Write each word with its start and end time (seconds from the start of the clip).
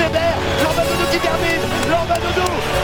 Weber, 0.00 0.34
Lorbadoudou 0.62 1.06
qui 1.12 1.18
termine, 1.18 1.64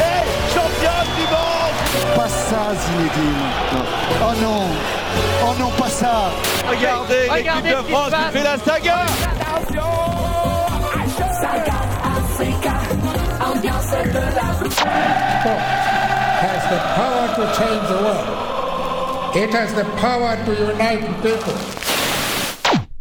est 0.01 0.25
championne 0.55 1.11
du 1.17 1.27
monde 1.33 1.77
Pas 2.15 2.29
ça, 2.29 2.63
Zinedine. 2.77 3.47
Oh 4.21 4.35
non, 4.43 4.65
oh 5.45 5.55
non, 5.59 5.71
pas 5.71 5.89
ça. 5.89 6.31
Regardez, 6.69 7.29
l'équipe 7.35 7.65
de 7.65 7.93
France 7.93 8.11
qui 8.11 8.39
fait 8.39 8.45
la 8.45 8.59
saga 8.59 9.07
has 16.47 16.65
the 16.69 16.79
power 16.97 17.27
to 17.37 17.43
change 17.57 17.89
the 17.89 17.99
world. 18.05 19.37
It 19.37 19.51
has 19.55 19.75
the 19.75 19.85
power 19.97 20.37
to 20.45 20.73
unite 20.73 21.23
people. 21.23 21.86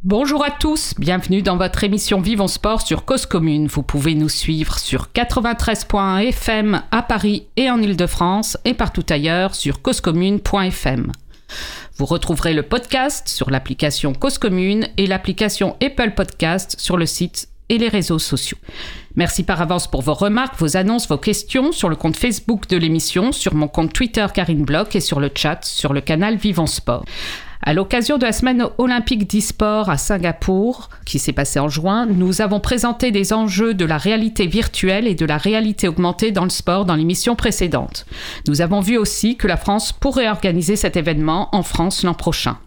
Bonjour 0.07 0.45
à 0.45 0.51
tous, 0.51 0.93
bienvenue 0.99 1.41
dans 1.41 1.57
votre 1.57 1.83
émission 1.83 2.21
Vivons 2.21 2.47
Sport 2.47 2.83
sur 2.83 3.05
Cause 3.05 3.25
Commune. 3.25 3.65
Vous 3.65 3.81
pouvez 3.81 4.13
nous 4.13 4.29
suivre 4.29 4.77
sur 4.77 5.07
93.1 5.07 6.27
FM 6.27 6.83
à 6.91 7.01
Paris 7.01 7.47
et 7.57 7.71
en 7.71 7.81
Ile-de-France 7.81 8.55
et 8.65 8.75
partout 8.75 9.03
ailleurs 9.09 9.55
sur 9.55 9.81
causecommune.fm. 9.81 11.11
Vous 11.97 12.05
retrouverez 12.05 12.53
le 12.53 12.61
podcast 12.61 13.27
sur 13.27 13.49
l'application 13.49 14.13
Cause 14.13 14.37
Commune 14.37 14.87
et 14.97 15.07
l'application 15.07 15.75
Apple 15.81 16.11
Podcast 16.11 16.75
sur 16.77 16.97
le 16.97 17.07
site 17.07 17.47
et 17.69 17.79
les 17.79 17.89
réseaux 17.89 18.19
sociaux. 18.19 18.59
Merci 19.15 19.41
par 19.41 19.59
avance 19.59 19.89
pour 19.89 20.03
vos 20.03 20.13
remarques, 20.13 20.59
vos 20.59 20.77
annonces, 20.77 21.07
vos 21.07 21.17
questions 21.17 21.71
sur 21.71 21.89
le 21.89 21.95
compte 21.95 22.15
Facebook 22.15 22.69
de 22.69 22.77
l'émission, 22.77 23.31
sur 23.31 23.55
mon 23.55 23.67
compte 23.67 23.91
Twitter 23.91 24.27
Karine 24.31 24.65
Bloch 24.65 24.95
et 24.95 24.99
sur 24.99 25.19
le 25.19 25.31
chat 25.33 25.65
sur 25.65 25.93
le 25.93 26.01
canal 26.01 26.35
Vivons 26.35 26.67
Sport. 26.67 27.05
À 27.67 27.73
l'occasion 27.73 28.19
de 28.19 28.25
la 28.25 28.31
semaine 28.31 28.63
olympique 28.77 29.27
d'e-sport 29.27 29.89
à 29.89 29.97
Singapour, 29.97 30.89
qui 31.03 31.17
s'est 31.17 31.33
passée 31.33 31.57
en 31.57 31.67
juin, 31.67 32.05
nous 32.05 32.41
avons 32.41 32.59
présenté 32.59 33.09
des 33.09 33.33
enjeux 33.33 33.73
de 33.73 33.85
la 33.85 33.97
réalité 33.97 34.45
virtuelle 34.45 35.07
et 35.07 35.15
de 35.15 35.25
la 35.25 35.37
réalité 35.37 35.87
augmentée 35.87 36.31
dans 36.31 36.43
le 36.43 36.51
sport 36.51 36.85
dans 36.85 36.93
l'émission 36.93 37.35
précédente. 37.35 38.05
Nous 38.47 38.61
avons 38.61 38.81
vu 38.81 38.99
aussi 38.99 39.35
que 39.35 39.47
la 39.47 39.57
France 39.57 39.93
pourrait 39.93 40.29
organiser 40.29 40.75
cet 40.75 40.95
événement 40.95 41.49
en 41.55 41.63
France 41.63 42.03
l'an 42.03 42.13
prochain. 42.13 42.59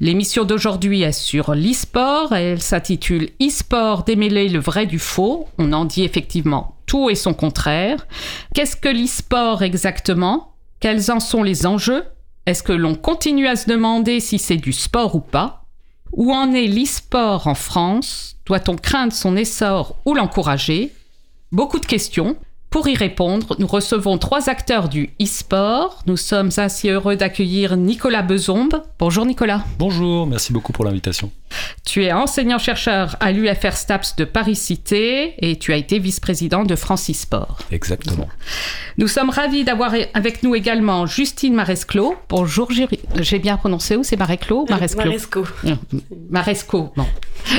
L'émission 0.00 0.44
d'aujourd'hui 0.44 1.02
est 1.02 1.12
sur 1.12 1.54
l'e-sport. 1.54 2.32
Elle 2.32 2.62
s'intitule 2.62 3.28
E-sport 3.42 4.04
démêler 4.04 4.48
le 4.48 4.58
vrai 4.58 4.86
du 4.86 4.98
faux. 4.98 5.48
On 5.58 5.74
en 5.74 5.84
dit 5.84 6.02
effectivement 6.02 6.76
tout 6.86 7.10
et 7.10 7.14
son 7.14 7.34
contraire. 7.34 8.06
Qu'est-ce 8.54 8.76
que 8.76 8.88
l'e-sport 8.88 9.62
exactement? 9.62 10.54
Quels 10.80 11.12
en 11.12 11.20
sont 11.20 11.42
les 11.42 11.66
enjeux? 11.66 12.04
Est-ce 12.50 12.64
que 12.64 12.72
l'on 12.72 12.96
continue 12.96 13.46
à 13.46 13.54
se 13.54 13.70
demander 13.70 14.18
si 14.18 14.40
c'est 14.40 14.56
du 14.56 14.72
sport 14.72 15.14
ou 15.14 15.20
pas? 15.20 15.62
Où 16.10 16.32
en 16.32 16.52
est 16.52 16.66
l'e-sport 16.66 17.46
en 17.46 17.54
France? 17.54 18.38
Doit-on 18.44 18.74
craindre 18.74 19.12
son 19.12 19.36
essor 19.36 19.94
ou 20.04 20.14
l'encourager? 20.14 20.92
Beaucoup 21.52 21.78
de 21.78 21.86
questions. 21.86 22.34
Pour 22.70 22.86
y 22.86 22.94
répondre, 22.94 23.56
nous 23.58 23.66
recevons 23.66 24.16
trois 24.16 24.48
acteurs 24.48 24.88
du 24.88 25.10
e-sport. 25.20 26.04
Nous 26.06 26.16
sommes 26.16 26.50
ainsi 26.56 26.88
heureux 26.88 27.16
d'accueillir 27.16 27.76
Nicolas 27.76 28.22
Bezombe. 28.22 28.84
Bonjour 29.00 29.26
Nicolas. 29.26 29.64
Bonjour, 29.76 30.24
merci 30.24 30.52
beaucoup 30.52 30.70
pour 30.70 30.84
l'invitation. 30.84 31.32
Tu 31.84 32.04
es 32.04 32.12
enseignant-chercheur 32.12 33.16
à 33.18 33.32
l'UFR 33.32 33.72
STAPS 33.72 34.14
de 34.14 34.24
Paris-Cité 34.24 35.34
et 35.38 35.58
tu 35.58 35.72
as 35.72 35.76
été 35.76 35.98
vice-président 35.98 36.62
de 36.62 36.76
France 36.76 37.10
e-sport. 37.10 37.58
Exactement. 37.72 38.28
Nous 38.98 39.08
sommes 39.08 39.30
ravis 39.30 39.64
d'avoir 39.64 39.92
avec 40.14 40.44
nous 40.44 40.54
également 40.54 41.06
Justine 41.06 41.54
Maresclo. 41.54 42.14
Bonjour, 42.28 42.70
j'ai 42.70 42.86
j'ai 43.16 43.40
bien 43.40 43.56
prononcé 43.56 43.96
ou 43.96 44.04
c'est 44.04 44.16
Maresclo 44.16 44.64
Maresclo 44.70 45.04
Maresco. 45.06 45.44
Euh, 45.64 45.74
Maresco, 46.30 46.92
bon. 46.96 47.06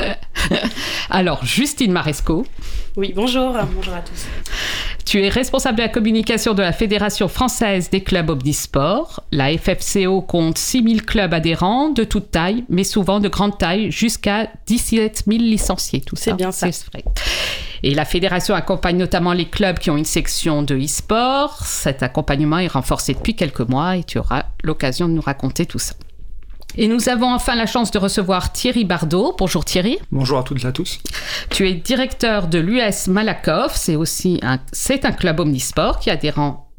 Alors, 1.10 1.44
Justine 1.44 1.92
Maresco, 1.92 2.46
Oui, 2.96 3.12
bonjour. 3.14 3.54
Bonjour 3.74 3.94
à 3.94 4.00
tous. 4.00 4.26
Tu 5.04 5.22
es 5.22 5.28
responsable 5.28 5.78
de 5.78 5.82
la 5.82 5.88
communication 5.88 6.54
de 6.54 6.62
la 6.62 6.72
Fédération 6.72 7.28
française 7.28 7.90
des 7.90 8.02
clubs 8.02 8.30
omnisport. 8.30 9.22
La 9.32 9.56
FFCO 9.56 10.22
compte 10.22 10.58
6000 10.58 11.04
clubs 11.04 11.34
adhérents 11.34 11.90
de 11.90 12.04
toute 12.04 12.30
taille, 12.30 12.64
mais 12.68 12.84
souvent 12.84 13.20
de 13.20 13.28
grande 13.28 13.58
taille, 13.58 13.90
jusqu'à 13.90 14.48
17 14.66 15.24
000 15.26 15.38
licenciés. 15.42 16.00
Tout 16.00 16.16
C'est 16.16 16.30
ça, 16.30 16.36
bien 16.36 16.52
ça. 16.52 16.70
c'est 16.70 16.86
vrai. 16.86 17.04
Et 17.82 17.94
la 17.94 18.04
fédération 18.04 18.54
accompagne 18.54 18.96
notamment 18.96 19.32
les 19.32 19.46
clubs 19.46 19.78
qui 19.78 19.90
ont 19.90 19.96
une 19.96 20.04
section 20.04 20.62
de 20.62 20.76
e-sport. 20.76 21.56
Cet 21.64 22.02
accompagnement 22.02 22.58
est 22.58 22.68
renforcé 22.68 23.12
depuis 23.14 23.34
quelques 23.34 23.68
mois 23.68 23.96
et 23.96 24.04
tu 24.04 24.18
auras 24.18 24.44
l'occasion 24.62 25.08
de 25.08 25.14
nous 25.14 25.20
raconter 25.22 25.66
tout 25.66 25.80
ça. 25.80 25.94
Et 26.78 26.88
nous 26.88 27.08
avons 27.08 27.32
enfin 27.32 27.54
la 27.54 27.66
chance 27.66 27.90
de 27.90 27.98
recevoir 27.98 28.52
Thierry 28.52 28.84
Bardot. 28.84 29.34
Bonjour 29.38 29.64
Thierry. 29.64 29.98
Bonjour 30.10 30.38
à 30.38 30.42
toutes 30.42 30.64
et 30.64 30.66
à 30.66 30.72
tous. 30.72 30.98
Tu 31.50 31.68
es 31.68 31.74
directeur 31.74 32.46
de 32.48 32.58
l'US 32.58 33.08
Malakoff. 33.08 33.76
C'est 33.76 33.96
aussi 33.96 34.40
un, 34.42 34.58
c'est 34.72 35.04
un 35.04 35.12
club 35.12 35.40
omnisport 35.40 35.98
qui 36.00 36.08
est 36.08 36.12
adhérent 36.12 36.70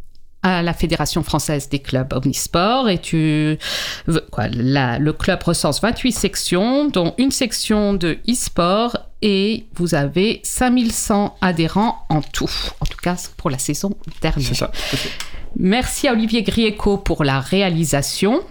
à 0.41 0.61
la 0.63 0.73
Fédération 0.73 1.21
française 1.23 1.69
des 1.69 1.79
clubs 1.79 2.11
omnisport. 2.11 2.89
Et 2.89 2.97
tu, 2.97 3.57
quoi, 4.31 4.47
la- 4.49 4.97
le 4.97 5.13
club 5.13 5.43
recense 5.43 5.79
28 5.81 6.11
sections, 6.11 6.87
dont 6.89 7.13
une 7.19 7.31
section 7.31 7.93
de 7.93 8.17
e-sport. 8.27 8.97
Et 9.21 9.67
vous 9.75 9.93
avez 9.95 10.41
5100 10.43 11.37
adhérents 11.41 12.05
en 12.09 12.21
tout. 12.21 12.49
En 12.81 12.85
tout 12.87 12.97
cas, 12.97 13.15
pour 13.37 13.49
la 13.51 13.57
saison 13.59 13.95
dernière. 14.21 14.47
C'est 14.49 14.55
ça. 14.55 14.71
Merci 15.55 16.07
à 16.07 16.13
Olivier 16.13 16.41
Grieco 16.41 16.97
pour 16.97 17.23
la 17.23 17.39
réalisation. 17.39 18.41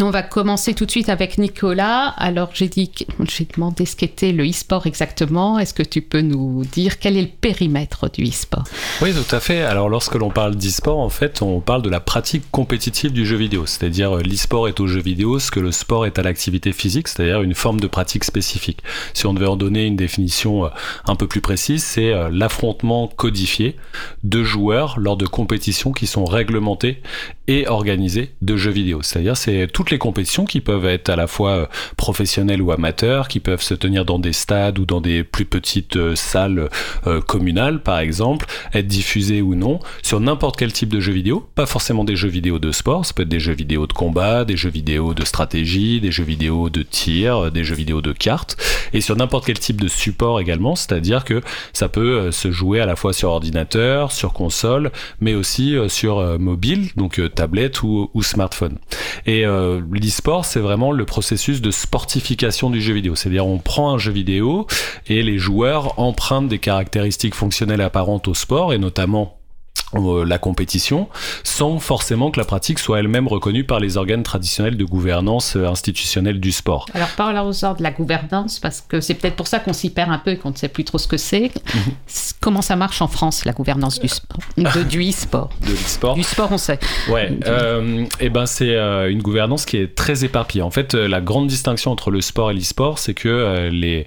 On 0.00 0.10
va 0.10 0.22
commencer 0.22 0.74
tout 0.74 0.86
de 0.86 0.90
suite 0.90 1.10
avec 1.10 1.38
Nicolas. 1.38 2.14
Alors, 2.16 2.50
j'ai 2.54 2.68
dit, 2.68 2.90
j'ai 3.28 3.44
demandé 3.44 3.84
ce 3.84 3.94
qu'était 3.94 4.32
le 4.32 4.48
e-sport 4.48 4.86
exactement. 4.86 5.58
Est-ce 5.58 5.74
que 5.74 5.82
tu 5.82 6.00
peux 6.00 6.22
nous 6.22 6.64
dire 6.64 6.98
quel 6.98 7.16
est 7.16 7.22
le 7.22 7.28
périmètre 7.28 8.10
du 8.10 8.24
e-sport? 8.24 8.64
Oui, 9.02 9.12
tout 9.12 9.34
à 9.34 9.38
fait. 9.38 9.60
Alors, 9.60 9.90
lorsque 9.90 10.14
l'on 10.14 10.30
parle 10.30 10.56
d'e-sport, 10.56 10.98
en 10.98 11.10
fait, 11.10 11.42
on 11.42 11.60
parle 11.60 11.82
de 11.82 11.90
la 11.90 12.00
pratique 12.00 12.44
compétitive 12.50 13.12
du 13.12 13.26
jeu 13.26 13.36
vidéo. 13.36 13.66
C'est-à-dire, 13.66 14.16
euh, 14.16 14.22
l'e-sport 14.22 14.66
est 14.66 14.80
au 14.80 14.86
jeu 14.86 15.00
vidéo 15.00 15.38
ce 15.38 15.50
que 15.50 15.60
le 15.60 15.72
sport 15.72 16.06
est 16.06 16.18
à 16.18 16.22
l'activité 16.22 16.72
physique, 16.72 17.06
c'est-à-dire 17.06 17.42
une 17.42 17.54
forme 17.54 17.78
de 17.78 17.86
pratique 17.86 18.24
spécifique. 18.24 18.82
Si 19.12 19.26
on 19.26 19.34
devait 19.34 19.46
en 19.46 19.56
donner 19.56 19.86
une 19.86 19.96
définition 19.96 20.64
euh, 20.64 20.68
un 21.06 21.16
peu 21.16 21.26
plus 21.26 21.42
précise, 21.42 21.84
c'est 21.84 22.12
euh, 22.12 22.30
l'affrontement 22.32 23.08
codifié 23.08 23.76
de 24.24 24.42
joueurs 24.42 24.98
lors 24.98 25.16
de 25.16 25.26
compétitions 25.26 25.92
qui 25.92 26.06
sont 26.06 26.24
réglementées 26.24 27.02
et 27.46 27.68
organisées 27.68 28.32
de 28.40 28.56
jeux 28.56 28.70
vidéo. 28.70 29.02
C'est-à-dire, 29.02 29.36
c'est 29.36 29.66
toutes 29.82 29.90
les 29.90 29.98
compétitions 29.98 30.44
qui 30.44 30.60
peuvent 30.60 30.86
être 30.86 31.08
à 31.08 31.16
la 31.16 31.26
fois 31.26 31.50
euh, 31.50 31.66
professionnelles 31.96 32.62
ou 32.62 32.70
amateurs, 32.70 33.26
qui 33.26 33.40
peuvent 33.40 33.62
se 33.62 33.74
tenir 33.74 34.04
dans 34.04 34.20
des 34.20 34.32
stades 34.32 34.78
ou 34.78 34.86
dans 34.86 35.00
des 35.00 35.24
plus 35.24 35.44
petites 35.44 35.96
euh, 35.96 36.14
salles 36.14 36.68
euh, 37.08 37.20
communales, 37.20 37.82
par 37.82 37.98
exemple, 37.98 38.46
être 38.74 38.86
diffusées 38.86 39.42
ou 39.42 39.56
non 39.56 39.80
sur 40.04 40.20
n'importe 40.20 40.56
quel 40.56 40.72
type 40.72 40.88
de 40.88 41.00
jeu 41.00 41.12
vidéo, 41.12 41.48
pas 41.56 41.66
forcément 41.66 42.04
des 42.04 42.14
jeux 42.14 42.28
vidéo 42.28 42.60
de 42.60 42.70
sport, 42.70 43.04
ça 43.04 43.12
peut 43.12 43.24
être 43.24 43.28
des 43.28 43.40
jeux 43.40 43.54
vidéo 43.54 43.88
de 43.88 43.92
combat, 43.92 44.44
des 44.44 44.56
jeux 44.56 44.70
vidéo 44.70 45.14
de 45.14 45.24
stratégie, 45.24 46.00
des 46.00 46.12
jeux 46.12 46.22
vidéo 46.22 46.70
de 46.70 46.84
tir, 46.84 47.50
des 47.50 47.64
jeux 47.64 47.74
vidéo 47.74 48.00
de 48.02 48.12
cartes, 48.12 48.56
et 48.92 49.00
sur 49.00 49.16
n'importe 49.16 49.46
quel 49.46 49.58
type 49.58 49.80
de 49.80 49.88
support 49.88 50.38
également, 50.38 50.76
c'est-à-dire 50.76 51.24
que 51.24 51.40
ça 51.72 51.88
peut 51.88 52.30
se 52.30 52.52
jouer 52.52 52.80
à 52.80 52.86
la 52.86 52.94
fois 52.94 53.12
sur 53.12 53.30
ordinateur, 53.30 54.12
sur 54.12 54.32
console, 54.32 54.92
mais 55.20 55.34
aussi 55.34 55.74
sur 55.88 56.38
mobile, 56.38 56.90
donc 56.94 57.20
tablette 57.34 57.82
ou, 57.82 58.08
smartphone. 58.22 58.78
Et 59.26 59.44
l'e-sport, 59.90 60.44
c'est 60.44 60.60
vraiment 60.60 60.92
le 60.92 61.04
processus 61.04 61.60
de 61.60 61.70
sportification 61.70 62.70
du 62.70 62.80
jeu 62.80 62.94
vidéo. 62.94 63.14
C'est-à-dire, 63.14 63.46
on 63.46 63.58
prend 63.58 63.92
un 63.94 63.98
jeu 63.98 64.12
vidéo 64.12 64.66
et 65.06 65.22
les 65.22 65.38
joueurs 65.38 65.98
empruntent 65.98 66.48
des 66.48 66.58
caractéristiques 66.58 67.34
fonctionnelles 67.34 67.80
apparentes 67.80 68.28
au 68.28 68.34
sport, 68.34 68.72
et 68.72 68.78
notamment 68.78 69.22
euh, 69.22 69.41
la 69.94 70.38
compétition, 70.38 71.08
sans 71.44 71.78
forcément 71.78 72.30
que 72.30 72.40
la 72.40 72.46
pratique 72.46 72.78
soit 72.78 72.98
elle-même 73.00 73.28
reconnue 73.28 73.64
par 73.64 73.78
les 73.80 73.96
organes 73.96 74.22
traditionnels 74.22 74.76
de 74.76 74.84
gouvernance 74.84 75.56
euh, 75.56 75.66
institutionnelle 75.66 76.40
du 76.40 76.52
sport. 76.52 76.86
Alors, 76.94 77.08
parlons-en 77.16 77.74
de 77.74 77.82
la 77.82 77.90
gouvernance, 77.90 78.58
parce 78.58 78.80
que 78.80 79.00
c'est 79.00 79.14
peut-être 79.14 79.36
pour 79.36 79.46
ça 79.46 79.58
qu'on 79.58 79.72
s'y 79.72 79.90
perd 79.90 80.10
un 80.10 80.18
peu 80.18 80.30
et 80.30 80.36
qu'on 80.36 80.50
ne 80.50 80.56
sait 80.56 80.68
plus 80.68 80.84
trop 80.84 80.98
ce 80.98 81.06
que 81.06 81.16
c'est. 81.16 81.50
C- 82.06 82.34
Comment 82.40 82.62
ça 82.62 82.74
marche 82.76 83.00
en 83.02 83.06
France, 83.08 83.44
la 83.44 83.52
gouvernance 83.52 84.00
du 84.00 84.08
sport, 84.08 84.38
de, 84.56 84.82
du 84.88 85.08
e-sport? 85.08 85.50
De 85.66 85.70
l'e-sport. 85.72 86.14
Du 86.14 86.22
sport, 86.24 86.48
on 86.50 86.58
sait. 86.58 86.78
Ouais, 87.08 87.38
euh, 87.46 88.04
et 88.18 88.30
ben 88.30 88.46
c'est 88.46 88.74
euh, 88.74 89.10
une 89.10 89.22
gouvernance 89.22 89.64
qui 89.64 89.76
est 89.76 89.94
très 89.94 90.24
éparpillée. 90.24 90.62
En 90.62 90.70
fait, 90.70 90.94
euh, 90.94 91.06
la 91.06 91.20
grande 91.20 91.46
distinction 91.46 91.92
entre 91.92 92.10
le 92.10 92.20
sport 92.20 92.50
et 92.50 92.54
l'e-sport, 92.54 92.98
c'est 92.98 93.14
que 93.14 93.28
euh, 93.28 93.70
les 93.70 94.06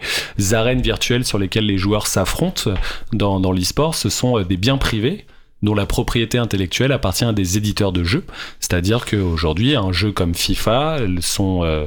arènes 0.54 0.82
virtuelles 0.82 1.26
sur 1.26 1.38
lesquelles 1.38 1.66
les 1.66 1.78
joueurs 1.78 2.08
s'affrontent 2.08 2.72
dans, 3.14 3.40
dans 3.40 3.52
l'e-sport, 3.54 3.96
ce 3.96 4.10
sont 4.10 4.40
euh, 4.40 4.44
des 4.44 4.58
biens 4.58 4.78
privés 4.78 5.26
dont 5.66 5.76
la 5.76 5.86
propriété 5.86 6.38
intellectuelle 6.38 6.94
appartient 6.94 7.26
à 7.26 7.34
des 7.34 7.58
éditeurs 7.58 7.92
de 7.92 8.04
jeux. 8.04 8.24
C'est-à-dire 8.60 9.06
qu'aujourd'hui, 9.06 9.76
un 9.76 9.92
jeu 9.92 10.12
comme 10.12 10.34
FIFA, 10.34 11.00
euh, 11.00 11.86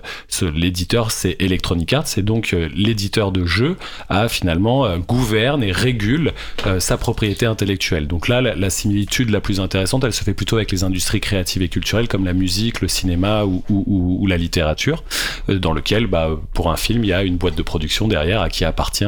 l'éditeur 0.55 1.11
c'est 1.11 1.37
Electronic 1.39 1.93
Arts, 1.93 2.19
et 2.19 2.23
donc 2.23 2.53
euh, 2.53 2.69
l'éditeur 2.75 3.33
de 3.33 3.47
jeux 3.47 3.77
a 4.09 4.29
finalement 4.29 4.85
euh, 4.85 4.99
gouverne 4.99 5.63
et 5.63 5.73
régule 5.73 6.33
sa 6.81 6.97
propriété 6.99 7.47
intellectuelle. 7.47 8.07
Donc 8.07 8.29
là, 8.29 8.41
la, 8.43 8.71
similitude 8.71 9.31
la 9.31 9.41
plus 9.41 9.61
intéressante, 9.61 10.05
elle 10.05 10.13
se 10.13 10.25
fait 10.25 10.35
plutôt 10.35 10.57
avec 10.57 10.73
les 10.73 10.83
industries 10.83 11.21
créatives 11.21 11.63
et 11.63 11.69
culturelles 11.69 12.09
comme 12.09 12.25
la 12.25 12.33
musique, 12.33 12.81
le 12.81 12.89
cinéma 12.89 13.45
ou 13.45 14.27
la 14.27 14.37
littérature, 14.37 15.05
dans 15.49 15.73
lequel, 15.73 16.07
bah, 16.09 16.31
pour 16.53 16.71
un 16.71 16.77
film, 16.77 17.05
il 17.05 17.09
y 17.09 17.13
a 17.13 17.23
une 17.23 17.37
boîte 17.37 17.55
de 17.55 17.63
production 17.63 18.09
derrière 18.09 18.43
à 18.43 18.49
qui 18.49 18.65
appartient 18.65 19.05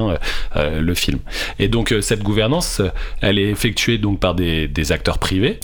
le 0.57 0.95
film. 0.95 1.19
Et 1.59 1.69
donc 1.69 1.93
cette 2.01 2.23
gouvernance, 2.23 2.81
elle 3.21 3.39
est 3.39 3.49
effectuée 3.51 3.99
donc 3.99 4.21
par 4.21 4.35
des, 4.35 4.60
des 4.69 4.93
acteurs 4.93 5.19
privés. 5.19 5.61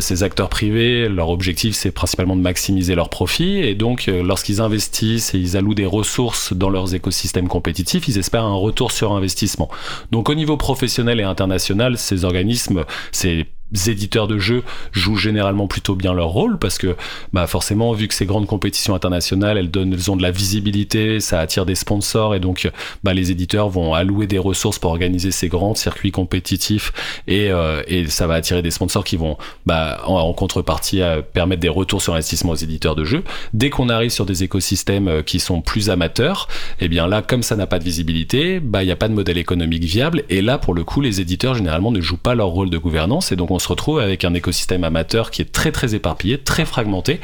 ces 0.00 0.22
acteurs 0.22 0.48
privés, 0.48 1.08
leur 1.08 1.30
objectif, 1.30 1.74
c'est 1.74 1.90
principalement 1.90 2.36
de 2.36 2.42
maximiser 2.42 2.94
leurs 2.94 3.10
profits, 3.10 3.58
et 3.58 3.74
donc 3.74 4.06
lorsqu'ils 4.06 4.60
investissent 4.60 5.34
et 5.34 5.38
ils 5.38 5.56
allouent 5.56 5.74
des 5.74 5.86
ressources 5.86 6.52
dans 6.52 6.70
leurs 6.70 6.94
écosystèmes 6.94 7.48
compétitifs, 7.48 8.08
ils 8.08 8.18
espèrent 8.18 8.44
un 8.44 8.54
retour 8.54 8.92
sur 8.92 9.12
investissement. 9.12 9.68
Donc 10.10 10.28
au 10.28 10.34
niveau 10.34 10.56
professionnel 10.56 11.20
et 11.20 11.24
international, 11.24 11.98
ces 11.98 12.24
organismes, 12.24 12.84
c'est 13.12 13.46
éditeurs 13.86 14.28
de 14.28 14.38
jeux 14.38 14.62
jouent 14.92 15.16
généralement 15.16 15.66
plutôt 15.66 15.94
bien 15.94 16.12
leur 16.12 16.28
rôle 16.28 16.58
parce 16.58 16.78
que 16.78 16.96
bah 17.32 17.46
forcément 17.46 17.92
vu 17.92 18.08
que 18.08 18.14
ces 18.14 18.26
grandes 18.26 18.46
compétitions 18.46 18.94
internationales 18.94 19.58
elles 19.58 19.70
donnent 19.70 19.92
elles 19.92 20.10
ont 20.10 20.16
de 20.16 20.22
la 20.22 20.30
visibilité 20.30 21.20
ça 21.20 21.40
attire 21.40 21.66
des 21.66 21.74
sponsors 21.74 22.34
et 22.34 22.40
donc 22.40 22.70
bah, 23.04 23.14
les 23.14 23.30
éditeurs 23.30 23.68
vont 23.68 23.94
allouer 23.94 24.26
des 24.26 24.38
ressources 24.38 24.78
pour 24.78 24.90
organiser 24.90 25.30
ces 25.30 25.48
grands 25.48 25.74
circuits 25.74 26.10
compétitifs 26.10 26.92
et, 27.26 27.50
euh, 27.50 27.82
et 27.86 28.06
ça 28.06 28.26
va 28.26 28.34
attirer 28.34 28.62
des 28.62 28.70
sponsors 28.70 29.04
qui 29.04 29.16
vont 29.16 29.36
bah, 29.66 30.02
en, 30.06 30.32
contrepartie 30.32 31.02
à 31.02 31.22
permettre 31.22 31.60
des 31.60 31.68
retours 31.68 32.02
sur 32.02 32.14
investissement 32.14 32.52
aux 32.52 32.56
éditeurs 32.56 32.94
de 32.94 33.04
jeux. 33.04 33.24
Dès 33.52 33.70
qu'on 33.70 33.88
arrive 33.88 34.10
sur 34.10 34.26
des 34.26 34.42
écosystèmes 34.42 35.08
euh, 35.08 35.22
qui 35.22 35.40
sont 35.40 35.60
plus 35.60 35.90
amateurs 35.90 36.48
eh 36.80 36.88
bien 36.88 37.06
là 37.06 37.22
comme 37.22 37.42
ça 37.42 37.56
n'a 37.56 37.66
pas 37.66 37.78
de 37.78 37.84
visibilité 37.84 38.60
bah 38.60 38.82
il 38.82 38.86
n'y 38.86 38.92
a 38.92 38.96
pas 38.96 39.08
de 39.08 39.14
modèle 39.14 39.38
économique 39.38 39.84
viable 39.84 40.24
et 40.28 40.42
là 40.42 40.58
pour 40.58 40.74
le 40.74 40.84
coup 40.84 41.00
les 41.00 41.20
éditeurs 41.20 41.54
généralement 41.54 41.92
ne 41.92 42.00
jouent 42.00 42.16
pas 42.16 42.34
leur 42.34 42.48
rôle 42.48 42.70
de 42.70 42.78
gouvernance 42.78 43.32
et 43.32 43.36
donc 43.36 43.50
on 43.50 43.58
se 43.60 43.68
retrouve 43.68 44.00
avec 44.00 44.24
un 44.24 44.34
écosystème 44.34 44.84
amateur 44.84 45.30
qui 45.30 45.42
est 45.42 45.52
très 45.52 45.72
très 45.72 45.94
éparpillé, 45.94 46.38
très 46.38 46.64
fragmenté, 46.64 47.20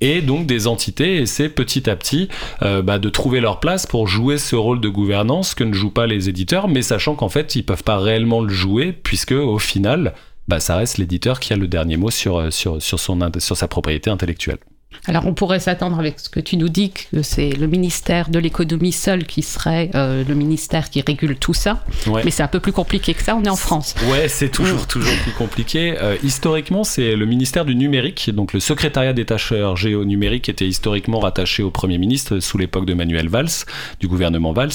et 0.00 0.20
donc 0.20 0.46
des 0.46 0.66
entités 0.66 1.16
essaient 1.16 1.48
petit 1.48 1.88
à 1.90 1.96
petit 1.96 2.28
euh, 2.62 2.82
bah, 2.82 2.98
de 2.98 3.08
trouver 3.08 3.40
leur 3.40 3.60
place 3.60 3.86
pour 3.86 4.08
jouer 4.08 4.38
ce 4.38 4.56
rôle 4.56 4.80
de 4.80 4.88
gouvernance 4.88 5.54
que 5.54 5.64
ne 5.64 5.72
jouent 5.72 5.90
pas 5.90 6.06
les 6.06 6.28
éditeurs, 6.28 6.68
mais 6.68 6.82
sachant 6.82 7.14
qu'en 7.14 7.28
fait 7.28 7.56
ils 7.56 7.64
peuvent 7.64 7.84
pas 7.84 7.98
réellement 7.98 8.40
le 8.40 8.52
jouer 8.52 8.92
puisque 8.92 9.32
au 9.32 9.58
final 9.58 10.14
bah, 10.48 10.60
ça 10.60 10.76
reste 10.76 10.98
l'éditeur 10.98 11.40
qui 11.40 11.52
a 11.52 11.56
le 11.56 11.68
dernier 11.68 11.96
mot 11.96 12.10
sur, 12.10 12.52
sur 12.52 12.78
sa 12.80 13.68
propriété 13.68 14.10
intellectuelle. 14.10 14.58
Alors 15.06 15.26
on 15.26 15.34
pourrait 15.34 15.60
s'attendre 15.60 15.98
avec 15.98 16.20
ce 16.20 16.28
que 16.28 16.40
tu 16.40 16.56
nous 16.56 16.68
dis 16.68 16.90
que 16.90 17.22
c'est 17.22 17.50
le 17.50 17.66
ministère 17.66 18.28
de 18.28 18.38
l'économie 18.38 18.92
seul 18.92 19.24
qui 19.24 19.42
serait 19.42 19.90
euh, 19.94 20.22
le 20.26 20.34
ministère 20.34 20.90
qui 20.90 21.02
régule 21.02 21.36
tout 21.36 21.54
ça, 21.54 21.84
mais 22.24 22.30
c'est 22.30 22.42
un 22.42 22.48
peu 22.48 22.60
plus 22.60 22.72
compliqué 22.72 23.14
que 23.14 23.22
ça. 23.22 23.36
On 23.36 23.44
est 23.44 23.48
en 23.48 23.56
France. 23.56 23.94
Ouais, 24.10 24.28
c'est 24.28 24.50
toujours 24.50 24.82
mm. 24.82 24.86
toujours 24.86 25.16
plus 25.22 25.32
compliqué. 25.32 25.94
Euh, 26.00 26.16
historiquement, 26.22 26.84
c'est 26.84 27.16
le 27.16 27.26
ministère 27.26 27.64
du 27.64 27.74
numérique, 27.74 28.30
donc 28.32 28.52
le 28.52 28.60
secrétariat 28.60 29.12
d'État 29.12 29.38
chargé 29.38 29.94
au 29.94 30.04
numérique 30.04 30.48
était 30.48 30.66
historiquement 30.66 31.20
rattaché 31.20 31.62
au 31.62 31.70
premier 31.70 31.98
ministre 31.98 32.40
sous 32.40 32.58
l'époque 32.58 32.86
de 32.86 32.94
Manuel 32.94 33.28
Valls, 33.28 33.64
du 34.00 34.08
gouvernement 34.08 34.52
Valls. 34.52 34.72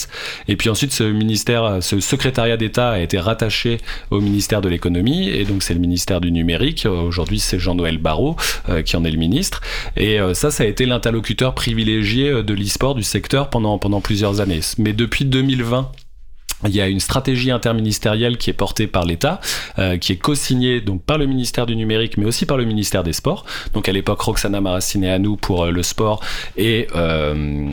Et 0.48 0.56
puis 0.56 0.69
ensuite, 0.69 0.92
ce 0.92 1.04
ministère, 1.04 1.78
ce 1.81 2.00
secrétariat 2.00 2.58
d'État 2.58 2.92
a 2.92 3.00
été 3.00 3.19
rattaché 3.19 3.80
au 4.12 4.19
ministère 4.19 4.62
de 4.62 4.69
l'économie, 4.69 5.30
et 5.30 5.46
donc 5.46 5.64
c'est 5.64 5.74
le 5.74 5.80
ministère 5.80 6.22
du 6.22 6.31
numérique. 6.31 6.86
Aujourd'hui, 6.86 7.40
c'est 7.40 7.60
Jean-Noël 7.60 7.98
Barrot 7.98 8.36
euh, 8.69 8.81
qui 8.81 8.96
en 8.96 9.04
est 9.04 9.12
le 9.12 9.18
ministre. 9.18 9.62
Et 9.96 10.06
et 10.07 10.21
euh, 10.21 10.33
ça, 10.33 10.51
ça 10.51 10.63
a 10.63 10.65
été 10.68 10.86
l'interlocuteur 10.86 11.54
privilégié 11.54 12.30
euh, 12.30 12.44
de 12.44 12.54
l'e-sport 12.54 12.95
du 12.95 13.04
secteur 13.04 13.50
pendant, 13.50 13.77
pendant 13.77 14.00
plusieurs 14.00 14.39
années. 14.39 14.62
Mais 14.77 14.94
depuis 14.94 15.25
2020, 15.25 15.92
il 16.65 16.75
y 16.75 16.81
a 16.81 16.88
une 16.88 17.00
stratégie 17.00 17.51
interministérielle 17.51 18.38
qui 18.38 18.50
est 18.50 18.54
portée 18.54 18.88
par 18.88 19.06
l'État, 19.06 19.39
euh, 19.77 19.98
qui 19.98 20.13
est 20.13 20.18
co-signée 20.18 20.81
donc 20.81 21.04
par 21.04 21.18
le 21.18 21.25
ministère 21.27 21.65
du 21.65 21.75
numérique, 21.75 22.18
mais 22.18 22.25
aussi 22.25 22.45
par 22.45 22.57
le 22.57 22.65
ministère 22.65 23.04
des 23.04 23.13
Sports. 23.13 23.45
Donc 23.74 23.88
à 23.89 23.92
l'époque, 23.92 24.21
Roxana 24.21 24.62
Maracineanu 24.62 25.38
pour 25.38 25.65
euh, 25.65 25.71
le 25.71 25.83
sport 25.83 26.21
et 26.56 26.88
euh, 26.95 27.69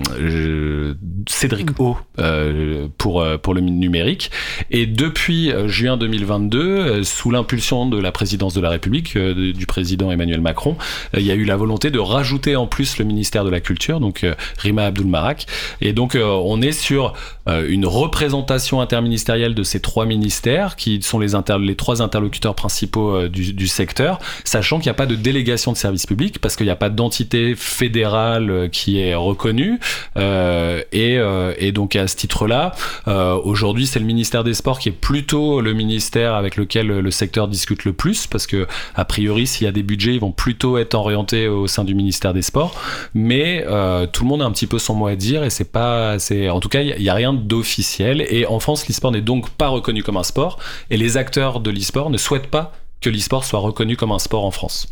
Cédric 1.28 1.78
O 1.81 1.96
euh, 2.19 2.88
pour 2.98 3.25
pour 3.42 3.54
le 3.54 3.60
numérique. 3.60 4.31
Et 4.70 4.86
depuis 4.86 5.52
juin 5.66 5.96
2022, 5.96 7.02
sous 7.04 7.31
l'impulsion 7.31 7.86
de 7.86 7.98
la 7.98 8.12
présidence 8.12 8.54
de 8.54 8.60
la 8.60 8.70
République, 8.70 9.16
du 9.16 9.66
président 9.66 10.10
Emmanuel 10.10 10.40
Macron, 10.40 10.76
il 11.14 11.22
y 11.22 11.31
a 11.31 11.34
eu 11.34 11.44
la 11.44 11.56
volonté 11.56 11.90
de 11.90 11.98
rajouter 11.98 12.56
en 12.56 12.66
plus 12.66 12.98
le 12.98 13.04
ministère 13.04 13.44
de 13.44 13.50
la 13.50 13.60
Culture, 13.60 14.00
donc 14.00 14.26
Rima 14.58 14.84
Abdul 14.84 15.06
Marak. 15.06 15.46
Et 15.81 15.92
donc 15.92 16.16
on 16.20 16.60
est 16.62 16.72
sur 16.72 17.14
une 17.46 17.86
représentation 17.86 18.73
interministérielle 18.80 19.54
de 19.54 19.62
ces 19.62 19.80
trois 19.80 20.06
ministères, 20.06 20.76
qui 20.76 21.02
sont 21.02 21.18
les, 21.18 21.32
les 21.60 21.76
trois 21.76 22.02
interlocuteurs 22.02 22.54
principaux 22.54 23.14
euh, 23.14 23.28
du, 23.28 23.68
secteur, 23.68 24.18
sachant 24.44 24.78
qu'il 24.78 24.86
n'y 24.86 24.92
a 24.92 24.94
pas 24.94 25.06
de 25.06 25.14
délégation 25.14 25.72
de 25.72 25.76
service 25.76 26.06
public, 26.06 26.38
parce 26.38 26.56
qu'il 26.56 26.66
n'y 26.66 26.72
a 26.72 26.76
pas 26.76 26.90
d'entité 26.90 27.54
fédérale 27.56 28.50
euh, 28.50 28.68
qui 28.68 29.00
est 29.00 29.14
reconnue. 29.14 29.78
Euh, 30.16 30.82
et, 30.92 31.18
et, 31.58 31.72
donc 31.72 31.96
à 31.96 32.06
ce 32.06 32.16
titre-là, 32.16 32.72
aujourd'hui 33.06 33.86
c'est 33.86 33.98
le 33.98 34.04
ministère 34.04 34.44
des 34.44 34.54
Sports 34.54 34.78
qui 34.78 34.88
est 34.88 34.92
plutôt 34.92 35.60
le 35.60 35.72
ministère 35.72 36.34
avec 36.34 36.56
lequel 36.56 36.86
le 36.86 37.10
secteur 37.10 37.48
discute 37.48 37.84
le 37.84 37.92
plus, 37.92 38.26
parce 38.26 38.46
que 38.46 38.66
a 38.94 39.04
priori 39.04 39.46
s'il 39.46 39.64
y 39.64 39.68
a 39.68 39.72
des 39.72 39.82
budgets, 39.82 40.14
ils 40.14 40.20
vont 40.20 40.32
plutôt 40.32 40.78
être 40.78 40.94
orientés 40.94 41.48
au 41.48 41.66
sein 41.66 41.84
du 41.84 41.94
ministère 41.94 42.32
des 42.32 42.42
Sports. 42.42 42.74
Mais 43.14 43.64
tout 44.12 44.24
le 44.24 44.28
monde 44.28 44.42
a 44.42 44.44
un 44.44 44.52
petit 44.52 44.66
peu 44.66 44.78
son 44.78 44.94
mot 44.94 45.06
à 45.06 45.16
dire, 45.16 45.44
et 45.44 45.50
c'est 45.50 45.70
pas, 45.70 46.18
c'est 46.18 46.48
en 46.48 46.60
tout 46.60 46.68
cas 46.68 46.82
il 46.82 47.00
n'y 47.00 47.08
a, 47.08 47.12
a, 47.12 47.16
rien 47.16 47.32
d'officiel. 47.32 48.24
Et 48.28 48.46
en 48.46 48.60
France, 48.64 48.88
l'e-sport 48.88 49.12
n'est 49.12 49.20
donc 49.20 49.50
pas 49.50 49.69
reconnu 49.69 50.02
comme 50.02 50.16
un 50.16 50.22
sport 50.22 50.58
et 50.88 50.96
les 50.96 51.19
acteurs 51.19 51.61
de 51.61 51.70
l'e-sport 51.70 52.08
ne 52.08 52.16
souhaitent 52.16 52.46
pas 52.46 52.72
que 53.02 53.11
l'e-sport 53.11 53.44
soit 53.44 53.61
reconnu 53.61 53.94
comme 53.94 54.11
un 54.11 54.19
sport 54.19 54.43
en 54.43 54.50
France. 54.50 54.88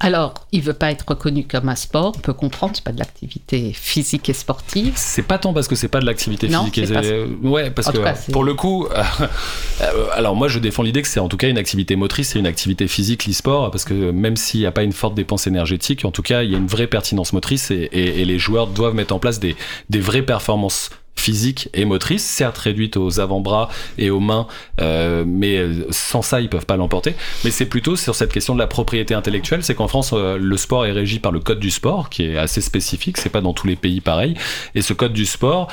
Alors, 0.00 0.34
il 0.50 0.62
veut 0.62 0.72
pas 0.72 0.90
être 0.90 1.04
reconnu 1.08 1.46
comme 1.46 1.68
un 1.68 1.76
sport, 1.76 2.12
on 2.16 2.18
peut 2.18 2.32
comprendre, 2.32 2.72
c'est 2.74 2.82
pas 2.82 2.90
de 2.90 2.98
l'activité 2.98 3.72
physique 3.72 4.28
et 4.28 4.32
sportive. 4.32 4.94
C'est 4.96 5.22
pas 5.22 5.38
tant 5.38 5.52
parce 5.54 5.68
que 5.68 5.76
c'est 5.76 5.86
pas 5.86 6.00
de 6.00 6.06
l'activité 6.06 6.48
physique 6.48 6.78
et 6.78 6.86
sportive. 6.86 7.36
Ouais, 7.44 7.70
parce 7.70 7.92
que 7.92 8.32
pour 8.32 8.42
le 8.42 8.54
coup, 8.54 8.88
euh, 8.88 10.06
alors 10.12 10.34
moi 10.34 10.48
je 10.48 10.58
défends 10.58 10.82
l'idée 10.82 11.02
que 11.02 11.08
c'est 11.08 11.20
en 11.20 11.28
tout 11.28 11.36
cas 11.36 11.48
une 11.48 11.58
activité 11.58 11.94
motrice, 11.94 12.30
c'est 12.30 12.40
une 12.40 12.48
activité 12.48 12.88
physique 12.88 13.26
l'e-sport, 13.26 13.70
parce 13.70 13.84
que 13.84 14.10
même 14.10 14.34
s'il 14.34 14.58
n'y 14.58 14.66
a 14.66 14.72
pas 14.72 14.82
une 14.82 14.92
forte 14.92 15.14
dépense 15.14 15.46
énergétique, 15.46 16.04
en 16.04 16.10
tout 16.10 16.22
cas 16.22 16.42
il 16.42 16.50
y 16.50 16.56
a 16.56 16.58
une 16.58 16.66
vraie 16.66 16.88
pertinence 16.88 17.32
motrice 17.32 17.70
et, 17.70 17.88
et, 17.92 18.24
les 18.24 18.38
joueurs 18.40 18.66
doivent 18.66 18.96
mettre 18.96 19.14
en 19.14 19.20
place 19.20 19.38
des, 19.38 19.54
des 19.88 20.00
vraies 20.00 20.22
performances 20.22 20.90
physique 21.22 21.68
et 21.72 21.84
motrice, 21.84 22.24
certes 22.24 22.58
réduite 22.58 22.96
aux 22.96 23.20
avant-bras 23.20 23.68
et 23.96 24.10
aux 24.10 24.20
mains, 24.20 24.48
euh, 24.80 25.24
mais 25.26 25.58
euh, 25.58 25.86
sans 25.90 26.20
ça 26.20 26.40
ils 26.40 26.48
peuvent 26.48 26.66
pas 26.66 26.76
l'emporter. 26.76 27.14
Mais 27.44 27.50
c'est 27.50 27.66
plutôt 27.66 27.94
sur 27.94 28.14
cette 28.14 28.32
question 28.32 28.54
de 28.54 28.58
la 28.58 28.66
propriété 28.66 29.14
intellectuelle, 29.14 29.62
c'est 29.62 29.74
qu'en 29.74 29.88
France 29.88 30.10
euh, 30.12 30.36
le 30.36 30.56
sport 30.56 30.84
est 30.84 30.92
régi 30.92 31.20
par 31.20 31.30
le 31.30 31.38
code 31.38 31.60
du 31.60 31.70
sport 31.70 32.10
qui 32.10 32.24
est 32.24 32.36
assez 32.36 32.60
spécifique, 32.60 33.18
c'est 33.18 33.28
pas 33.28 33.40
dans 33.40 33.52
tous 33.52 33.68
les 33.68 33.76
pays 33.76 34.00
pareil. 34.00 34.34
Et 34.74 34.82
ce 34.82 34.92
code 34.92 35.12
du 35.12 35.26
sport 35.26 35.68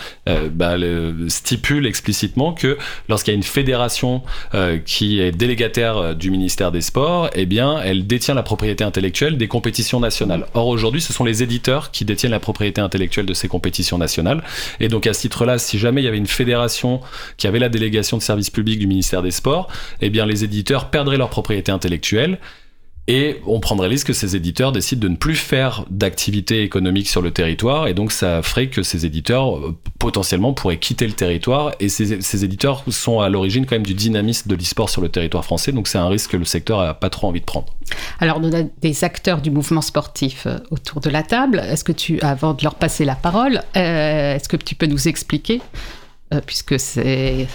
bah, 0.51 0.75
stipule 1.27 1.87
explicitement 1.87 2.53
que 2.53 2.77
lorsqu'il 3.07 3.31
y 3.31 3.35
a 3.35 3.37
une 3.37 3.43
fédération 3.43 4.21
qui 4.85 5.19
est 5.19 5.31
délégataire 5.31 6.15
du 6.15 6.29
ministère 6.29 6.71
des 6.71 6.81
Sports, 6.81 7.29
eh 7.33 7.45
bien 7.45 7.79
elle 7.81 8.05
détient 8.05 8.35
la 8.35 8.43
propriété 8.43 8.83
intellectuelle 8.83 9.37
des 9.37 9.47
compétitions 9.47 9.99
nationales. 9.99 10.45
Or 10.53 10.67
aujourd'hui 10.67 11.01
ce 11.01 11.13
sont 11.13 11.23
les 11.23 11.41
éditeurs 11.41 11.91
qui 11.91 12.05
détiennent 12.05 12.31
la 12.31 12.39
propriété 12.39 12.81
intellectuelle 12.81 13.25
de 13.25 13.33
ces 13.33 13.47
compétitions 13.47 13.97
nationales. 13.97 14.43
Et 14.79 14.87
donc 14.89 15.07
à 15.07 15.13
ce 15.13 15.38
là 15.45 15.57
si 15.57 15.79
jamais 15.79 16.01
il 16.01 16.05
y 16.05 16.07
avait 16.07 16.17
une 16.17 16.27
fédération 16.27 17.01
qui 17.37 17.47
avait 17.47 17.59
la 17.59 17.69
délégation 17.69 18.17
de 18.17 18.21
service 18.21 18.49
public 18.49 18.79
du 18.79 18.87
ministère 18.87 19.21
des 19.21 19.31
Sports, 19.31 19.69
eh 20.01 20.09
bien 20.09 20.25
les 20.25 20.43
éditeurs 20.43 20.89
perdraient 20.89 21.17
leur 21.17 21.29
propriété 21.29 21.71
intellectuelle 21.71 22.39
et 23.09 23.41
on 23.47 23.59
prendrait 23.59 23.87
le 23.87 23.93
risque 23.93 24.07
que 24.07 24.13
ces 24.13 24.35
éditeurs 24.35 24.71
décident 24.71 25.01
de 25.01 25.07
ne 25.07 25.15
plus 25.15 25.35
faire 25.35 25.83
d'activité 25.89 26.61
économique 26.61 27.09
sur 27.09 27.23
le 27.23 27.31
territoire, 27.31 27.87
et 27.87 27.95
donc 27.95 28.11
ça 28.11 28.43
ferait 28.43 28.67
que 28.67 28.83
ces 28.83 29.03
éditeurs 29.03 29.57
euh, 29.57 29.75
potentiellement 29.97 30.53
pourraient 30.53 30.77
quitter 30.77 31.07
le 31.07 31.13
territoire, 31.13 31.71
et 31.79 31.89
ces, 31.89 32.45
éditeurs 32.45 32.83
sont 32.89 33.19
à 33.19 33.29
l'origine 33.29 33.65
quand 33.65 33.75
même 33.75 33.85
du 33.85 33.95
dynamisme 33.95 34.47
de 34.47 34.55
l'e-sport 34.55 34.91
sur 34.91 35.01
le 35.01 35.09
territoire 35.09 35.43
français, 35.43 35.71
donc 35.71 35.87
c'est 35.87 35.97
un 35.97 36.07
risque 36.07 36.29
que 36.31 36.37
le 36.37 36.45
secteur 36.45 36.81
a 36.81 36.93
pas 36.93 37.09
trop 37.09 37.27
envie 37.27 37.39
de 37.39 37.45
prendre. 37.45 37.73
Alors 38.19 38.39
on 38.43 38.53
a 38.53 38.61
des 38.61 39.03
acteurs 39.03 39.41
du 39.41 39.49
mouvement 39.49 39.81
sportif 39.81 40.45
euh, 40.45 40.59
autour 40.69 41.01
de 41.01 41.09
la 41.09 41.23
table. 41.23 41.63
Est-ce 41.65 41.83
que 41.83 41.91
tu, 41.91 42.21
avant 42.21 42.53
de 42.53 42.61
leur 42.61 42.75
passer 42.75 43.05
la 43.05 43.15
parole, 43.15 43.63
euh, 43.75 44.35
est-ce 44.35 44.47
que 44.47 44.55
tu 44.57 44.75
peux 44.75 44.85
nous 44.85 45.07
expliquer, 45.07 45.61
puisque 46.45 46.79
c'est 46.79 47.47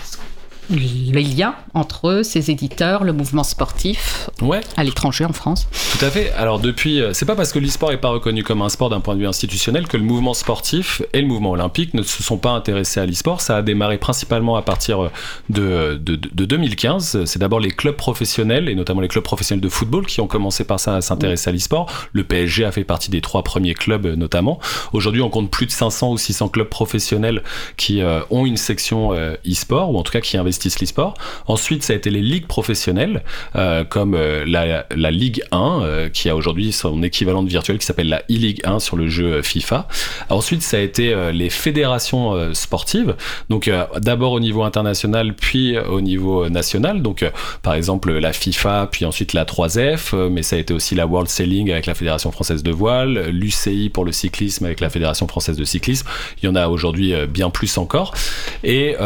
les 0.71 1.23
liens 1.23 1.55
entre 1.75 2.23
ces 2.25 2.51
éditeurs, 2.51 3.05
le 3.05 3.13
mouvement 3.13 3.45
sportif 3.45 4.31
Ouais, 4.43 4.61
à 4.77 4.85
l'étranger 4.85 5.25
en 5.25 5.33
France. 5.33 5.67
tout 5.99 6.05
à 6.05 6.11
fait. 6.11 6.33
Alors 6.33 6.59
depuis, 6.59 7.01
euh, 7.01 7.13
c'est 7.13 7.27
pas 7.27 7.37
parce 7.37 7.53
que 7.53 7.59
l'e-sport 7.59 7.93
est 7.93 7.99
pas 8.01 8.09
reconnu 8.09 8.43
comme 8.43 8.63
un 8.63 8.69
sport 8.69 8.89
d'un 8.91 9.01
point 9.01 9.15
de 9.15 9.21
vue 9.21 9.27
institutionnel 9.27 9.87
que 9.87 9.97
le 9.97 10.03
mouvement 10.03 10.35
sportif 10.35 11.03
et 11.13 11.21
le 11.21 11.27
mouvement 11.27 11.51
olympique 11.51 11.95
ne 11.95 12.03
se 12.03 12.23
sont 12.23 12.39
pas 12.39 12.51
intéressés 12.51 13.01
à 13.01 13.07
l'e-sport. 13.07 13.41
Ça 13.41 13.57
a 13.59 13.63
démarré 13.63 13.99
principalement 13.99 14.57
à 14.57 14.63
partir 14.63 15.11
de, 15.51 16.01
de, 16.03 16.17
de 16.17 16.45
2015. 16.45 17.25
C'est 17.25 17.39
d'abord 17.39 17.61
les 17.61 17.71
clubs 17.71 17.97
professionnels 17.97 18.69
et 18.69 18.75
notamment 18.75 19.01
les 19.01 19.09
clubs 19.09 19.25
professionnels 19.25 19.63
de 19.63 19.69
football 19.69 20.07
qui 20.07 20.21
ont 20.21 20.27
commencé 20.27 20.65
par 20.65 20.81
ça 20.81 20.97
à 20.97 21.01
s'intéresser 21.01 21.51
à 21.51 21.53
l'e-sport. 21.53 21.91
Le 22.13 22.25
PSG 22.25 22.65
a 22.65 22.73
fait 22.73 22.85
partie 22.85 23.11
des 23.11 23.21
trois 23.21 23.43
premiers 23.43 23.75
clubs 23.75 24.07
euh, 24.07 24.17
notamment. 24.17 24.59
Aujourd'hui, 24.93 25.21
on 25.23 25.31
compte 25.31 25.51
plus 25.51 25.67
de 25.67 25.71
500 25.73 26.13
ou 26.13 26.19
600 26.19 26.49
clubs 26.49 26.69
professionnels 26.69 27.43
qui 27.77 28.01
euh, 28.01 28.21
ont 28.31 28.47
une 28.47 28.57
section 28.57 29.13
euh, 29.13 29.35
e-sport 29.49 29.91
ou 29.91 29.99
en 29.99 30.03
tout 30.03 30.13
cas 30.13 30.21
qui 30.21 30.37
investissent 30.37 30.54
l'e-sport. 30.81 31.15
Ensuite, 31.47 31.83
ça 31.83 31.93
a 31.93 31.97
été 31.97 32.11
les 32.11 32.21
ligues 32.21 32.47
professionnelles 32.47 33.23
euh, 33.57 33.85
comme 33.85 34.15
euh, 34.15 34.45
la, 34.47 35.11
Ligue 35.11 35.43
1 35.53 35.81
euh, 35.83 36.09
qui 36.09 36.29
a 36.29 36.37
aujourd'hui 36.37 36.73
son 36.73 37.03
équivalent 37.03 37.43
virtuel 37.45 37.79
qui 37.79 37.87
s'appelle 37.87 38.09
la 38.09 38.21
e-Ligue 38.31 38.61
1 38.65 38.81
sur 38.81 38.97
le 38.97 39.09
jeu 39.09 39.43
FIFA. 39.43 39.87
Ensuite, 40.29 40.63
ça 40.63 40.79
a 40.79 40.81
été 40.81 41.15
les 41.33 41.51
fédérations 41.51 42.53
sportives. 42.55 43.15
Donc 43.51 43.71
d'abord 43.99 44.33
au 44.33 44.41
niveau 44.41 44.63
international 44.63 45.35
puis 45.35 45.79
au 45.79 46.01
niveau 46.01 46.49
national. 46.49 47.03
Donc 47.03 47.25
par 47.63 47.75
exemple 47.75 48.13
la 48.13 48.33
FIFA 48.33 48.89
puis 48.91 49.05
ensuite 49.05 49.33
la 49.33 49.45
3F, 49.45 50.15
euh, 50.15 50.29
mais 50.31 50.43
ça 50.43 50.57
a 50.57 50.59
été 50.59 50.75
aussi 50.75 50.95
la 50.95 51.07
World 51.07 51.29
Sailing 51.29 51.71
avec 51.71 51.87
la 51.87 51.95
Fédération 51.95 52.31
française 52.33 52.63
de 52.63 52.71
voile, 52.71 53.29
l'UCI 53.31 53.91
pour 53.91 54.05
le 54.05 54.13
cyclisme 54.13 54.65
avec 54.65 54.81
la 54.81 54.91
Fédération 54.91 55.29
française 55.29 55.57
de 55.57 55.65
cyclisme. 55.65 56.07
Il 56.43 56.47
y 56.47 56.49
en 56.49 56.57
a 56.57 56.69
aujourd'hui 56.69 57.15
bien 57.27 57.51
plus 57.51 57.79
encore. 57.79 58.15
Et 58.63 58.97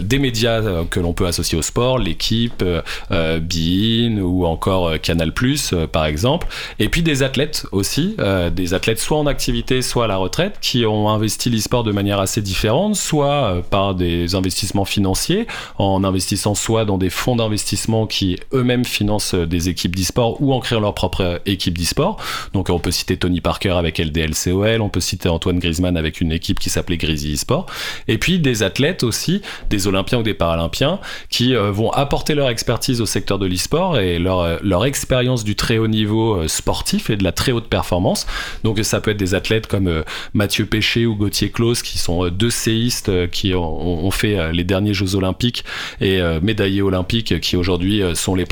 des 0.00 0.18
médias 0.18 0.84
que 0.90 1.00
l'on 1.00 1.12
peut 1.12 1.26
associer 1.26 1.56
au 1.56 1.62
sport, 1.62 1.98
l'équipe, 1.98 2.62
euh, 2.62 2.82
euh, 3.10 3.40
Bein 3.40 4.20
ou 4.20 4.44
encore 4.44 4.88
euh, 4.88 4.98
Canal+, 4.98 5.32
euh, 5.72 5.86
par 5.86 6.04
exemple. 6.04 6.46
Et 6.78 6.88
puis 6.88 7.02
des 7.02 7.22
athlètes 7.22 7.66
aussi, 7.72 8.16
des 8.52 8.74
athlètes 8.74 8.98
soit 8.98 9.18
en 9.18 9.26
activité, 9.26 9.82
soit 9.82 10.04
à 10.04 10.08
la 10.08 10.16
retraite, 10.16 10.58
qui 10.60 10.84
ont 10.86 11.08
investi 11.08 11.50
l'e-sport 11.50 11.84
de 11.84 11.92
manière 11.92 12.18
assez 12.18 12.42
différente, 12.42 12.96
soit 12.96 13.62
par 13.70 13.94
des 13.94 14.34
investissements 14.34 14.84
financiers, 14.84 15.46
en 15.78 16.02
investissant 16.04 16.54
soit 16.54 16.84
dans 16.84 16.98
des 16.98 17.10
fonds 17.10 17.36
d'investissement 17.36 18.06
qui 18.06 18.38
eux-mêmes 18.52 18.84
financent 18.84 19.34
des 19.34 19.68
équipes 19.68 19.94
d'e-sport 19.94 20.40
ou 20.42 20.52
en 20.52 20.60
créant 20.60 20.80
leur 20.80 20.94
propre 20.94 21.40
équipe 21.46 21.78
d'e-sport. 21.78 22.16
Donc 22.52 22.68
on 22.70 22.78
peut 22.78 22.90
citer 22.90 23.16
Tony 23.16 23.40
Parker 23.40 23.70
avec 23.70 23.98
LDLCOL, 23.98 24.80
on 24.80 24.88
peut 24.88 25.00
citer 25.00 25.28
Antoine 25.28 25.58
Griezmann 25.58 25.96
avec 25.96 26.20
une 26.20 26.32
équipe 26.32 26.58
qui 26.58 26.70
s'appelait 26.70 26.96
Grizzly 26.96 27.34
eSport. 27.34 27.66
Et 28.08 28.18
puis 28.18 28.38
des 28.38 28.62
athlètes 28.62 29.02
aussi, 29.02 29.42
des 29.68 29.86
Olympiens 29.86 30.18
ou 30.18 30.22
des 30.22 30.34
Paralympiens, 30.34 30.79
qui 31.28 31.54
euh, 31.54 31.70
vont 31.70 31.90
apporter 31.90 32.34
leur 32.34 32.48
expertise 32.48 33.00
au 33.00 33.06
secteur 33.06 33.38
de 33.38 33.46
l'e-sport 33.46 33.98
et 33.98 34.18
leur, 34.18 34.40
euh, 34.40 34.84
expérience 34.84 35.44
du 35.44 35.56
très 35.56 35.78
haut 35.78 35.88
niveau 35.88 36.34
euh, 36.34 36.48
sportif 36.48 37.10
et 37.10 37.16
de 37.16 37.24
la 37.24 37.32
très 37.32 37.52
haute 37.52 37.68
performance. 37.68 38.26
Donc 38.64 38.78
ça 38.82 39.00
peut 39.00 39.10
être 39.10 39.18
des 39.18 39.34
athlètes 39.34 39.66
comme 39.66 40.02
Mathieu 40.32 40.64
Péché 40.64 41.06
ou 41.06 41.14
Gauthier 41.14 41.50
Claus, 41.50 41.82
qui 41.82 41.98
sont 41.98 42.28
deux 42.28 42.50
séistes 42.50 43.30
qui 43.30 43.54
ont, 43.54 44.10
fait 44.10 44.52
les 44.52 44.64
derniers 44.64 44.94
Jeux 44.94 45.14
Olympiques 45.14 45.64
et 46.00 46.20
médaillés 46.42 46.82
olympiques, 46.82 47.40
qui 47.40 47.56
aujourd'hui 47.56 48.02
sont 48.14 48.34
les 48.34 48.46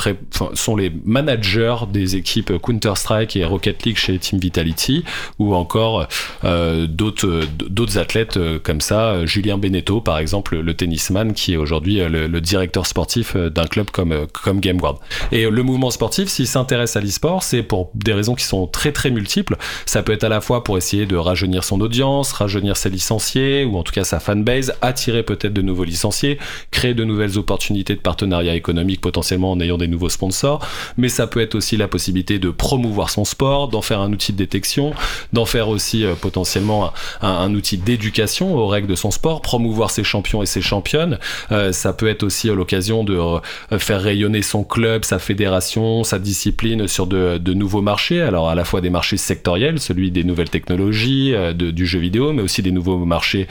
sont 0.54 0.76
les 0.76 0.92
managers 1.04 1.76
des 1.92 2.16
équipes 2.16 2.58
Counter-Strike 2.58 3.37
et 3.37 3.44
Rocket 3.44 3.85
League 3.85 3.97
chez 3.97 4.18
Team 4.18 4.38
Vitality, 4.38 5.04
ou 5.38 5.54
encore 5.54 6.06
euh, 6.44 6.87
d'autres 6.87 7.99
athlètes 7.99 8.38
comme 8.62 8.80
ça, 8.80 9.25
Julien 9.25 9.58
Beneteau 9.58 10.00
par 10.00 10.18
exemple, 10.18 10.58
le 10.58 10.75
tennisman, 10.75 11.32
qui 11.32 11.52
est 11.52 11.56
aujourd'hui 11.56 12.00
euh, 12.00 12.08
le, 12.18 12.26
le 12.26 12.40
directeur 12.40 12.87
sportif 12.87 13.34
euh, 13.37 13.50
d'un 13.50 13.66
club 13.66 13.90
comme 13.90 14.12
euh, 14.12 14.26
comme 14.44 14.60
Game 14.60 14.80
World. 14.80 14.98
Et 15.32 15.48
le 15.48 15.62
mouvement 15.62 15.90
sportif, 15.90 16.28
s'il 16.28 16.46
s'intéresse 16.46 16.96
à 16.96 17.00
l'e-sport, 17.00 17.42
c'est 17.42 17.62
pour 17.62 17.90
des 17.94 18.12
raisons 18.12 18.34
qui 18.34 18.44
sont 18.44 18.66
très 18.66 18.92
très 18.92 19.10
multiples. 19.10 19.56
Ça 19.87 20.02
peut 20.02 20.12
être 20.12 20.25
à 20.25 20.28
la 20.28 20.40
fois 20.40 20.64
pour 20.64 20.76
essayer 20.78 21.06
de 21.06 21.16
rajeunir 21.16 21.64
son 21.64 21.80
audience, 21.80 22.32
rajeunir 22.32 22.76
ses 22.76 22.90
licenciés, 22.90 23.64
ou 23.64 23.76
en 23.76 23.82
tout 23.82 23.92
cas 23.92 24.04
sa 24.04 24.20
fanbase, 24.20 24.72
attirer 24.82 25.22
peut-être 25.22 25.52
de 25.52 25.62
nouveaux 25.62 25.84
licenciés, 25.84 26.38
créer 26.70 26.94
de 26.94 27.04
nouvelles 27.04 27.38
opportunités 27.38 27.94
de 27.94 28.00
partenariat 28.00 28.54
économique 28.54 29.00
potentiellement 29.00 29.52
en 29.52 29.60
ayant 29.60 29.78
des 29.78 29.88
nouveaux 29.88 30.08
sponsors, 30.08 30.66
mais 30.96 31.08
ça 31.08 31.26
peut 31.26 31.40
être 31.40 31.54
aussi 31.54 31.76
la 31.76 31.88
possibilité 31.88 32.38
de 32.38 32.50
promouvoir 32.50 33.10
son 33.10 33.25
sport, 33.25 33.68
d'en 33.68 33.82
faire 33.82 34.00
un 34.00 34.12
outil 34.12 34.32
de 34.32 34.38
détection, 34.38 34.92
d'en 35.32 35.44
faire 35.46 35.68
aussi 35.68 36.04
euh, 36.04 36.14
potentiellement 36.14 36.92
un, 37.22 37.28
un- 37.28 37.38
un 37.48 37.54
outil 37.54 37.78
d'éducation 37.78 38.54
aux 38.56 38.66
règles 38.66 38.88
de 38.88 38.94
son 38.94 39.10
sport, 39.10 39.40
promouvoir 39.42 39.90
ses 39.90 40.04
champions 40.04 40.42
et 40.42 40.46
ses 40.46 40.62
championnes. 40.62 41.18
Euh, 41.52 41.72
ça 41.72 41.92
peut 41.92 42.07
aussi 42.22 42.48
l'occasion 42.48 43.04
de 43.04 43.16
euh, 43.16 43.78
faire 43.78 44.00
rayonner 44.00 44.42
son 44.42 44.64
club, 44.64 45.04
sa 45.04 45.18
fédération, 45.18 46.04
sa 46.04 46.18
discipline 46.18 46.88
sur 46.88 47.06
de, 47.06 47.38
nouveaux 47.54 47.82
marchés. 47.82 48.20
Alors 48.22 48.48
à 48.48 48.54
la 48.54 48.64
fois 48.64 48.80
des 48.80 48.90
marchés 48.90 49.16
sectoriels, 49.16 49.80
celui 49.80 50.10
des 50.10 50.24
nouvelles 50.24 50.50
technologies, 50.50 51.34
euh, 51.34 51.52
du 51.52 51.86
jeu 51.86 51.98
vidéo, 51.98 52.32
mais 52.32 52.42
aussi 52.42 52.62
des 52.62 52.72
nouveaux 52.72 52.98
marchés 53.04 53.46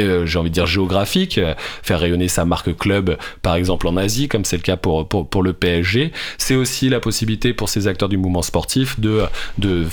euh, 0.00 0.26
j'ai 0.26 0.40
envie 0.40 0.50
de 0.50 0.54
dire 0.54 0.66
géographique, 0.66 1.40
faire 1.84 2.00
rayonner 2.00 2.26
sa 2.26 2.44
marque 2.44 2.76
club, 2.76 3.16
par 3.42 3.54
exemple 3.54 3.86
en 3.86 3.96
Asie, 3.96 4.26
comme 4.26 4.44
c'est 4.44 4.56
le 4.56 4.62
cas 4.62 4.76
pour, 4.76 5.06
pour, 5.06 5.28
pour 5.28 5.42
le 5.42 5.52
PSG. 5.52 6.10
C'est 6.36 6.56
aussi 6.56 6.88
la 6.88 6.98
possibilité 6.98 7.52
pour 7.52 7.68
ces 7.68 7.86
acteurs 7.86 8.08
du 8.08 8.16
mouvement 8.16 8.42
sportif 8.42 8.98
de, 8.98 9.22
de 9.58 9.86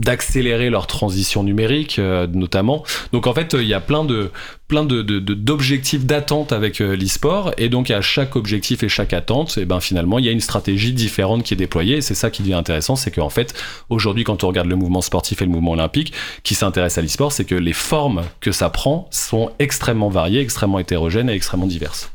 d'accélérer 0.00 0.70
leur 0.70 0.86
transition 0.86 1.42
numérique 1.42 1.98
euh, 1.98 2.26
notamment. 2.26 2.84
Donc 3.12 3.26
en 3.26 3.34
fait 3.34 3.54
euh, 3.54 3.62
il 3.62 3.68
y 3.68 3.74
a 3.74 3.80
plein 3.80 4.04
de 4.04 4.30
plein 4.68 4.84
de 4.84 5.02
de- 5.02 5.18
d'objectifs 5.18 6.04
d'attente 6.04 6.52
avec 6.52 6.80
euh, 6.80 6.96
l'e-sport. 6.96 7.52
Et 7.58 7.68
donc 7.68 7.90
à 7.90 8.00
chaque 8.00 8.36
objectif 8.36 8.82
et 8.82 8.88
chaque 8.88 9.12
attente 9.12 9.58
et 9.58 9.64
ben 9.64 9.80
finalement 9.80 10.18
il 10.18 10.24
y 10.24 10.28
a 10.28 10.32
une 10.32 10.40
stratégie 10.40 10.92
différente 10.92 11.42
qui 11.44 11.54
est 11.54 11.56
déployée. 11.56 11.96
Et 11.96 12.00
c'est 12.00 12.14
ça 12.14 12.30
qui 12.30 12.42
devient 12.42 12.54
intéressant. 12.54 12.96
C'est 12.96 13.10
qu'en 13.10 13.30
fait 13.30 13.54
aujourd'hui 13.88 14.24
quand 14.24 14.44
on 14.44 14.48
regarde 14.48 14.68
le 14.68 14.76
mouvement 14.76 15.00
sportif 15.00 15.42
et 15.42 15.44
le 15.44 15.50
mouvement 15.50 15.72
olympique 15.72 16.12
qui 16.42 16.54
s'intéresse 16.54 16.98
à 16.98 17.02
l'e-sport 17.02 17.32
c'est 17.32 17.44
que 17.44 17.54
les 17.54 17.72
formes 17.72 18.22
que 18.40 18.52
ça 18.52 18.70
prend 18.70 19.08
sont 19.10 19.50
extrêmement 19.58 20.08
variées 20.08 20.40
extrêmement 20.40 20.78
hétérogènes 20.78 21.30
et 21.30 21.34
extrêmement 21.34 21.66
diverses 21.66 22.10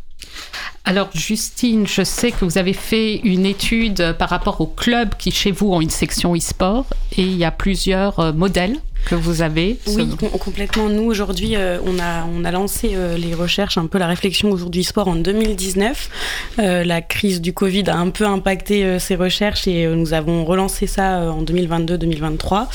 Alors 0.83 1.09
Justine, 1.13 1.85
je 1.85 2.03
sais 2.03 2.31
que 2.31 2.43
vous 2.43 2.57
avez 2.57 2.73
fait 2.73 3.17
une 3.17 3.45
étude 3.45 4.15
par 4.17 4.29
rapport 4.29 4.61
aux 4.61 4.67
clubs 4.67 5.13
qui 5.15 5.31
chez 5.31 5.51
vous 5.51 5.71
ont 5.71 5.81
une 5.81 5.89
section 5.91 6.35
e-sport 6.35 6.85
et 7.17 7.21
il 7.21 7.37
y 7.37 7.45
a 7.45 7.51
plusieurs 7.51 8.19
euh, 8.19 8.33
modèles 8.33 8.77
que 9.05 9.15
vous 9.15 9.41
avez. 9.41 9.77
Oui, 9.87 10.07
complètement. 10.39 10.89
Nous, 10.89 11.03
aujourd'hui, 11.03 11.55
euh, 11.55 11.79
on, 11.85 11.99
a, 11.99 12.25
on 12.33 12.43
a 12.43 12.51
lancé 12.51 12.91
euh, 12.93 13.17
les 13.17 13.33
recherches, 13.33 13.77
un 13.77 13.87
peu 13.87 13.97
la 13.97 14.07
réflexion 14.07 14.51
aujourd'hui 14.51 14.83
sport 14.83 15.07
en 15.07 15.15
2019. 15.15 16.09
Euh, 16.59 16.83
la 16.83 17.01
crise 17.01 17.41
du 17.41 17.53
Covid 17.53 17.83
a 17.87 17.97
un 17.97 18.09
peu 18.09 18.25
impacté 18.25 18.99
ces 18.99 19.15
recherches 19.15 19.67
et 19.67 19.87
nous 19.87 20.13
avons 20.13 20.45
relancé 20.45 20.87
ça 20.87 21.31
en 21.31 21.43
2022-2023. 21.43 22.67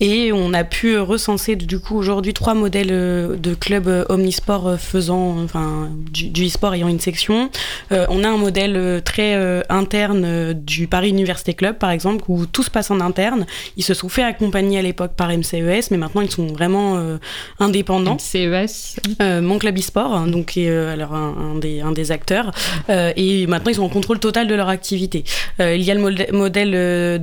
Et 0.00 0.32
on 0.32 0.54
a 0.54 0.64
pu 0.64 0.98
recenser 0.98 1.56
du 1.56 1.80
coup 1.80 1.96
aujourd'hui 1.96 2.32
trois 2.32 2.54
modèles 2.54 2.88
de 2.88 3.54
clubs 3.54 4.06
omnisport 4.08 4.68
euh, 4.68 4.76
faisant, 4.76 5.42
enfin, 5.42 5.90
du, 6.12 6.28
du 6.28 6.46
e-sport 6.46 6.74
ayant 6.74 6.88
une 6.88 7.00
section. 7.00 7.50
On 7.90 8.24
a 8.24 8.28
un 8.28 8.36
modèle 8.36 9.02
très 9.04 9.64
interne 9.68 10.52
du 10.52 10.86
Paris 10.86 11.10
Université 11.10 11.54
Club, 11.54 11.78
par 11.78 11.90
exemple, 11.90 12.24
où 12.28 12.46
tout 12.46 12.62
se 12.62 12.70
passe 12.70 12.90
en 12.90 13.00
interne. 13.00 13.46
Ils 13.76 13.84
se 13.84 13.94
sont 13.94 14.08
fait 14.08 14.22
accompagner 14.22 14.78
à 14.78 14.82
l'époque 14.82 15.12
par 15.16 15.30
MCES, 15.68 15.90
mais 15.90 15.96
maintenant 15.96 16.20
ils 16.20 16.30
sont 16.30 16.46
vraiment 16.46 16.96
euh, 16.96 17.18
indépendants. 17.58 18.18
CES. 18.18 18.96
Euh, 19.22 19.40
mon 19.40 19.58
club 19.58 19.78
e-sport, 19.78 20.14
hein, 20.14 20.26
donc 20.26 20.56
est 20.56 20.68
euh, 20.68 20.92
alors 20.92 21.14
un, 21.14 21.52
un 21.54 21.58
des, 21.58 21.80
un 21.80 21.92
des 21.92 22.10
acteurs, 22.12 22.50
euh, 22.90 23.12
et 23.16 23.46
maintenant 23.46 23.70
ils 23.70 23.74
sont 23.76 23.82
en 23.84 23.88
contrôle 23.88 24.18
total 24.18 24.46
de 24.48 24.54
leur 24.54 24.68
activité. 24.68 25.24
Euh, 25.60 25.74
il 25.74 25.82
y 25.82 25.90
a 25.90 25.94
le 25.94 26.00
modè- 26.00 26.32
modèle 26.32 26.70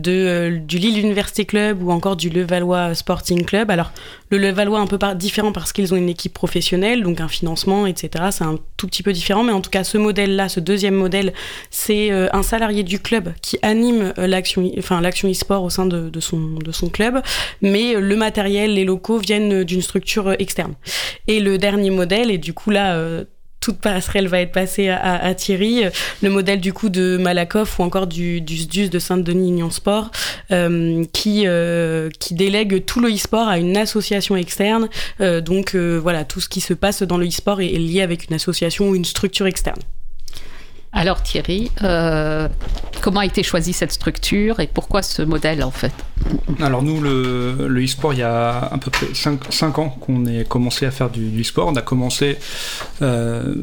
de, 0.01 0.57
du 0.65 0.77
Lille 0.77 0.99
Université 0.99 1.45
Club 1.45 1.81
ou 1.83 1.91
encore 1.91 2.15
du 2.15 2.29
Levallois 2.29 2.93
Sporting 2.95 3.45
Club. 3.45 3.69
Alors 3.71 3.91
le 4.31 4.37
Levallois 4.37 4.79
un 4.79 4.87
peu 4.87 4.97
par- 4.97 5.15
différent 5.15 5.51
parce 5.51 5.71
qu'ils 5.73 5.93
ont 5.93 5.97
une 5.97 6.09
équipe 6.09 6.33
professionnelle, 6.33 7.03
donc 7.03 7.21
un 7.21 7.27
financement, 7.27 7.85
etc. 7.85 8.25
C'est 8.31 8.43
un 8.43 8.57
tout 8.77 8.87
petit 8.87 9.03
peu 9.03 9.13
différent, 9.13 9.43
mais 9.43 9.51
en 9.51 9.61
tout 9.61 9.69
cas 9.69 9.83
ce 9.83 9.97
modèle-là, 9.97 10.49
ce 10.49 10.59
deuxième 10.59 10.95
modèle, 10.95 11.33
c'est 11.69 12.11
un 12.11 12.43
salarié 12.43 12.83
du 12.83 12.99
club 12.99 13.33
qui 13.41 13.57
anime 13.61 14.13
l'action, 14.17 14.63
e- 14.63 14.71
enfin 14.79 15.01
l'action 15.01 15.29
e-sport 15.29 15.63
au 15.63 15.69
sein 15.69 15.85
de, 15.85 16.09
de 16.09 16.19
son 16.19 16.39
de 16.63 16.71
son 16.71 16.89
club, 16.89 17.21
mais 17.61 17.93
le 17.93 18.15
les 18.43 18.85
locaux 18.85 19.17
viennent 19.17 19.63
d'une 19.63 19.81
structure 19.81 20.29
euh, 20.29 20.35
externe. 20.39 20.73
Et 21.27 21.39
le 21.39 21.57
dernier 21.57 21.89
modèle, 21.89 22.31
et 22.31 22.37
du 22.37 22.53
coup 22.53 22.69
là, 22.69 22.95
euh, 22.95 23.25
toute 23.65 23.79
passerelle 23.79 24.27
va 24.27 24.41
être 24.41 24.51
passée 24.51 24.89
à, 24.89 25.33
Thierry, 25.33 25.85
euh, 25.85 25.89
le 26.21 26.29
modèle 26.29 26.61
du 26.61 26.71
coup 26.71 26.89
de 26.89 27.17
Malakoff 27.17 27.79
ou 27.79 27.83
encore 27.83 28.05
du, 28.05 28.39
du 28.39 28.57
SDUS 28.57 28.89
de 28.89 28.99
Saint-Denis 28.99 29.49
Union 29.49 29.71
Sport, 29.71 30.11
euh, 30.51 31.03
qui, 31.13 31.43
euh, 31.47 32.09
délègue 32.29 32.85
tout 32.85 32.99
le 32.99 33.11
e-sport 33.11 33.47
à 33.47 33.57
une 33.57 33.75
association 33.75 34.35
externe. 34.35 34.87
Euh, 35.19 35.41
donc 35.41 35.73
euh, 35.73 35.97
voilà, 35.97 36.25
tout 36.25 36.39
ce 36.39 36.47
qui 36.47 36.61
se 36.61 36.75
passe 36.75 37.01
dans 37.01 37.17
le 37.17 37.25
e-sport 37.25 37.59
est 37.61 37.69
lié 37.69 38.01
avec 38.01 38.29
une 38.29 38.35
association 38.35 38.89
ou 38.89 38.95
une 38.95 39.05
structure 39.05 39.47
externe. 39.47 39.81
Alors 40.95 41.21
Thierry, 41.21 41.71
euh, 41.83 42.47
comment 43.01 43.19
a 43.19 43.25
été 43.25 43.43
choisie 43.43 43.73
cette 43.73 43.91
structure 43.91 44.59
et 44.61 44.67
pourquoi 44.67 45.01
ce 45.03 45.21
modèle 45.21 45.61
en 45.63 45.69
fait? 45.71 45.91
Alors 46.61 46.81
nous, 46.83 47.01
le, 47.01 47.67
le 47.67 47.83
e-sport, 47.83 48.13
il 48.13 48.19
y 48.19 48.23
a 48.23 48.57
à 48.59 48.77
peu 48.77 48.89
près 48.89 49.07
5, 49.13 49.77
ans 49.79 49.89
qu'on 49.89 50.25
ait 50.25 50.45
commencé 50.45 50.85
à 50.85 50.91
faire 50.91 51.09
du, 51.09 51.29
du 51.29 51.41
e-sport. 51.41 51.67
On 51.67 51.75
a 51.75 51.81
commencé 51.81 52.37
euh, 53.01 53.53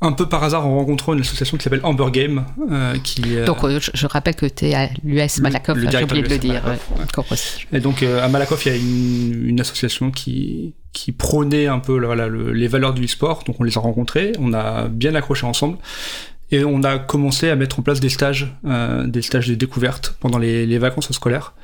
un 0.00 0.12
peu 0.12 0.28
par 0.28 0.42
hasard 0.42 0.66
en 0.66 0.76
rencontrant 0.76 1.14
une 1.14 1.20
association 1.20 1.56
qui 1.56 1.62
s'appelle 1.62 1.80
Amber 1.84 2.10
Game, 2.10 2.44
euh, 2.70 2.98
qui 3.04 3.36
euh, 3.36 3.46
Donc, 3.46 3.62
euh, 3.64 3.78
je, 3.80 3.92
je 3.94 4.06
rappelle 4.08 4.34
que 4.34 4.44
tu 4.46 4.66
es 4.66 4.74
à 4.74 4.88
l'US 5.04 5.38
Malakoff, 5.40 5.78
j'ai 5.78 6.02
oublié 6.02 6.22
de 6.22 6.28
le 6.28 6.38
dire. 6.38 6.62
Ouais. 6.66 7.22
ouais. 7.30 7.36
Et 7.72 7.78
donc 7.80 8.02
à 8.02 8.26
Malakoff, 8.28 8.66
il 8.66 8.72
y 8.72 8.74
a 8.74 8.78
une, 8.78 9.48
une 9.48 9.60
association 9.60 10.10
qui, 10.10 10.74
qui 10.92 11.12
prônait 11.12 11.68
un 11.68 11.78
peu 11.78 12.04
voilà, 12.04 12.26
le- 12.26 12.52
les 12.52 12.66
valeurs 12.66 12.92
du 12.94 13.04
e-sport. 13.04 13.44
Donc 13.46 13.60
on 13.60 13.62
les 13.62 13.78
a 13.78 13.80
rencontrés, 13.80 14.32
on 14.40 14.52
a 14.52 14.88
bien 14.88 15.14
accroché 15.14 15.46
ensemble. 15.46 15.78
Et 16.50 16.64
on 16.64 16.82
a 16.82 16.98
commencé 16.98 17.48
à 17.48 17.56
mettre 17.56 17.78
en 17.80 17.82
place 17.82 18.00
des 18.00 18.08
stages, 18.08 18.54
euh, 18.66 19.06
des 19.06 19.22
stages 19.22 19.48
de 19.48 19.54
découverte 19.54 20.16
pendant 20.20 20.38
les, 20.38 20.78
vacances 20.78 21.10
scolaires, 21.12 21.54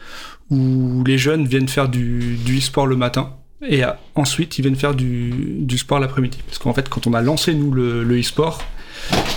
où 0.51 1.05
les 1.07 1.19
jeunes 1.19 1.47
viennent 1.47 1.69
faire 1.69 1.89
du, 1.89 2.39
e-sport 2.49 2.87
le 2.87 2.97
matin, 2.97 3.35
et 3.67 3.85
euh, 3.85 3.91
ensuite 4.15 4.59
ils 4.59 4.63
viennent 4.63 4.77
faire 4.77 4.95
du, 4.95 5.67
sport 5.77 6.01
l'après-midi. 6.01 6.39
Parce 6.47 6.59
qu'en 6.59 6.75
fait, 6.75 6.89
quand 6.89 7.07
on 7.07 7.15
a 7.15 7.21
lancé 7.21 7.55
nous 7.55 7.71
le, 7.73 8.19
e-sport, 8.19 8.63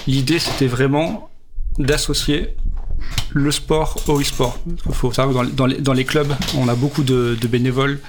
l'idée 0.08 0.40
c'était 0.40 0.68
vraiment 0.68 1.30
d'associer 1.78 2.56
le 3.34 3.52
sport 3.52 3.98
au 4.08 4.22
e-sport. 4.22 4.60
Il 4.88 4.94
faut 4.94 5.12
savoir 5.12 5.46
que 5.46 5.52
dans, 5.52 5.94
les- 5.94 6.06
clubs, 6.06 6.34
on 6.58 6.68
a 6.68 6.76
beaucoup 6.76 7.04
de, 7.04 7.38
bénévoles 7.50 8.00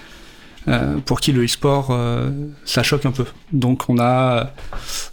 pour 1.06 1.20
qui 1.20 1.32
le 1.32 1.44
e-sport, 1.44 1.88
euh, 1.90 2.30
ça 2.64 2.82
choque 2.82 3.04
un 3.06 3.10
peu. 3.12 3.26
Donc 3.52 3.84
on 3.88 3.98
a, 3.98 4.52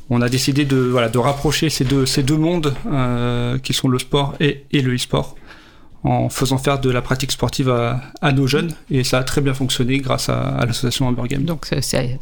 on 0.10 0.22
a 0.22 0.30
décidé 0.30 0.66
de, 0.66 0.78
voilà, 0.78 1.10
de 1.10 1.18
rapprocher 1.18 1.70
ces 1.70 1.84
deux, 1.84 2.06
ces 2.06 2.24
deux 2.24 2.38
mondes 2.38 2.74
euh, 2.92 3.58
qui 3.60 3.74
sont 3.74 3.88
le 3.90 4.00
sport 4.00 4.36
et, 4.40 4.66
et 4.72 4.82
le 4.82 4.96
e-sport 4.96 5.36
en 6.04 6.30
faisant 6.30 6.58
faire 6.58 6.80
de 6.80 6.90
la 6.90 7.02
pratique 7.02 7.32
sportive 7.32 7.70
à, 7.70 8.02
à 8.22 8.32
nos 8.32 8.48
jeunes. 8.48 8.72
Et 8.90 9.04
ça 9.04 9.20
a 9.20 9.24
très 9.24 9.42
bien 9.42 9.54
fonctionné 9.54 10.00
grâce 10.00 10.30
à, 10.30 10.40
à 10.58 10.66
l'association 10.66 11.08
Hamburg 11.08 11.28
Game. 11.28 11.44
Donc, 11.44 11.68
c'est- 11.82 12.18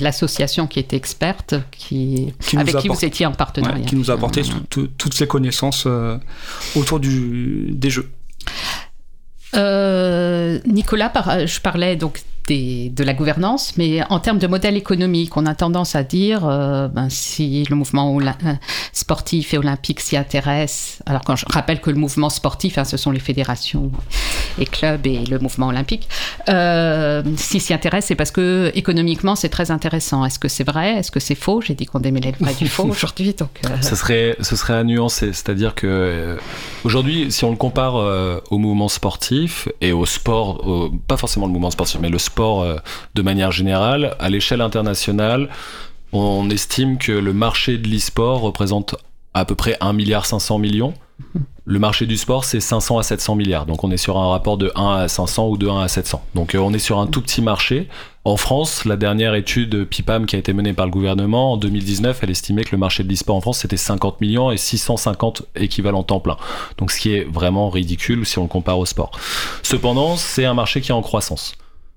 l'association 0.00 0.66
qui 0.68 0.78
est 0.78 0.92
experte, 0.92 1.54
qui, 1.72 2.32
avec 2.56 2.76
qui 2.76 2.88
vous 2.88 3.04
étiez 3.04 3.26
en 3.26 3.30
Ouais, 3.30 3.36
partenariat. 3.36 3.84
qui 3.84 3.96
nous 3.96 4.10
a 4.10 4.14
apporté 4.14 4.42
Mmh. 4.42 4.44
tout- 4.44 4.64
tout- 4.70 4.90
toutes 4.98 5.14
ces 5.14 5.26
connaissances 5.26 5.84
euh, 5.86 6.16
autour 6.76 7.00
du, 7.00 7.66
des 7.70 7.90
jeux. 7.90 8.08
Euh, 9.54 10.58
Nicolas, 10.66 11.12
je 11.46 11.60
parlais 11.60 11.96
donc 11.96 12.22
des- 12.48 12.90
de 12.90 13.04
la 13.04 13.14
gouvernance, 13.14 13.74
mais 13.78 14.02
en 14.10 14.20
termes 14.20 14.38
de 14.38 14.46
modèle 14.46 14.76
économique, 14.76 15.36
on 15.36 15.46
a 15.46 15.54
tendance 15.54 15.94
à 15.94 16.02
dire 16.02 16.46
euh, 16.46 16.88
ben, 16.88 17.08
si 17.08 17.64
le 17.70 17.76
mouvement 17.76 18.14
euh, 18.20 18.52
sportif 18.92 19.54
et 19.54 19.58
olympique 19.58 20.00
s'y 20.00 20.16
intéresse. 20.16 20.98
Alors, 21.06 21.22
quand 21.22 21.36
je 21.36 21.46
rappelle 21.48 21.80
que 21.80 21.90
le 21.90 21.96
mouvement 21.96 22.28
sportif, 22.28 22.76
hein, 22.78 22.84
ce 22.84 22.96
sont 22.96 23.10
les 23.10 23.18
fédérations 23.20 23.90
et 24.58 24.66
clubs 24.66 25.06
et 25.06 25.24
le 25.24 25.38
mouvement 25.38 25.68
olympique, 25.68 26.08
euh, 26.48 27.22
s'il 27.36 27.60
s'y 27.62 27.72
intéresse, 27.72 28.06
c'est 28.06 28.14
parce 28.14 28.30
que 28.30 28.70
économiquement, 28.74 29.36
c'est 29.36 29.48
très 29.48 29.70
intéressant. 29.70 30.24
Est-ce 30.24 30.38
que 30.38 30.48
c'est 30.48 30.64
vrai? 30.64 30.96
Est-ce 30.98 31.10
que 31.10 31.20
c'est 31.20 31.34
faux? 31.34 31.60
J'ai 31.62 31.74
dit 31.74 31.86
qu'on 31.86 32.00
démêlait 32.00 32.34
le 32.38 32.44
vrai 32.44 32.54
du 32.54 32.68
faux 32.68 32.84
aujourd'hui, 32.90 33.32
donc. 33.34 33.50
euh, 33.64 33.68
Ce 33.80 33.96
serait, 33.96 34.36
ce 34.40 34.54
serait 34.56 34.74
à 34.74 34.84
nuancer, 34.84 35.28
c'est-à-dire 35.32 35.74
que 35.74 35.86
euh, 35.86 36.36
aujourd'hui, 36.84 37.32
si 37.32 37.44
on 37.44 37.50
le 37.50 37.56
compare 37.56 37.96
euh, 37.96 38.40
au 38.50 38.58
mouvement 38.58 38.88
sportif 38.88 39.68
et 39.80 39.92
au 39.92 40.04
sport, 40.06 40.66
au- 40.66 40.90
pas 40.90 41.16
forcément 41.16 41.46
le 41.46 41.52
mouvement 41.52 41.70
sportif, 41.70 41.98
mais 42.00 42.10
le 42.10 42.18
sport 42.18 42.33
euh, 42.42 42.78
de 43.14 43.22
manière 43.22 43.52
générale, 43.52 44.16
à 44.18 44.30
l'échelle 44.30 44.60
internationale, 44.60 45.48
on 46.12 46.48
estime 46.50 46.98
que 46.98 47.12
le 47.12 47.32
marché 47.32 47.78
de 47.78 47.88
l'e-sport 47.88 48.40
représente 48.40 48.94
à 49.34 49.44
peu 49.44 49.54
près 49.54 49.76
1 49.80 49.92
milliard 49.92 50.26
500 50.26 50.58
millions. 50.58 50.94
Le 51.66 51.78
marché 51.78 52.04
du 52.06 52.18
sport, 52.18 52.44
c'est 52.44 52.60
500 52.60 52.98
à 52.98 53.02
700 53.02 53.36
milliards. 53.36 53.64
Donc 53.64 53.84
on 53.84 53.90
est 53.90 53.96
sur 53.96 54.18
un 54.18 54.28
rapport 54.28 54.58
de 54.58 54.70
1 54.74 54.96
à 54.96 55.08
500 55.08 55.48
ou 55.48 55.56
de 55.56 55.66
1 55.66 55.80
à 55.80 55.88
700. 55.88 56.22
Donc 56.34 56.54
euh, 56.54 56.58
on 56.58 56.74
est 56.74 56.78
sur 56.78 56.98
un 56.98 57.06
tout 57.06 57.22
petit 57.22 57.40
marché. 57.40 57.88
En 58.26 58.36
France, 58.36 58.84
la 58.84 58.96
dernière 58.96 59.34
étude 59.34 59.84
PIPAM 59.84 60.26
qui 60.26 60.36
a 60.36 60.38
été 60.38 60.52
menée 60.52 60.72
par 60.72 60.86
le 60.86 60.92
gouvernement 60.92 61.52
en 61.52 61.56
2019, 61.56 62.20
elle 62.22 62.30
estimait 62.30 62.64
que 62.64 62.72
le 62.72 62.78
marché 62.78 63.02
de 63.02 63.08
l'e-sport 63.08 63.36
en 63.36 63.40
France 63.40 63.58
c'était 63.58 63.76
50 63.76 64.20
millions 64.20 64.50
et 64.50 64.56
650 64.56 65.42
équivalents 65.56 66.02
temps 66.02 66.20
plein. 66.20 66.36
Donc 66.78 66.90
ce 66.90 67.00
qui 67.00 67.14
est 67.14 67.24
vraiment 67.24 67.70
ridicule 67.70 68.26
si 68.26 68.38
on 68.38 68.42
le 68.42 68.48
compare 68.48 68.78
au 68.78 68.86
sport. 68.86 69.10
Cependant, 69.62 70.16
c'est 70.16 70.44
un 70.44 70.54
marché 70.54 70.80
qui 70.80 70.90
est 70.90 70.94
en 70.94 71.02
croissance. 71.02 71.54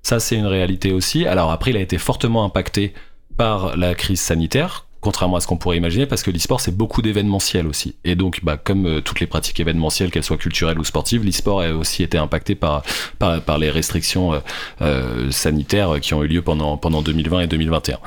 Ça, 0.07 0.21
c'est 0.21 0.37
une 0.37 0.45
réalité 0.45 0.93
aussi. 0.93 1.25
Alors 1.25 1.51
après, 1.51 1.71
il 1.71 1.75
a 1.75 1.81
été 1.81 1.97
fortement 1.97 2.45
impacté 2.45 2.93
par 3.35 3.75
la 3.75 3.93
crise 3.93 4.21
sanitaire, 4.21 4.85
contrairement 5.01 5.35
à 5.35 5.41
ce 5.41 5.47
qu'on 5.47 5.57
pourrait 5.57 5.75
imaginer, 5.75 6.05
parce 6.05 6.23
que 6.23 6.31
l'e-sport, 6.31 6.61
c'est 6.61 6.71
beaucoup 6.71 7.01
d'événementiel 7.01 7.67
aussi. 7.67 7.97
Et 8.05 8.15
donc, 8.15 8.39
bah, 8.41 8.55
comme 8.55 8.85
euh, 8.85 9.01
toutes 9.01 9.19
les 9.19 9.27
pratiques 9.27 9.59
événementielles, 9.59 10.09
qu'elles 10.09 10.23
soient 10.23 10.37
culturelles 10.37 10.79
ou 10.79 10.85
sportives, 10.85 11.25
l'e-sport 11.25 11.59
a 11.59 11.73
aussi 11.73 12.03
été 12.03 12.17
impacté 12.17 12.55
par, 12.55 12.83
par, 13.19 13.57
les 13.57 13.69
restrictions 13.69 14.31
euh, 14.31 14.39
euh, 14.81 15.29
sanitaires 15.29 15.99
qui 15.99 16.13
ont 16.13 16.23
eu 16.23 16.29
lieu 16.29 16.41
pendant, 16.41 16.77
pendant 16.77 17.01
2020 17.01 17.41
et 17.41 17.47
2021. 17.47 17.99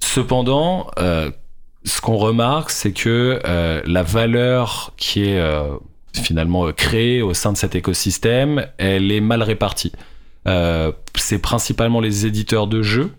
Cependant, 0.00 0.90
ce 0.96 2.00
qu'on 2.00 2.16
remarque, 2.16 2.70
c'est 2.70 2.92
que 2.92 3.40
la 3.86 4.02
valeur 4.02 4.92
qui 4.96 5.26
est 5.26 5.40
finalement 6.12 6.72
créée 6.72 7.22
au 7.22 7.34
sein 7.34 7.52
de 7.52 7.56
cet 7.56 7.76
écosystème, 7.76 8.66
elle 8.78 9.12
est 9.12 9.20
mal 9.20 9.44
répartie. 9.44 9.92
Euh, 10.46 10.92
c'est 11.16 11.38
principalement 11.38 12.00
les 12.00 12.26
éditeurs 12.26 12.66
de 12.66 12.82
jeux 12.82 13.10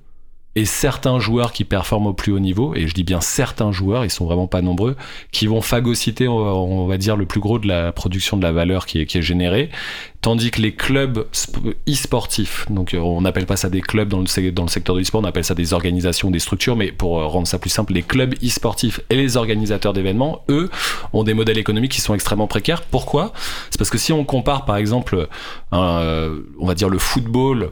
et 0.55 0.65
certains 0.65 1.19
joueurs 1.19 1.51
qui 1.51 1.65
performent 1.65 2.07
au 2.07 2.13
plus 2.13 2.31
haut 2.31 2.39
niveau, 2.39 2.73
et 2.75 2.87
je 2.87 2.93
dis 2.93 3.03
bien 3.03 3.19
certains 3.19 3.71
joueurs, 3.73 4.05
ils 4.05 4.09
sont 4.09 4.25
vraiment 4.25 4.47
pas 4.47 4.61
nombreux, 4.61 4.95
qui 5.31 5.47
vont 5.47 5.61
phagocyter, 5.61 6.27
on 6.27 6.87
va, 6.87 6.97
dire, 6.97 7.17
le 7.17 7.25
plus 7.25 7.41
gros 7.41 7.59
de 7.59 7.67
la 7.67 7.91
production 7.91 8.37
de 8.37 8.43
la 8.43 8.53
valeur 8.53 8.85
qui 8.85 9.01
est, 9.01 9.05
qui 9.05 9.17
est 9.17 9.21
générée, 9.21 9.69
tandis 10.21 10.51
que 10.51 10.61
les 10.61 10.73
clubs 10.73 11.27
sp- 11.33 11.75
e-sportifs, 11.89 12.65
donc 12.69 12.93
euh, 12.93 12.99
on 12.99 13.21
n'appelle 13.21 13.45
pas 13.45 13.57
ça 13.57 13.69
des 13.69 13.81
clubs 13.81 14.07
dans 14.07 14.21
le, 14.21 14.51
dans 14.51 14.63
le 14.63 14.69
secteur 14.69 14.95
de 14.95 15.01
l'e-sport, 15.01 15.21
on 15.21 15.25
appelle 15.25 15.43
ça 15.43 15.55
des 15.55 15.73
organisations, 15.73 16.31
des 16.31 16.39
structures, 16.39 16.75
mais 16.75 16.91
pour 16.91 17.19
euh, 17.19 17.27
rendre 17.27 17.47
ça 17.47 17.59
plus 17.59 17.69
simple, 17.69 17.93
les 17.93 18.03
clubs 18.03 18.33
e-sportifs 18.43 19.01
et 19.09 19.15
les 19.15 19.37
organisateurs 19.37 19.93
d'événements, 19.93 20.43
eux, 20.49 20.69
ont 21.13 21.23
des 21.23 21.33
modèles 21.33 21.57
économiques 21.57 21.91
qui 21.91 22.01
sont 22.01 22.13
extrêmement 22.13 22.47
précaires. 22.47 22.81
Pourquoi? 22.81 23.33
C'est 23.69 23.77
parce 23.77 23.89
que 23.89 23.97
si 23.97 24.13
on 24.13 24.23
compare 24.23 24.65
par 24.65 24.77
exemple, 24.77 25.27
un, 25.71 25.99
euh, 25.99 26.39
on 26.59 26.65
va 26.65 26.75
dire 26.75 26.89
le 26.89 26.97
football 26.97 27.69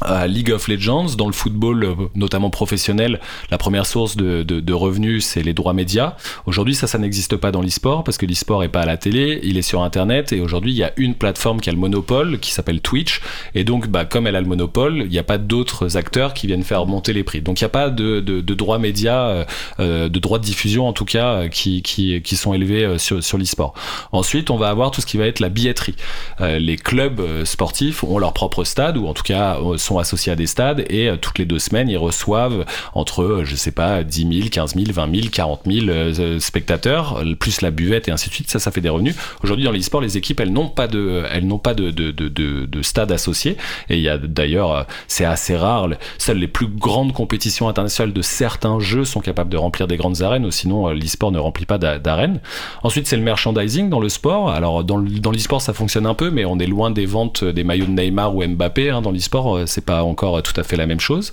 à 0.00 0.26
League 0.26 0.50
of 0.52 0.68
Legends, 0.68 1.16
dans 1.16 1.26
le 1.26 1.32
football 1.32 1.84
euh, 1.84 1.94
notamment 2.14 2.50
professionnel, 2.50 3.20
la 3.50 3.58
première 3.58 3.86
source 3.86 4.16
de, 4.16 4.42
de, 4.42 4.60
de 4.60 4.72
revenus, 4.72 5.24
c'est 5.24 5.42
les 5.42 5.52
droits 5.52 5.72
médias. 5.72 6.14
Aujourd'hui, 6.46 6.74
ça, 6.74 6.86
ça 6.86 6.98
n'existe 6.98 7.36
pas 7.36 7.52
dans 7.52 7.62
l'e-sport 7.62 8.04
parce 8.04 8.18
que 8.18 8.26
l'e-sport 8.26 8.64
est 8.64 8.68
pas 8.68 8.80
à 8.80 8.86
la 8.86 8.96
télé, 8.96 9.40
il 9.42 9.58
est 9.58 9.62
sur 9.62 9.82
Internet 9.82 10.32
et 10.32 10.40
aujourd'hui, 10.40 10.72
il 10.72 10.76
y 10.76 10.84
a 10.84 10.92
une 10.96 11.14
plateforme 11.14 11.60
qui 11.60 11.70
a 11.70 11.72
le 11.72 11.78
monopole 11.78 12.38
qui 12.38 12.52
s'appelle 12.52 12.80
Twitch 12.80 13.20
et 13.54 13.64
donc, 13.64 13.88
bah, 13.88 14.04
comme 14.04 14.26
elle 14.26 14.36
a 14.36 14.40
le 14.40 14.46
monopole, 14.46 15.02
il 15.02 15.10
n'y 15.10 15.18
a 15.18 15.22
pas 15.22 15.38
d'autres 15.38 15.96
acteurs 15.96 16.34
qui 16.34 16.46
viennent 16.46 16.62
faire 16.62 16.86
monter 16.86 17.12
les 17.12 17.24
prix. 17.24 17.40
Donc, 17.40 17.60
il 17.60 17.64
n'y 17.64 17.66
a 17.66 17.70
pas 17.70 17.90
de, 17.90 18.20
de, 18.20 18.54
droits 18.54 18.78
médias, 18.78 19.26
euh, 19.26 19.44
euh, 19.80 20.08
de 20.08 20.18
droits 20.18 20.38
de 20.38 20.44
diffusion 20.44 20.86
en 20.88 20.92
tout 20.92 21.04
cas, 21.04 21.32
euh, 21.32 21.48
qui, 21.48 21.82
qui, 21.82 22.20
qui 22.22 22.36
sont 22.36 22.54
élevés 22.54 22.98
sur, 22.98 23.22
sur 23.22 23.38
l'e-sport. 23.38 23.74
Ensuite, 24.12 24.50
on 24.50 24.56
va 24.56 24.68
avoir 24.68 24.90
tout 24.90 25.00
ce 25.00 25.06
qui 25.06 25.16
va 25.16 25.26
être 25.26 25.40
la 25.40 25.48
billetterie. 25.48 25.94
Les 26.40 26.76
clubs 26.76 27.44
sportifs 27.44 28.04
ont 28.04 28.18
leur 28.18 28.32
propre 28.32 28.64
stade 28.64 28.96
ou 28.96 29.06
en 29.06 29.14
tout 29.14 29.22
cas 29.22 29.58
associés 29.98 30.32
à 30.32 30.36
des 30.36 30.46
stades 30.46 30.84
et 30.88 31.08
euh, 31.08 31.16
toutes 31.16 31.38
les 31.38 31.44
deux 31.44 31.58
semaines 31.58 31.88
ils 31.88 31.96
reçoivent 31.98 32.64
entre 32.94 33.22
euh, 33.22 33.44
je 33.44 33.56
sais 33.56 33.72
pas 33.72 34.02
10 34.04 34.28
000, 34.40 34.48
15 34.50 34.74
000, 34.74 34.86
20 34.92 35.14
000, 35.14 35.28
40 35.32 35.60
000 35.66 35.86
euh, 35.88 36.12
euh, 36.18 36.40
spectateurs 36.40 37.18
euh, 37.18 37.34
plus 37.34 37.60
la 37.60 37.70
buvette 37.70 38.08
et 38.08 38.10
ainsi 38.10 38.28
de 38.28 38.34
suite 38.34 38.50
ça 38.50 38.58
ça 38.58 38.70
fait 38.70 38.80
des 38.80 38.88
revenus 38.88 39.14
aujourd'hui 39.42 39.64
dans 39.64 39.72
l'e-sport 39.72 40.00
les 40.00 40.16
équipes 40.16 40.40
elles 40.40 40.52
n'ont 40.52 40.68
pas 40.68 40.86
de 40.88 41.24
elles 41.30 41.46
n'ont 41.46 41.58
pas 41.58 41.74
de, 41.74 41.90
de, 41.90 42.10
de, 42.10 42.28
de, 42.28 42.66
de 42.66 42.82
stade 42.82 43.12
associé 43.12 43.56
et 43.88 43.96
il 43.96 44.02
y 44.02 44.08
a 44.08 44.18
d'ailleurs 44.18 44.86
c'est 45.08 45.24
assez 45.24 45.56
rare 45.56 45.88
le- 45.88 45.96
seules 46.18 46.38
les 46.38 46.48
plus 46.48 46.66
grandes 46.68 47.12
compétitions 47.12 47.68
internationales 47.68 48.12
de 48.12 48.22
certains 48.22 48.78
jeux 48.80 49.04
sont 49.04 49.20
capables 49.20 49.50
de 49.50 49.56
remplir 49.56 49.86
des 49.88 49.96
grandes 49.96 50.22
arènes 50.22 50.44
ou 50.46 50.50
sinon 50.50 50.88
l'e-sport 50.88 51.32
ne 51.32 51.38
remplit 51.38 51.66
pas 51.66 51.78
d'a- 51.78 51.98
d'arènes 51.98 52.40
Ensuite, 52.82 53.06
c'est 53.06 53.16
le 53.16 53.22
merchandising 53.22 53.88
dans 53.88 54.00
le 54.00 54.08
sport. 54.08 54.50
Alors, 54.50 54.84
dans 54.84 54.96
le- 54.96 55.08
dans 55.20 55.30
l'e-sport, 55.30 55.60
ça 55.62 55.72
fonctionne 55.72 56.06
un 56.06 56.14
peu, 56.14 56.30
mais 56.30 56.44
on 56.44 56.58
est 56.58 56.66
loin 56.66 56.90
des 56.90 57.06
ventes 57.06 57.44
des 57.44 57.64
maillots 57.64 57.86
de 57.86 57.90
Neymar 57.90 58.34
ou 58.34 58.44
Mbappé. 58.44 58.90
hein. 58.90 59.00
Dans 59.02 59.10
l'e-sport, 59.10 59.56
euh, 59.56 59.66
c'est 59.80 59.86
pas 59.86 60.02
encore 60.02 60.42
tout 60.42 60.58
à 60.60 60.62
fait 60.62 60.76
la 60.76 60.86
même 60.86 61.00
chose. 61.00 61.32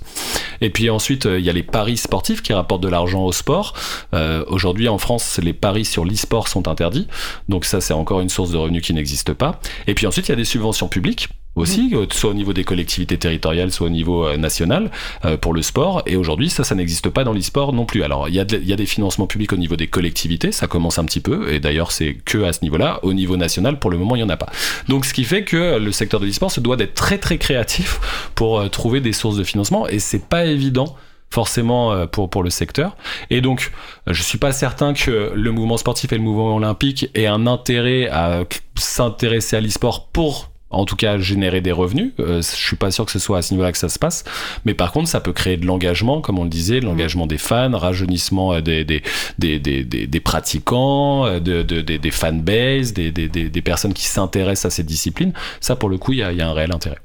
Et 0.60 0.70
puis 0.70 0.88
ensuite, 0.88 1.26
euh, 1.26 1.38
il 1.38 1.44
y 1.44 1.50
a 1.50 1.52
les 1.52 1.62
paris 1.62 1.98
sportifs 1.98 2.42
qui 2.42 2.52
rapportent 2.54 2.82
de 2.82 2.88
l'argent 2.88 3.24
au 3.24 3.32
sport. 3.32 3.74
Euh, 4.14 4.44
Aujourd'hui, 4.48 4.88
en 4.88 4.98
France, 4.98 5.38
les 5.42 5.52
paris 5.52 5.84
sur 5.84 6.04
l'e-sport 6.04 6.48
sont 6.48 6.66
interdits. 6.68 7.06
Donc 7.48 7.64
ça, 7.64 7.80
c'est 7.80 7.92
encore 7.92 8.20
une 8.20 8.28
source 8.28 8.50
de 8.50 8.56
revenus 8.56 8.82
qui 8.82 8.94
n'existe 8.94 9.34
pas. 9.34 9.60
Et 9.86 9.94
puis 9.94 10.06
ensuite, 10.06 10.28
il 10.28 10.30
y 10.30 10.32
a 10.32 10.36
des 10.36 10.44
subventions 10.44 10.88
publiques 10.88 11.28
aussi, 11.58 11.90
euh, 11.94 12.06
soit 12.10 12.30
au 12.30 12.34
niveau 12.34 12.52
des 12.52 12.64
collectivités 12.64 13.18
territoriales, 13.18 13.72
soit 13.72 13.86
au 13.86 13.90
niveau 13.90 14.26
euh, 14.26 14.36
national 14.36 14.90
euh, 15.24 15.36
pour 15.36 15.54
le 15.54 15.62
sport. 15.62 16.02
Et 16.06 16.16
aujourd'hui, 16.16 16.50
ça, 16.50 16.64
ça 16.64 16.74
n'existe 16.74 17.10
pas 17.10 17.24
dans 17.24 17.32
l'e-sport 17.32 17.72
non 17.72 17.84
plus. 17.84 18.02
Alors, 18.02 18.28
il 18.28 18.34
y, 18.34 18.38
y 18.38 18.72
a 18.72 18.76
des 18.76 18.86
financements 18.86 19.26
publics 19.26 19.52
au 19.52 19.56
niveau 19.56 19.76
des 19.76 19.88
collectivités, 19.88 20.52
ça 20.52 20.66
commence 20.66 20.98
un 20.98 21.04
petit 21.04 21.20
peu, 21.20 21.52
et 21.52 21.60
d'ailleurs, 21.60 21.92
c'est 21.92 22.14
que 22.14 22.44
à 22.44 22.52
ce 22.52 22.60
niveau-là. 22.62 23.00
Au 23.02 23.12
niveau 23.12 23.36
national, 23.36 23.78
pour 23.78 23.90
le 23.90 23.98
moment, 23.98 24.16
il 24.16 24.20
n'y 24.20 24.24
en 24.24 24.28
a 24.28 24.36
pas. 24.36 24.50
Donc, 24.88 25.04
ce 25.04 25.12
qui 25.12 25.24
fait 25.24 25.44
que 25.44 25.78
le 25.78 25.92
secteur 25.92 26.20
de 26.20 26.26
l'e-sport 26.26 26.50
se 26.50 26.60
doit 26.60 26.76
d'être 26.76 26.94
très, 26.94 27.18
très 27.18 27.38
créatif 27.38 28.00
pour 28.34 28.68
trouver 28.70 29.00
des 29.00 29.12
sources 29.12 29.36
de 29.36 29.44
financement, 29.44 29.88
et 29.88 29.98
c'est 29.98 30.28
pas 30.28 30.44
évident 30.44 30.96
forcément 31.30 32.06
pour, 32.06 32.30
pour 32.30 32.42
le 32.42 32.50
secteur. 32.50 32.96
Et 33.28 33.40
donc, 33.40 33.70
je 34.06 34.22
suis 34.22 34.38
pas 34.38 34.52
certain 34.52 34.94
que 34.94 35.32
le 35.34 35.52
mouvement 35.52 35.76
sportif 35.76 36.12
et 36.12 36.16
le 36.16 36.22
mouvement 36.22 36.56
olympique 36.56 37.10
aient 37.14 37.26
un 37.26 37.46
intérêt 37.46 38.08
à 38.08 38.44
s'intéresser 38.76 39.56
à 39.56 39.60
l'e-sport 39.60 40.08
pour 40.08 40.50
en 40.70 40.84
tout 40.84 40.96
cas 40.96 41.18
générer 41.18 41.60
des 41.60 41.72
revenus. 41.72 42.12
Euh, 42.20 42.42
je 42.42 42.66
suis 42.66 42.76
pas 42.76 42.90
sûr 42.90 43.06
que 43.06 43.12
ce 43.12 43.18
soit 43.18 43.38
à 43.38 43.42
ce 43.42 43.52
niveau-là 43.54 43.72
que 43.72 43.78
ça 43.78 43.88
se 43.88 43.98
passe, 43.98 44.24
mais 44.64 44.74
par 44.74 44.92
contre 44.92 45.08
ça 45.08 45.20
peut 45.20 45.32
créer 45.32 45.56
de 45.56 45.66
l'engagement, 45.66 46.20
comme 46.20 46.38
on 46.38 46.44
le 46.44 46.50
disait, 46.50 46.80
de 46.80 46.84
l'engagement 46.84 47.26
des 47.26 47.38
fans, 47.38 47.76
rajeunissement 47.76 48.54
euh, 48.54 48.60
des, 48.60 48.84
des, 48.84 49.02
des, 49.38 49.58
des, 49.58 49.84
des, 49.84 50.20
pratiquants, 50.20 51.26
euh, 51.26 51.40
de, 51.40 51.62
de, 51.62 51.80
des, 51.80 51.98
des 51.98 52.10
fanbases, 52.10 52.92
des, 52.92 53.10
des, 53.10 53.28
des, 53.28 53.48
des 53.48 53.62
personnes 53.62 53.94
qui 53.94 54.04
s'intéressent 54.04 54.72
à 54.72 54.76
ces 54.76 54.82
disciplines. 54.82 55.32
Ça 55.60 55.76
pour 55.76 55.88
le 55.88 55.98
coup 55.98 56.12
il 56.12 56.18
y 56.18 56.22
a, 56.22 56.32
y 56.32 56.42
a 56.42 56.48
un 56.48 56.52
réel 56.52 56.72
intérêt. 56.72 56.98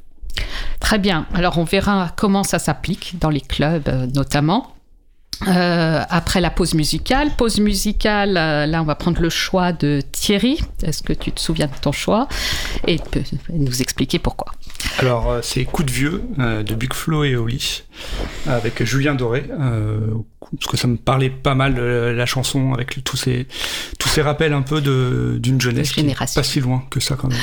Très 0.79 0.99
bien. 0.99 1.25
Alors 1.33 1.57
on 1.57 1.63
verra 1.63 2.11
comment 2.15 2.43
ça 2.43 2.59
s'applique 2.59 3.15
dans 3.19 3.29
les 3.29 3.41
clubs 3.41 3.87
euh, 3.87 4.07
notamment. 4.07 4.72
Euh, 5.47 6.01
après 6.09 6.39
la 6.41 6.49
pause 6.49 6.73
musicale, 6.73 7.31
pause 7.35 7.59
musicale, 7.59 8.37
euh, 8.37 8.65
là 8.65 8.81
on 8.81 8.85
va 8.85 8.95
prendre 8.95 9.21
le 9.21 9.29
choix 9.29 9.71
de 9.73 10.01
Thierry. 10.11 10.59
Est-ce 10.83 11.03
que 11.03 11.13
tu 11.13 11.31
te 11.31 11.39
souviens 11.39 11.67
de 11.67 11.75
ton 11.81 11.91
choix? 11.91 12.27
Et 12.87 12.97
tu 12.99 13.03
peux 13.19 13.53
nous 13.53 13.81
expliquer 13.81 14.19
pourquoi 14.19 14.53
Alors, 14.99 15.29
euh, 15.29 15.39
c'est 15.41 15.65
Coup 15.65 15.83
de 15.83 15.91
vieux 15.91 16.23
euh, 16.39 16.63
de 16.63 16.75
Big 16.75 16.93
Flo 16.93 17.23
et 17.23 17.35
Oli 17.35 17.83
avec 18.47 18.83
Julien 18.83 19.15
Doré. 19.15 19.45
euh, 19.59 19.99
parce 20.57 20.67
que 20.67 20.77
ça 20.77 20.87
me 20.87 20.97
parlait 20.97 21.29
pas 21.29 21.55
mal 21.55 21.75
euh, 21.77 22.13
la 22.13 22.25
chanson 22.25 22.73
avec 22.73 23.03
tous 23.03 23.17
ces 23.17 23.47
tous 23.97 24.09
ces 24.09 24.21
rappels 24.21 24.53
un 24.53 24.61
peu 24.61 24.81
de 24.81 25.37
d'une 25.41 25.59
jeunesse 25.59 25.91
qui 25.91 26.01
est 26.01 26.15
pas 26.17 26.43
si 26.43 26.59
loin 26.59 26.83
que 26.89 26.99
ça 26.99 27.15
quand 27.15 27.29
même. 27.29 27.39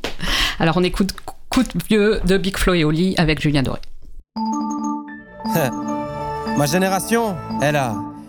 Alors 0.58 0.76
on 0.76 0.82
écoute 0.82 1.10
Coup 1.50 1.62
de 1.62 1.68
vieux 1.88 2.20
de 2.24 2.38
Big 2.38 2.56
Flo 2.56 2.74
et 2.74 2.84
Oli 2.84 3.14
avec 3.18 3.40
Julien 3.40 3.62
Doré. 3.62 3.80
Ma 6.56 6.64
génération, 6.64 7.36
elle 7.60 7.76
a, 7.76 7.94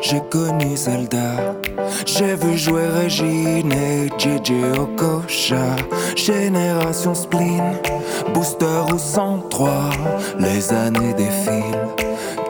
j'ai 0.00 0.20
connu 0.30 0.76
Zelda. 0.76 1.54
J'ai 2.06 2.34
vu 2.34 2.56
jouer 2.56 2.86
Régine 2.86 3.72
et 3.72 4.08
JJ 4.18 4.52
Okocha. 4.78 5.76
Génération 6.16 7.14
spleen, 7.14 7.74
booster 8.34 8.82
ou 8.92 8.98
103. 8.98 9.90
Les 10.38 10.72
années 10.72 11.14
défilent, 11.14 11.88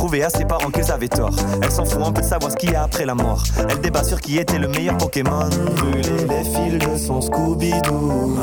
prouver 0.00 0.24
à 0.24 0.30
ses 0.30 0.46
parents 0.46 0.70
qu'ils 0.70 0.90
avaient 0.90 1.08
tort. 1.08 1.36
Elle 1.62 1.70
s'en 1.70 1.84
fout 1.84 2.00
un 2.02 2.10
peu 2.10 2.22
de 2.22 2.26
savoir 2.26 2.50
ce 2.50 2.56
qu'il 2.56 2.70
y 2.70 2.74
a 2.74 2.84
après 2.84 3.04
la 3.04 3.14
mort. 3.14 3.42
Elle 3.68 3.82
débat 3.82 4.02
sur 4.02 4.18
qui 4.18 4.38
était 4.38 4.58
le 4.58 4.66
meilleur 4.68 4.96
Pokémon. 4.96 5.50
Brûler 5.76 6.24
les 6.26 6.42
fils 6.42 6.78
de 6.78 6.96
son 6.96 7.20
Scooby-Doo. 7.20 8.38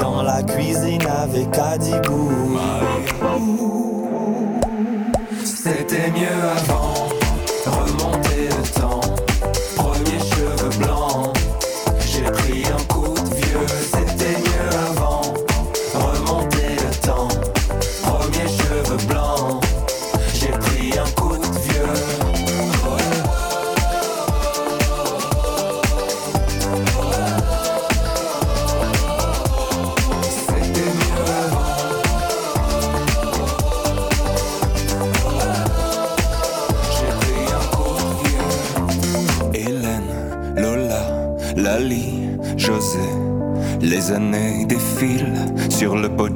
Dans 0.00 0.22
la 0.22 0.44
cuisine 0.44 1.02
avec 1.06 1.48
Adibou. 1.58 2.56
C'était 5.44 6.12
mieux 6.12 6.40
avant. 6.56 6.85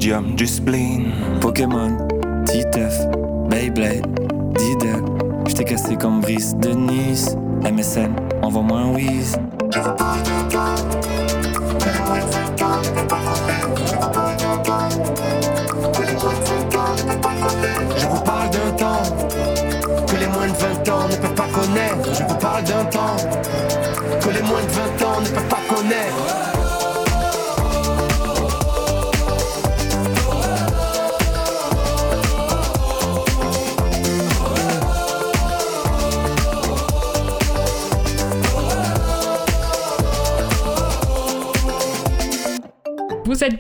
Du 0.01 0.47
spleen. 0.47 1.13
Pokémon, 1.43 2.09
Titeuf, 2.47 2.95
Beyblade, 3.51 4.07
Diddle. 4.57 5.05
J't'ai 5.47 5.65
cassé 5.65 5.95
comme 5.97 6.21
Brice 6.21 6.55
de 6.57 6.73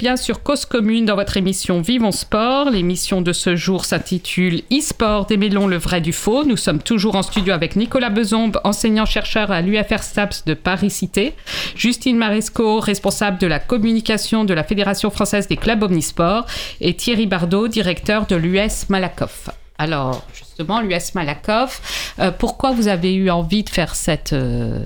bien 0.00 0.16
sur 0.16 0.42
Cause 0.42 0.64
Commune 0.64 1.04
dans 1.04 1.14
votre 1.14 1.36
émission 1.36 1.82
Vivons 1.82 2.10
Sport. 2.10 2.70
L'émission 2.70 3.20
de 3.20 3.34
ce 3.34 3.54
jour 3.54 3.84
s'intitule 3.84 4.62
e-sport, 4.72 5.26
démêlons 5.26 5.66
le 5.66 5.76
vrai 5.76 6.00
du 6.00 6.14
faux? 6.14 6.42
Nous 6.42 6.56
sommes 6.56 6.80
toujours 6.80 7.16
en 7.16 7.22
studio 7.22 7.52
avec 7.52 7.76
Nicolas 7.76 8.08
Bezombe, 8.08 8.58
enseignant-chercheur 8.64 9.50
à 9.50 9.60
l'UFR 9.60 10.02
STAPS 10.02 10.46
de 10.46 10.54
Paris-Cité, 10.54 11.34
Justine 11.76 12.16
Maresco, 12.16 12.80
responsable 12.80 13.36
de 13.36 13.46
la 13.46 13.58
communication 13.58 14.46
de 14.46 14.54
la 14.54 14.64
Fédération 14.64 15.10
française 15.10 15.48
des 15.48 15.58
clubs 15.58 15.82
omnisports, 15.82 16.46
et 16.80 16.96
Thierry 16.96 17.26
Bardot, 17.26 17.68
directeur 17.68 18.24
de 18.24 18.36
l'US 18.36 18.88
Malakoff. 18.88 19.50
Alors, 19.76 20.26
justement, 20.32 20.80
l'US 20.80 21.14
Malakoff, 21.14 22.14
euh, 22.20 22.30
pourquoi 22.30 22.72
vous 22.72 22.88
avez 22.88 23.12
eu 23.12 23.28
envie 23.28 23.64
de 23.64 23.68
faire 23.68 23.94
cette, 23.94 24.32
euh, 24.32 24.82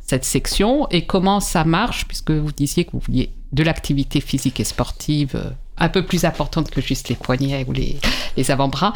cette 0.00 0.24
section 0.24 0.88
et 0.90 1.06
comment 1.06 1.38
ça 1.38 1.62
marche, 1.62 2.08
puisque 2.08 2.32
vous 2.32 2.50
disiez 2.50 2.84
que 2.84 2.90
vous 2.94 3.02
vouliez 3.06 3.30
de 3.54 3.62
l'activité 3.62 4.20
physique 4.20 4.60
et 4.60 4.64
sportive 4.64 5.32
euh, 5.36 5.50
un 5.78 5.88
peu 5.88 6.04
plus 6.04 6.24
importante 6.24 6.70
que 6.70 6.80
juste 6.80 7.08
les 7.08 7.14
poignets 7.16 7.64
ou 7.68 7.72
les, 7.72 7.96
les 8.36 8.50
avant-bras. 8.50 8.92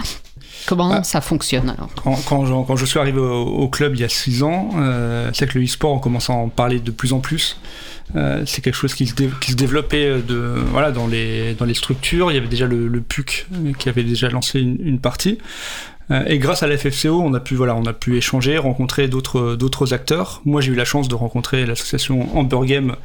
Comment 0.67 0.91
Ah. 0.93 1.03
ça 1.03 1.21
fonctionne 1.21 1.71
alors? 1.71 1.89
Quand, 2.03 2.17
quand, 2.29 2.45
je, 2.47 2.53
quand 2.53 2.77
je 2.77 2.85
suis 2.85 2.99
arrivé 2.99 3.19
au, 3.21 3.43
au 3.47 3.69
club 3.69 3.95
il 3.95 4.01
y 4.01 4.05
a 4.05 4.09
6 4.09 4.43
ans, 4.43 4.71
euh, 4.77 5.31
c'est 5.33 5.49
que 5.49 5.59
le 5.59 5.65
e-sport, 5.65 5.93
on 5.95 5.99
commence 5.99 6.31
à 6.31 6.35
en 6.35 6.49
parler 6.49 6.81
de 6.81 6.91
plus 6.91 7.13
en 7.13 7.21
plus. 7.21 7.59
Euh, 8.17 8.43
c'est 8.47 8.63
quelque 8.63 8.75
chose 8.77 8.95
qui 8.95 9.07
se, 9.07 9.15
dé- 9.15 9.31
qui 9.41 9.53
se 9.53 9.57
développait 9.57 10.21
de, 10.23 10.55
voilà, 10.73 10.91
dans, 10.93 11.07
les, 11.07 11.55
dans 11.55 11.65
les 11.65 11.75
structures. 11.75 12.31
Il 12.31 12.35
y 12.35 12.39
avait 12.39 12.49
déjà 12.49 12.67
le, 12.67 12.89
le 12.89 13.01
PUC 13.01 13.47
euh, 13.53 13.73
qui 13.79 13.89
avait 13.89 14.05
déjà 14.05 14.29
lancé 14.31 14.61
une, 14.61 14.79
une 14.81 14.99
partie. 14.99 15.39
Euh, 16.11 16.25
et 16.27 16.39
grâce 16.39 16.63
à 16.63 16.67
la 16.67 16.79
FFCO, 16.79 17.21
on 17.21 17.35
a 17.35 17.41
pu, 17.41 17.55
voilà, 17.55 17.75
on 17.77 17.85
a 17.85 17.93
pu 17.93 18.17
échanger, 18.17 18.57
rencontrer 18.57 19.09
d'autres, 19.09 19.57
d'autres 19.57 19.93
acteurs. 19.93 20.41
Moi, 20.47 20.61
j'ai 20.63 20.73
eu 20.73 20.75
la 20.75 20.87
chance 20.87 21.07
de 21.09 21.15
rencontrer 21.15 21.67
l'association 21.67 22.35
Amber 22.37 22.61
Game 22.67 22.97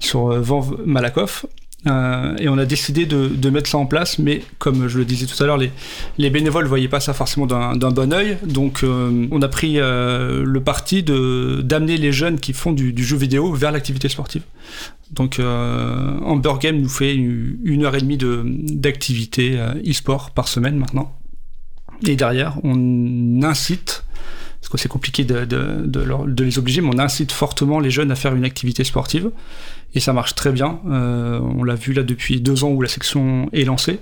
sur 0.00 0.32
euh, 0.32 0.40
Van 0.40 0.66
Malakoff. 0.84 1.46
Euh, 1.86 2.34
et 2.38 2.48
on 2.48 2.58
a 2.58 2.64
décidé 2.64 3.06
de, 3.06 3.50
mettre 3.50 3.70
ça 3.70 3.78
en 3.78 3.86
place, 3.86 4.18
mais 4.18 4.42
comme 4.58 4.88
je 4.88 4.98
le 4.98 5.04
disais 5.04 5.26
tout 5.26 5.40
à 5.40 5.46
l'heure, 5.46 5.58
les, 5.58 5.70
les 6.18 6.30
bénévoles 6.30 6.64
ne 6.64 6.68
voyaient 6.68 6.88
pas 6.88 6.98
ça 6.98 7.12
forcément 7.12 7.46
d'un 7.46 7.90
bon 7.90 8.12
oeil. 8.12 8.38
Donc 8.44 8.82
euh, 8.82 9.28
on 9.30 9.40
a 9.40 9.48
pris 9.48 9.76
le 9.76 10.58
parti 10.58 11.04
d'amener 11.04 11.96
les 11.96 12.10
jeunes 12.10 12.40
qui 12.40 12.54
font 12.54 12.72
du, 12.72 13.04
jeu 13.04 13.16
vidéo 13.16 13.52
vers 13.52 13.70
l'activité 13.70 14.08
sportive. 14.08 14.42
Donc 15.12 15.38
Amber 15.38 16.54
Game 16.60 16.80
nous 16.80 16.88
fait 16.88 17.14
une, 17.14 17.84
heure 17.84 17.94
et 17.94 18.00
demie 18.00 18.16
de- 18.16 18.42
d'activité 18.44 19.56
e-sport 19.88 20.32
par 20.32 20.48
semaine 20.48 20.76
maintenant. 20.76 21.14
Et 22.04 22.16
derrière, 22.16 22.58
on 22.64 23.42
incite, 23.44 24.04
parce 24.60 24.70
que 24.72 24.78
c'est 24.78 24.88
compliqué 24.88 25.24
de, 25.24 25.44
de 25.44 26.42
les 26.44 26.58
obliger, 26.58 26.80
mais 26.80 26.90
on 26.92 26.98
incite 26.98 27.30
fortement 27.30 27.78
les 27.78 27.90
jeunes 27.90 28.10
à 28.10 28.16
faire 28.16 28.34
une 28.34 28.44
activité 28.44 28.82
sportive. 28.82 29.30
Et 29.94 30.00
ça 30.00 30.12
marche 30.12 30.34
très 30.34 30.52
bien. 30.52 30.80
Euh, 30.88 31.40
on 31.40 31.64
l'a 31.64 31.74
vu 31.74 31.92
là 31.92 32.02
depuis 32.02 32.40
deux 32.40 32.64
ans 32.64 32.68
où 32.70 32.82
la 32.82 32.88
section 32.88 33.48
est 33.52 33.64
lancée. 33.64 33.98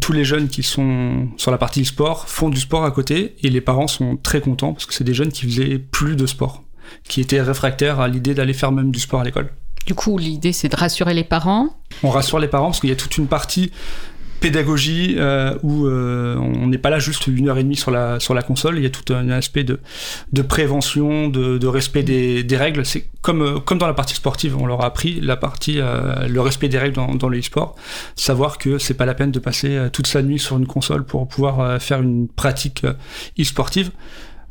Tous 0.00 0.12
les 0.12 0.24
jeunes 0.24 0.48
qui 0.48 0.62
sont 0.62 1.28
sur 1.36 1.50
la 1.50 1.58
partie 1.58 1.84
sport 1.84 2.28
font 2.28 2.50
du 2.50 2.60
sport 2.60 2.84
à 2.84 2.90
côté 2.90 3.36
et 3.42 3.50
les 3.50 3.60
parents 3.60 3.86
sont 3.86 4.16
très 4.16 4.40
contents 4.40 4.72
parce 4.72 4.86
que 4.86 4.94
c'est 4.94 5.04
des 5.04 5.14
jeunes 5.14 5.30
qui 5.30 5.46
faisaient 5.46 5.78
plus 5.78 6.16
de 6.16 6.26
sport, 6.26 6.62
qui 7.04 7.20
étaient 7.20 7.40
réfractaires 7.40 8.00
à 8.00 8.08
l'idée 8.08 8.34
d'aller 8.34 8.54
faire 8.54 8.72
même 8.72 8.90
du 8.90 8.98
sport 8.98 9.20
à 9.20 9.24
l'école. 9.24 9.50
Du 9.86 9.94
coup, 9.94 10.16
l'idée, 10.16 10.52
c'est 10.52 10.68
de 10.68 10.76
rassurer 10.76 11.12
les 11.12 11.24
parents. 11.24 11.68
On 12.02 12.10
rassure 12.10 12.38
les 12.38 12.48
parents 12.48 12.66
parce 12.66 12.80
qu'il 12.80 12.88
y 12.88 12.92
a 12.92 12.96
toute 12.96 13.18
une 13.18 13.26
partie 13.26 13.70
pédagogie 14.40 15.16
euh, 15.18 15.54
où 15.62 15.86
euh, 15.86 16.36
on 16.36 16.66
n'est 16.66 16.78
pas 16.78 16.90
là 16.90 16.98
juste 16.98 17.26
une 17.26 17.48
heure 17.48 17.58
et 17.58 17.62
demie 17.62 17.76
sur 17.76 17.90
la, 17.90 18.20
sur 18.20 18.34
la 18.34 18.42
console, 18.42 18.76
il 18.76 18.82
y 18.82 18.86
a 18.86 18.90
tout 18.90 19.12
un 19.12 19.30
aspect 19.30 19.64
de, 19.64 19.80
de 20.32 20.42
prévention, 20.42 21.28
de, 21.28 21.58
de 21.58 21.66
respect 21.66 22.02
des, 22.02 22.42
des 22.42 22.56
règles. 22.56 22.84
C'est 22.84 23.06
comme, 23.22 23.42
euh, 23.42 23.58
comme 23.58 23.78
dans 23.78 23.86
la 23.86 23.94
partie 23.94 24.14
sportive, 24.14 24.56
on 24.56 24.66
leur 24.66 24.82
a 24.82 24.86
appris 24.86 25.20
la 25.20 25.36
partie, 25.36 25.80
euh, 25.80 26.28
le 26.28 26.40
respect 26.40 26.68
des 26.68 26.78
règles 26.78 26.96
dans, 26.96 27.14
dans 27.14 27.28
le 27.28 27.38
e-sport, 27.38 27.76
savoir 28.16 28.58
que 28.58 28.78
c'est 28.78 28.94
pas 28.94 29.06
la 29.06 29.14
peine 29.14 29.30
de 29.30 29.38
passer 29.38 29.76
euh, 29.76 29.88
toute 29.88 30.06
sa 30.06 30.22
nuit 30.22 30.38
sur 30.38 30.58
une 30.58 30.66
console 30.66 31.04
pour 31.04 31.26
pouvoir 31.26 31.60
euh, 31.60 31.78
faire 31.78 32.02
une 32.02 32.28
pratique 32.28 32.84
e-sportive. 33.40 33.90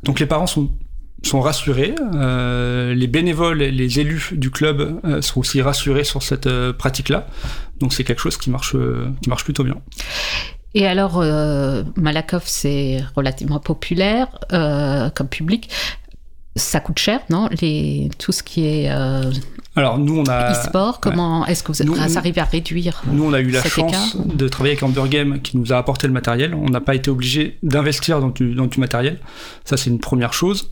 Donc 0.02 0.20
les 0.20 0.26
parents 0.26 0.46
sont 0.46 0.70
sont 1.26 1.40
rassurés, 1.40 1.94
euh, 2.14 2.94
les 2.94 3.06
bénévoles, 3.06 3.62
et 3.62 3.70
les 3.70 4.00
élus 4.00 4.30
du 4.32 4.50
club 4.50 5.00
euh, 5.04 5.22
sont 5.22 5.40
aussi 5.40 5.60
rassurés 5.62 6.04
sur 6.04 6.22
cette 6.22 6.46
euh, 6.46 6.72
pratique-là. 6.72 7.26
Donc 7.80 7.92
c'est 7.92 8.04
quelque 8.04 8.20
chose 8.20 8.36
qui 8.36 8.50
marche, 8.50 8.76
qui 9.22 9.28
marche 9.28 9.44
plutôt 9.44 9.64
bien. 9.64 9.76
Et 10.74 10.86
alors, 10.86 11.18
Malakoff, 11.96 12.44
c'est 12.46 13.00
relativement 13.14 13.60
populaire 13.60 14.28
comme 15.14 15.28
public. 15.28 15.70
Ça 16.56 16.80
coûte 16.80 16.98
cher, 16.98 17.20
non? 17.30 17.48
Tout 18.18 18.32
ce 18.32 18.42
qui 18.42 18.66
est 18.66 18.90
Alors 19.76 19.98
nous 19.98 20.18
on 20.20 20.24
a 20.28 20.52
e-sport, 20.52 21.00
comment 21.00 21.44
est-ce 21.46 21.62
que 21.64 21.72
vous 21.72 21.82
Nous- 21.84 22.16
arrivez 22.16 22.40
à 22.40 22.44
réduire 22.44 23.02
Nous, 23.10 23.24
on 23.24 23.32
a 23.32 23.40
eu 23.40 23.48
la 23.50 23.62
chance 23.64 24.16
de 24.16 24.46
travailler 24.48 24.72
avec 24.76 24.82
Amber 24.84 25.08
Game 25.08 25.40
qui 25.40 25.56
nous 25.56 25.72
a 25.72 25.76
apporté 25.76 26.06
le 26.06 26.12
matériel. 26.12 26.54
On 26.54 26.68
n'a 26.70 26.80
pas 26.80 26.94
été 26.94 27.10
obligé 27.10 27.58
d'investir 27.64 28.20
dans 28.20 28.28
du, 28.28 28.54
dans 28.54 28.66
du 28.66 28.78
matériel. 28.78 29.18
Ça, 29.64 29.76
c'est 29.76 29.90
une 29.90 29.98
première 29.98 30.32
chose. 30.32 30.68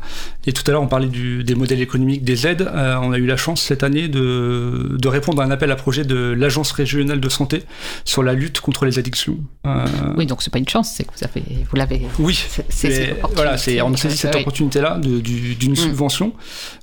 Et 0.46 0.52
tout 0.52 0.62
à 0.68 0.70
l'heure, 0.70 0.82
on 0.82 0.86
parlait 0.86 1.08
du, 1.08 1.42
des 1.42 1.54
modèles 1.56 1.80
économiques, 1.80 2.22
des 2.22 2.46
aides. 2.46 2.62
Euh, 2.62 2.96
on 3.02 3.10
a 3.12 3.18
eu 3.18 3.26
la 3.26 3.36
chance 3.36 3.60
cette 3.60 3.82
année 3.82 4.06
de, 4.08 4.96
de 4.98 5.08
répondre 5.08 5.42
à 5.42 5.44
un 5.44 5.50
appel 5.50 5.70
à 5.72 5.76
projet 5.76 6.04
de 6.04 6.16
l'Agence 6.38 6.70
régionale 6.70 7.20
de 7.20 7.28
santé 7.28 7.64
sur 8.04 8.22
la 8.22 8.34
lutte 8.34 8.60
contre 8.60 8.84
les 8.84 9.00
addictions. 9.00 9.38
Euh, 9.66 9.84
Oui, 10.16 10.26
donc 10.26 10.42
c'est 10.42 10.52
pas 10.52 10.58
une 10.60 10.68
chance, 10.68 10.90
c'est 10.94 11.04
que 11.04 11.10
vous 11.18 11.24
avez, 11.24 11.42
vous 11.68 11.76
l'avez. 11.76 12.02
oui, 12.20 12.34
C'est- 12.68 13.12
opportunité. 13.12 13.20
voilà, 13.34 13.58
c'est 13.58 13.80
on 13.82 13.92
a 13.92 13.96
saisi 13.96 14.16
cette 14.16 14.32
de- 14.32 15.20
du- 15.20 15.54
d'une 15.56 15.72
Mm. 15.72 15.76
subvention. 15.76 16.32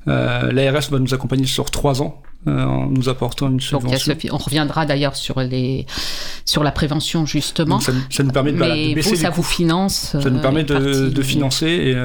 Euh, 0.09 0.51
L'ARS 0.51 0.89
va 0.89 0.99
nous 0.99 1.13
accompagner 1.13 1.45
sur 1.45 1.69
trois 1.71 2.01
ans 2.01 2.21
euh, 2.47 2.63
en 2.63 2.87
nous 2.87 3.09
apportant 3.09 3.49
une 3.49 3.59
subvention. 3.59 4.15
on 4.31 4.37
reviendra 4.37 4.85
d'ailleurs 4.85 5.15
sur 5.15 5.39
les, 5.41 5.85
sur 6.45 6.63
la 6.63 6.71
prévention 6.71 7.25
justement. 7.25 7.75
Donc 7.75 7.83
ça, 7.83 7.91
nous- 7.91 7.99
ça 8.09 8.23
nous 8.23 8.31
permet 8.31 8.51
de, 8.53 8.57
Mais 8.57 8.93
baisser 8.95 9.09
vous, 9.11 9.15
ça 9.17 9.29
vous 9.29 9.43
finance. 9.43 10.15
Ça 10.19 10.29
nous 10.29 10.37
euh, 10.37 10.41
permet 10.41 10.63
de, 10.63 11.21
financer 11.21 11.67
et 11.67 11.95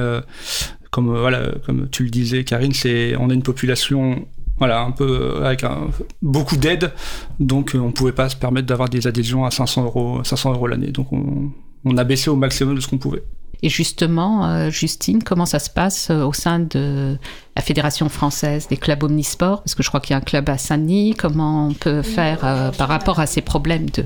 comme 0.91 1.17
voilà 1.17 1.41
comme 1.65 1.89
tu 1.89 2.03
le 2.03 2.09
disais 2.09 2.43
Karine 2.43 2.73
c'est 2.73 3.15
on 3.17 3.29
a 3.29 3.33
une 3.33 3.43
population 3.43 4.25
voilà 4.57 4.81
un 4.81 4.91
peu 4.91 5.41
avec 5.43 5.63
un- 5.65 5.87
beaucoup 6.21 6.55
d'aide 6.55 6.93
donc 7.39 7.75
on 7.75 7.91
pouvait 7.91 8.13
pas 8.13 8.29
se 8.29 8.35
permettre 8.37 8.67
d'avoir 8.67 8.87
des 8.87 9.05
adhésions 9.07 9.43
à 9.45 9.51
500 9.51 9.83
euros 9.83 10.23
500 10.23 10.53
euros 10.53 10.67
l'année 10.67 10.91
donc 10.91 11.11
on, 11.11 11.51
on 11.83 11.97
a 11.97 12.03
baissé 12.05 12.29
au 12.29 12.37
maximum 12.37 12.75
de 12.75 12.79
ce 12.81 12.87
qu'on 12.87 12.97
pouvait 12.97 13.23
Et 13.61 13.69
justement, 13.69 14.69
Justine, 14.69 15.23
comment 15.23 15.45
ça 15.45 15.59
se 15.59 15.69
passe 15.69 16.09
au 16.11 16.33
sein 16.33 16.59
de 16.59 17.17
la 17.55 17.61
Fédération 17.61 18.09
française 18.09 18.67
des 18.67 18.77
clubs 18.77 19.03
omnisports 19.03 19.61
Parce 19.61 19.75
que 19.75 19.83
je 19.83 19.87
crois 19.87 19.99
qu'il 19.99 20.11
y 20.11 20.13
a 20.15 20.17
un 20.17 20.21
club 20.21 20.49
à 20.49 20.57
Saint-Denis. 20.57 21.15
Comment 21.17 21.67
on 21.67 21.73
peut 21.73 22.01
faire 22.01 22.39
euh, 22.43 22.71
par 22.71 22.87
rapport 22.87 23.19
à 23.19 23.27
ces 23.27 23.41
problèmes 23.41 23.89
de... 23.91 24.03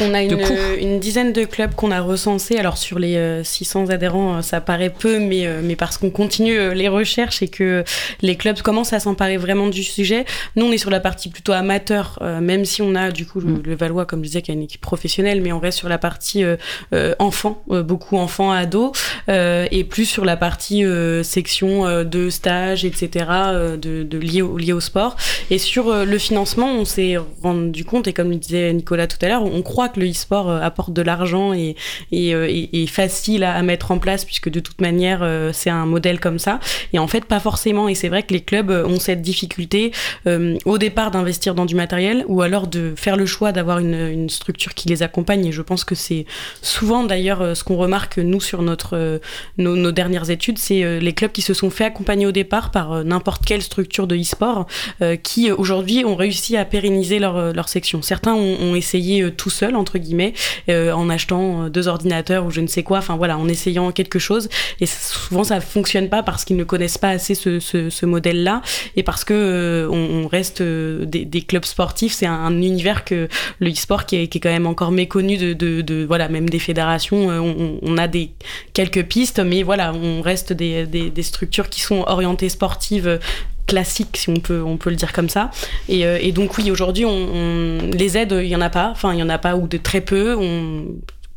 On 0.00 0.12
a 0.12 0.24
de 0.24 0.80
une, 0.80 1.00
dizaine 1.00 1.32
de 1.32 1.44
clubs 1.44 1.74
qu'on 1.74 1.90
a 1.90 2.00
recensés. 2.00 2.58
Alors 2.58 2.76
sur 2.76 2.98
les 2.98 3.16
euh, 3.16 3.42
600 3.44 3.90
adhérents, 3.90 4.36
euh, 4.36 4.42
ça 4.42 4.60
paraît 4.60 4.90
peu, 4.90 5.18
mais, 5.18 5.46
euh, 5.46 5.60
mais 5.64 5.76
parce 5.76 5.98
qu'on 5.98 6.10
continue 6.10 6.58
euh, 6.58 6.74
les 6.74 6.88
recherches 6.88 7.42
et 7.42 7.48
que 7.48 7.84
les 8.20 8.36
clubs 8.36 8.60
commencent 8.60 8.92
à 8.92 9.00
s'emparer 9.00 9.36
vraiment 9.36 9.68
du 9.68 9.82
sujet. 9.82 10.24
Nous, 10.56 10.66
on 10.66 10.72
est 10.72 10.78
sur 10.78 10.90
la 10.90 11.00
partie 11.00 11.28
plutôt 11.30 11.52
amateur, 11.52 12.18
euh, 12.22 12.40
même 12.40 12.64
si 12.64 12.82
on 12.82 12.94
a 12.94 13.10
du 13.10 13.26
coup 13.26 13.40
le, 13.40 13.54
Mm. 13.54 13.62
le 13.64 13.74
Valois, 13.74 14.06
comme 14.06 14.20
je 14.20 14.28
disais, 14.28 14.42
qui 14.42 14.50
a 14.50 14.54
une 14.54 14.62
équipe 14.62 14.80
professionnelle, 14.80 15.40
mais 15.40 15.52
on 15.52 15.58
reste 15.58 15.78
sur 15.78 15.88
la 15.88 15.98
partie 15.98 16.44
euh, 16.44 16.56
euh, 16.92 17.14
enfants, 17.18 17.62
euh, 17.70 17.82
beaucoup 17.82 18.16
enfants, 18.16 18.50
ados, 18.50 18.92
euh, 19.28 19.66
et 19.70 19.84
plus 19.84 20.06
sur 20.06 20.24
la 20.24 20.36
partie 20.36 20.84
euh, 20.84 21.22
section 21.22 21.86
euh, 21.86 22.04
de 22.04 22.30
stage, 22.30 22.83
etc., 22.86 23.26
euh, 23.30 23.76
de, 23.76 24.02
de 24.02 24.18
lié, 24.18 24.42
au, 24.42 24.56
lié 24.56 24.72
au 24.72 24.80
sport. 24.80 25.16
Et 25.50 25.58
sur 25.58 25.88
euh, 25.88 26.04
le 26.04 26.18
financement, 26.18 26.68
on 26.72 26.84
s'est 26.84 27.16
rendu 27.42 27.84
compte, 27.84 28.06
et 28.06 28.12
comme 28.12 28.30
le 28.30 28.36
disait 28.36 28.72
Nicolas 28.72 29.06
tout 29.06 29.18
à 29.22 29.28
l'heure, 29.28 29.44
on 29.44 29.62
croit 29.62 29.88
que 29.88 30.00
le 30.00 30.10
e-sport 30.10 30.50
euh, 30.50 30.60
apporte 30.60 30.92
de 30.92 31.02
l'argent 31.02 31.52
et, 31.52 31.76
et 32.12 32.86
facile 32.86 33.44
à, 33.44 33.62
mettre 33.62 33.90
en 33.90 33.98
place, 33.98 34.24
puisque 34.24 34.48
de 34.48 34.60
toute 34.60 34.80
manière, 34.80 35.26
c'est 35.52 35.70
un 35.70 35.86
modèle 35.86 36.20
comme 36.20 36.38
ça. 36.38 36.60
Et 36.92 36.98
en 36.98 37.06
fait, 37.06 37.24
pas 37.24 37.40
forcément. 37.40 37.88
Et 37.88 37.94
c'est 37.94 38.08
vrai 38.08 38.22
que 38.22 38.32
les 38.32 38.40
clubs 38.40 38.70
ont 38.70 38.98
cette 38.98 39.22
difficulté 39.22 39.92
au 40.26 40.78
départ 40.78 41.10
d'investir 41.10 41.54
dans 41.54 41.64
du 41.64 41.74
matériel, 41.74 42.24
ou 42.28 42.42
alors 42.42 42.66
de 42.66 42.92
faire 42.96 43.16
le 43.16 43.26
choix 43.26 43.52
d'avoir 43.52 43.78
une, 43.78 44.28
structure 44.28 44.74
qui 44.74 44.88
les 44.88 45.02
accompagne. 45.02 45.46
Et 45.46 45.52
je 45.52 45.62
pense 45.62 45.84
que 45.84 45.94
c'est 45.94 46.26
souvent 46.62 47.04
d'ailleurs 47.04 47.56
ce 47.56 47.64
qu'on 47.64 47.76
remarque 47.76 48.18
nous 48.18 48.40
sur 48.40 48.62
notre, 48.62 49.20
nos, 49.58 49.76
nos 49.76 49.92
dernières 49.92 50.30
études, 50.30 50.58
c'est 50.58 51.00
les 51.00 51.12
clubs 51.12 51.32
qui 51.32 51.42
se 51.42 51.54
sont 51.54 51.70
fait 51.70 51.84
accompagner 51.84 52.26
au 52.26 52.32
départ 52.32 52.70
par 52.74 52.92
euh, 52.92 53.04
n'importe 53.04 53.46
quelle 53.46 53.62
structure 53.62 54.08
de 54.08 54.16
e-sport 54.16 54.66
euh, 55.00 55.14
qui 55.14 55.48
euh, 55.48 55.54
aujourd'hui 55.56 56.04
ont 56.04 56.16
réussi 56.16 56.56
à 56.56 56.64
pérenniser 56.64 57.20
leur, 57.20 57.54
leur 57.54 57.68
section. 57.68 58.02
Certains 58.02 58.34
ont, 58.34 58.74
essayé 58.74 59.30
tout 59.30 59.50
seul 59.50 59.76
entre 59.76 59.98
guillemets 59.98 60.32
en 60.68 61.08
achetant 61.08 61.68
deux 61.68 61.86
ordinateurs 61.86 62.44
ou 62.44 62.50
je 62.50 62.60
ne 62.60 62.66
sais 62.66 62.82
quoi, 62.82 62.98
enfin 62.98 63.16
voilà, 63.16 63.38
en 63.38 63.46
essayant 63.46 63.92
quelque 63.92 64.18
chose. 64.18 64.48
Et 64.80 64.86
souvent 64.86 65.44
ça 65.44 65.60
fonctionne 65.60 66.08
pas 66.08 66.24
parce 66.24 66.44
qu'ils 66.44 66.56
ne 66.56 66.64
connaissent 66.64 66.98
pas 66.98 67.10
assez 67.10 67.36
ce, 67.36 67.60
ce, 67.60 68.06
modèle-là 68.06 68.62
et 68.96 69.04
parce 69.04 69.22
que 69.22 69.88
on, 69.88 70.24
on 70.24 70.26
reste 70.26 70.60
des, 70.60 71.42
clubs 71.42 71.64
sportifs, 71.64 72.14
c'est 72.14 72.26
un, 72.26 72.32
un 72.32 72.60
univers 72.60 73.04
que 73.04 73.28
le 73.60 73.70
e-sport 73.70 74.06
qui 74.06 74.16
est, 74.16 74.40
quand 74.40 74.50
même 74.50 74.66
encore 74.66 74.90
méconnu 74.90 75.36
de, 75.36 75.52
de, 75.52 76.04
voilà 76.04 76.28
même 76.28 76.50
des 76.50 76.58
fédérations. 76.58 77.28
on, 77.28 77.98
a 77.98 78.08
des 78.08 78.30
quelques 78.72 79.04
pistes, 79.04 79.38
mais 79.38 79.62
voilà, 79.62 79.92
on 79.94 80.20
reste 80.20 80.52
des, 80.52 80.86
des, 80.86 81.10
des 81.10 81.22
structures 81.22 81.70
qui 81.70 81.80
sont 81.80 82.02
orientées 82.08 82.48
sportives 82.48 82.63
euh, 83.06 83.18
classiques 83.66 84.16
si 84.16 84.28
on 84.30 84.36
peut 84.36 84.62
on 84.62 84.76
peut 84.76 84.90
le 84.90 84.96
dire 84.96 85.12
comme 85.12 85.28
ça. 85.28 85.50
Et, 85.88 86.06
euh, 86.06 86.32
donc 86.32 86.58
oui 86.58 86.70
aujourd'hui 86.70 87.04
on, 87.04 87.78
les 87.92 88.16
aides 88.16 88.36
il 88.42 88.48
y 88.48 88.56
en 88.56 88.60
a 88.60 88.70
pas. 88.70 88.90
Enfin 88.90 89.12
il 89.12 89.18
y 89.18 89.22
en 89.22 89.28
a 89.28 89.38
pas 89.38 89.56
ou 89.56 89.66
de 89.66 89.78
très 89.78 90.00
peu. 90.00 90.36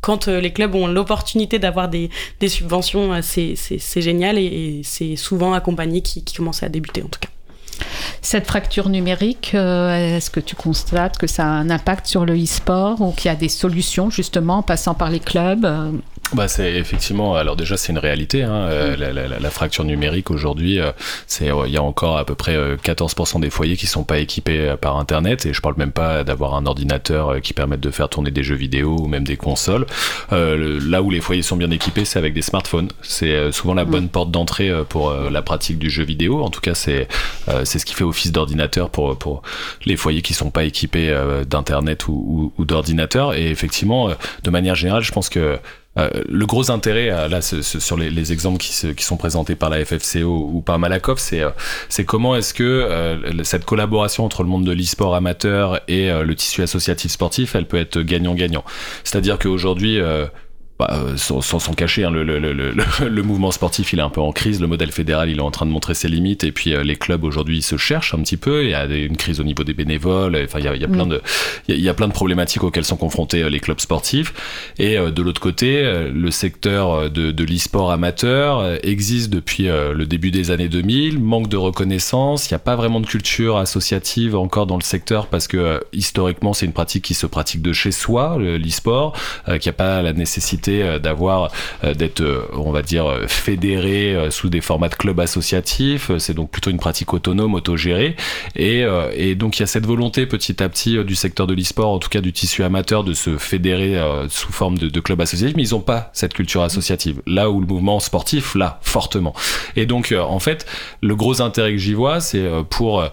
Quand 0.00 0.28
euh, 0.28 0.40
les 0.40 0.52
clubs 0.52 0.74
ont 0.74 0.86
l'opportunité 0.86 1.58
d'avoir 1.58 1.88
des, 1.88 2.10
subventions, 2.46 3.12
euh, 3.14 3.20
c'est- 3.20 4.00
génial 4.00 4.38
et, 4.38 4.82
c'est 4.84 5.16
souvent 5.16 5.54
accompagné 5.54 6.02
qui, 6.02 6.22
qui 6.22 6.36
commence 6.36 6.62
à 6.62 6.68
débuter 6.68 7.02
en 7.02 7.08
tout 7.08 7.20
cas. 7.20 7.28
Cette 8.22 8.46
fracture 8.46 8.88
numérique, 8.88 9.54
est-ce 9.54 10.30
que 10.30 10.40
tu 10.40 10.56
constates 10.56 11.16
que 11.16 11.28
ça 11.28 11.44
a 11.44 11.48
un 11.48 11.70
impact 11.70 12.08
sur 12.08 12.26
le 12.26 12.34
e-sport 12.34 13.00
ou 13.00 13.12
qu'il 13.12 13.26
y 13.26 13.32
a 13.32 13.36
des 13.36 13.48
solutions 13.48 14.10
justement 14.10 14.58
en 14.58 14.62
passant 14.62 14.94
par 14.94 15.10
les 15.10 15.20
clubs 15.20 15.64
bah 16.34 16.46
c'est 16.46 16.74
effectivement 16.74 17.36
alors 17.36 17.56
déjà 17.56 17.76
c'est 17.78 17.90
une 17.90 17.98
réalité 17.98 18.42
hein, 18.42 18.52
euh, 18.52 18.96
Mm. 18.96 19.00
la, 19.00 19.12
la- 19.28 19.38
la- 19.40 19.50
fracture 19.50 19.84
numérique 19.84 20.30
aujourd'hui 20.30 20.78
euh, 20.78 20.92
c'est 21.26 21.50
euh, 21.50 21.66
il 21.66 21.72
y 21.72 21.78
a 21.78 21.82
encore 21.82 22.18
à 22.18 22.24
peu 22.26 22.34
près 22.34 22.54
euh, 22.54 22.76
14% 22.76 23.40
des 23.40 23.48
foyers 23.50 23.76
qui 23.78 23.86
sont 23.86 24.04
pas 24.04 24.18
équipés 24.18 24.60
euh, 24.60 24.76
par 24.76 24.98
internet 24.98 25.46
et 25.46 25.54
je 25.54 25.60
parle 25.62 25.74
même 25.78 25.90
pas 25.92 26.24
d'avoir 26.24 26.54
un 26.54 26.66
ordinateur 26.66 27.30
euh, 27.30 27.40
qui 27.40 27.54
permette 27.54 27.80
de 27.80 27.90
faire 27.90 28.10
tourner 28.10 28.30
des 28.30 28.42
jeux 28.42 28.56
vidéo 28.56 28.96
ou 29.00 29.06
même 29.08 29.24
des 29.24 29.36
consoles. 29.38 29.86
Euh, 30.32 30.56
le- 30.56 30.78
là 30.78 31.00
où 31.02 31.10
les 31.10 31.20
foyers 31.20 31.42
sont 31.42 31.56
bien 31.56 31.70
équipés 31.70 32.04
c'est 32.04 32.18
avec 32.18 32.34
des 32.34 32.42
smartphones. 32.42 32.88
C'est 33.02 33.32
euh, 33.32 33.50
souvent 33.52 33.72
la 33.74 33.86
bonne 33.86 34.08
porte 34.10 34.30
d'entrée 34.30 34.68
euh, 34.68 34.84
pour 34.84 35.08
euh, 35.10 35.30
la 35.30 35.40
pratique 35.40 35.78
du 35.78 35.88
jeu 35.88 36.04
vidéo. 36.04 36.42
En 36.42 36.50
tout 36.50 36.60
cas 36.60 36.74
c'est 36.74 37.08
euh, 37.48 37.64
c'est 37.64 37.78
ce 37.78 37.86
qui 37.86 37.94
fait 37.94 38.04
office 38.04 38.32
d'ordinateur 38.32 38.90
pour 38.90 39.16
pour 39.18 39.42
les 39.86 39.96
foyers 39.96 40.20
qui 40.22 40.34
sont 40.34 40.50
pas 40.50 40.64
équipés 40.64 41.08
euh, 41.08 41.44
d'internet 41.44 42.06
ou, 42.08 42.12
ou, 42.12 42.52
ou 42.60 42.64
d'ordinateur. 42.66 43.34
Et 43.34 43.50
effectivement 43.50 44.10
euh, 44.10 44.14
de 44.44 44.50
manière 44.50 44.74
générale 44.74 45.02
je 45.02 45.12
pense 45.12 45.30
que 45.30 45.38
euh, 45.38 45.56
le 46.28 46.46
gros 46.46 46.70
intérêt, 46.70 47.10
euh, 47.10 47.28
là, 47.28 47.40
sur 47.42 47.96
les, 47.96 48.10
les 48.10 48.32
exemples 48.32 48.58
qui, 48.58 48.72
sont 49.04 49.16
présentés 49.16 49.56
par 49.56 49.70
la 49.70 49.84
FFCO 49.84 50.50
ou 50.52 50.60
par 50.60 50.78
Malakoff, 50.78 51.18
c'est 51.18 51.42
euh, 51.42 51.50
comment 52.06 52.36
est-ce 52.36 52.54
que 52.54 52.62
euh, 52.62 53.44
cette 53.44 53.64
collaboration 53.64 54.24
entre 54.24 54.42
le 54.42 54.48
monde 54.48 54.64
de 54.64 54.72
l'e-sport 54.72 55.14
amateur 55.14 55.80
et 55.88 56.10
euh, 56.10 56.22
le 56.22 56.34
tissu 56.34 56.62
associatif 56.62 57.10
sportif, 57.10 57.54
elle 57.54 57.66
peut 57.66 57.78
être 57.78 58.00
gagnant-gagnant. 58.00 58.64
C'est-à-dire 59.04 59.38
qu'aujourd'hui, 59.38 60.00
euh, 60.00 60.26
bah, 60.78 60.88
euh, 60.92 61.16
sans, 61.16 61.40
sans 61.40 61.58
s'en 61.58 61.72
cacher, 61.74 62.04
hein, 62.04 62.10
le, 62.10 62.22
le, 62.24 62.38
le, 62.38 62.52
le, 62.52 62.72
le 63.08 63.22
mouvement 63.22 63.50
sportif 63.50 63.92
il 63.92 63.98
est 63.98 64.02
un 64.02 64.10
peu 64.10 64.20
en 64.20 64.32
crise, 64.32 64.60
le 64.60 64.66
modèle 64.66 64.92
fédéral 64.92 65.28
il 65.30 65.38
est 65.38 65.42
en 65.42 65.50
train 65.50 65.66
de 65.66 65.70
montrer 65.70 65.94
ses 65.94 66.08
limites. 66.08 66.44
Et 66.44 66.52
puis 66.52 66.74
euh, 66.74 66.82
les 66.82 66.96
clubs 66.96 67.24
aujourd'hui 67.24 67.62
se 67.62 67.76
cherchent 67.76 68.14
un 68.14 68.18
petit 68.22 68.36
peu, 68.36 68.64
il 68.64 68.70
y 68.70 68.74
a 68.74 68.84
une 68.86 69.16
crise 69.16 69.40
au 69.40 69.44
niveau 69.44 69.64
des 69.64 69.74
bénévoles, 69.74 70.38
enfin 70.44 70.58
il 70.60 70.64
y 70.64 70.68
a, 70.68 70.74
il 70.76 70.80
y 70.82 70.84
a 70.84 70.88
plein 70.88 71.06
de 71.06 71.20
il 71.68 71.74
y, 71.74 71.78
a- 71.78 71.80
y 71.80 71.88
a 71.88 71.94
plein 71.94 72.08
de 72.08 72.12
problématiques 72.12 72.62
auxquelles 72.64 72.84
sont 72.84 72.96
confrontés 72.96 73.42
euh, 73.42 73.48
les 73.50 73.60
clubs 73.60 73.80
sportifs. 73.80 74.32
Et 74.78 74.96
euh, 74.98 75.10
de 75.10 75.22
l'autre 75.22 75.40
côté 75.40 75.78
euh, 75.84 76.10
le 76.12 76.30
secteur 76.30 77.10
de, 77.10 77.30
de 77.32 77.44
l'e-sport 77.44 77.90
amateur 77.90 78.78
existe 78.82 79.30
depuis 79.30 79.68
euh, 79.68 79.92
le 79.94 80.06
début 80.06 80.30
des 80.30 80.50
années 80.50 80.68
2000, 80.68 81.18
manque 81.18 81.48
de 81.48 81.56
reconnaissance, 81.56 82.48
il 82.50 82.52
n'y 82.54 82.56
a 82.56 82.60
pas 82.60 82.76
vraiment 82.76 83.00
de 83.00 83.06
culture 83.06 83.56
associative 83.56 84.36
encore 84.36 84.66
dans 84.66 84.76
le 84.76 84.82
secteur 84.82 85.26
parce 85.26 85.48
que 85.48 85.56
euh, 85.56 85.78
historiquement 85.92 86.52
c'est 86.52 86.66
une 86.66 86.72
pratique 86.72 87.04
qui 87.04 87.14
se 87.14 87.26
pratique 87.26 87.62
de 87.62 87.72
chez 87.72 87.90
soi, 87.92 88.36
le- 88.38 88.56
l'e-sport, 88.58 89.14
euh, 89.48 89.58
qui 89.58 89.68
a 89.68 89.72
pas 89.72 90.02
la 90.02 90.12
nécessité 90.12 90.67
euh, 90.68 90.98
d'avoir 90.98 91.50
euh, 91.84 91.94
d'être 91.94 92.20
euh, 92.20 92.48
on 92.52 92.70
va 92.70 92.82
dire 92.82 93.06
fédéré 93.26 94.28
sous 94.30 94.48
des 94.48 94.60
formats 94.60 94.88
de 94.88 94.94
clubs 94.94 95.18
associatifs. 95.20 96.10
C'est 96.18 96.34
donc 96.34 96.50
plutôt 96.50 96.70
une 96.70 96.78
pratique 96.78 97.12
autonome 97.12 97.54
autogérée. 97.54 98.16
Et, 98.56 98.84
et 99.14 99.34
donc 99.34 99.58
il 99.58 99.60
y 99.60 99.62
a 99.62 99.66
cette 99.66 99.86
volonté 99.86 100.26
petit 100.26 100.62
à 100.62 100.68
petit 100.68 101.02
du 101.04 101.14
secteur 101.14 101.46
de 101.46 101.54
l'e-sport 101.54 101.90
en 101.90 101.98
tout 101.98 102.08
cas 102.08 102.20
du 102.20 102.32
tissu 102.32 102.62
amateur 102.62 103.04
de 103.04 103.12
se 103.12 103.36
fédérer 103.36 104.00
sous 104.28 104.52
forme 104.52 104.78
de, 104.78 105.00
clubs 105.00 105.20
associatifs. 105.20 105.56
Mais 105.56 105.64
ils 105.64 105.72
n'ont 105.72 105.80
pas 105.80 106.10
cette 106.12 106.34
culture 106.34 106.62
associative. 106.62 107.22
Là 107.26 107.50
où 107.50 107.60
le 107.60 107.66
mouvement 107.66 108.00
sportif 108.00 108.54
là 108.54 108.78
fortement. 108.82 109.34
Et 109.76 109.86
donc 109.86 110.14
en 110.18 110.38
fait 110.38 110.66
le 111.02 111.14
gros 111.16 111.40
intérêt 111.40 111.72
que 111.72 111.78
j'y 111.78 111.94
vois 111.94 112.20
c'est 112.20 112.44
pour 112.70 113.04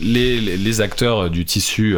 les, 0.00 0.80
acteurs 0.80 1.30
du 1.30 1.44
tissu 1.44 1.96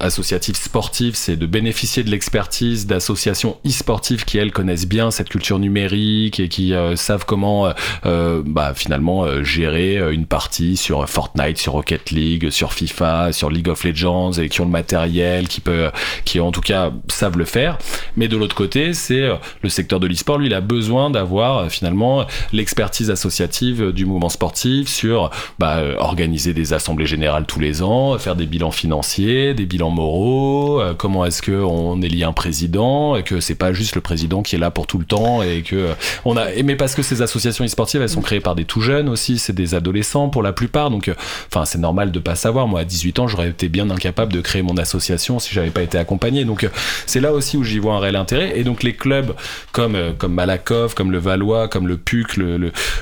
associatif 0.00 0.56
sportif, 0.56 1.14
c'est 1.14 1.36
de 1.36 1.46
bénéficier 1.46 2.02
de 2.02 2.10
l'expertise 2.10 2.86
d'associations 2.86 3.58
qui 4.00 4.38
elles 4.38 4.52
connaissent 4.52 4.86
bien 4.86 5.10
cette 5.10 5.28
culture 5.28 5.58
numérique 5.58 6.40
et 6.40 6.48
qui 6.48 6.74
euh, 6.74 6.96
savent 6.96 7.24
comment 7.26 7.66
euh, 7.66 7.72
euh, 8.06 8.42
bah, 8.44 8.72
finalement 8.74 9.42
gérer 9.42 10.12
une 10.12 10.26
partie 10.26 10.76
sur 10.76 11.08
Fortnite, 11.08 11.58
sur 11.58 11.74
Rocket 11.74 12.10
League, 12.10 12.50
sur 12.50 12.72
FIFA, 12.72 13.32
sur 13.32 13.50
League 13.50 13.68
of 13.68 13.84
Legends 13.84 14.32
et 14.32 14.48
qui 14.48 14.60
ont 14.60 14.64
le 14.64 14.70
matériel, 14.70 15.48
qui 15.48 15.60
peut, 15.60 15.90
qui 16.24 16.40
en 16.40 16.52
tout 16.52 16.60
cas 16.60 16.92
savent 17.08 17.38
le 17.38 17.44
faire. 17.44 17.78
Mais 18.16 18.28
de 18.28 18.36
l'autre 18.36 18.54
côté, 18.54 18.94
c'est 18.94 19.28
le 19.62 19.68
secteur 19.68 20.00
de 20.00 20.06
l'e-sport, 20.06 20.38
lui, 20.38 20.46
il 20.46 20.54
a 20.54 20.60
besoin 20.60 21.10
d'avoir 21.10 21.70
finalement 21.70 22.26
l'expertise 22.52 23.10
associative 23.10 23.92
du 23.92 24.06
mouvement 24.06 24.28
sportif 24.28 24.88
sur 24.88 25.30
bah, 25.58 25.82
organiser 25.98 26.54
des 26.54 26.72
assemblées 26.72 27.06
générales 27.06 27.46
tous 27.46 27.60
les 27.60 27.82
ans, 27.82 28.18
faire 28.18 28.36
des 28.36 28.46
bilans 28.46 28.70
financiers, 28.70 29.54
des 29.54 29.66
bilans 29.66 29.90
moraux, 29.90 30.82
comment 30.98 31.24
est-ce 31.24 31.42
que 31.42 31.52
on 31.52 32.00
élit 32.02 32.24
un 32.24 32.32
président 32.32 33.16
et 33.16 33.22
que 33.22 33.40
c'est 33.40 33.54
pas 33.54 33.72
juste 33.72 33.81
le 33.94 34.00
président 34.00 34.42
qui 34.42 34.54
est 34.56 34.58
là 34.58 34.70
pour 34.70 34.86
tout 34.86 34.98
le 34.98 35.04
temps 35.04 35.42
et 35.42 35.62
que 35.62 35.76
euh, 35.76 35.94
on 36.24 36.36
a 36.36 36.46
mais 36.64 36.76
parce 36.76 36.94
que 36.94 37.02
ces 37.02 37.22
associations 37.22 37.64
e-sportives 37.64 38.00
elles 38.02 38.08
sont 38.08 38.20
créées 38.22 38.40
par 38.40 38.54
des 38.54 38.64
tout 38.64 38.80
jeunes 38.80 39.08
aussi, 39.08 39.38
c'est 39.38 39.52
des 39.52 39.74
adolescents 39.74 40.28
pour 40.28 40.42
la 40.42 40.52
plupart 40.52 40.90
donc 40.90 41.08
euh, 41.08 41.14
enfin 41.48 41.64
c'est 41.64 41.78
normal 41.78 42.12
de 42.12 42.18
pas 42.18 42.34
savoir 42.36 42.68
moi 42.68 42.80
à 42.80 42.84
18 42.84 43.18
ans, 43.18 43.28
j'aurais 43.28 43.48
été 43.50 43.68
bien 43.68 43.90
incapable 43.90 44.32
de 44.32 44.40
créer 44.40 44.62
mon 44.62 44.76
association 44.76 45.38
si 45.38 45.52
j'avais 45.54 45.70
pas 45.70 45.82
été 45.82 45.98
accompagné. 45.98 46.44
Donc 46.44 46.64
euh, 46.64 46.68
c'est 47.06 47.20
là 47.20 47.32
aussi 47.32 47.56
où 47.56 47.64
j'y 47.64 47.78
vois 47.78 47.94
un 47.94 47.98
réel 47.98 48.16
intérêt 48.16 48.58
et 48.58 48.64
donc 48.64 48.82
les 48.82 48.94
clubs 48.94 49.34
comme 49.72 49.96
comme 50.18 50.34
Malakoff, 50.34 50.94
comme 50.94 51.10
le 51.10 51.18
Valois, 51.18 51.68
comme 51.68 51.88
le 51.88 51.96
PUC, 51.96 52.36
le, 52.36 52.56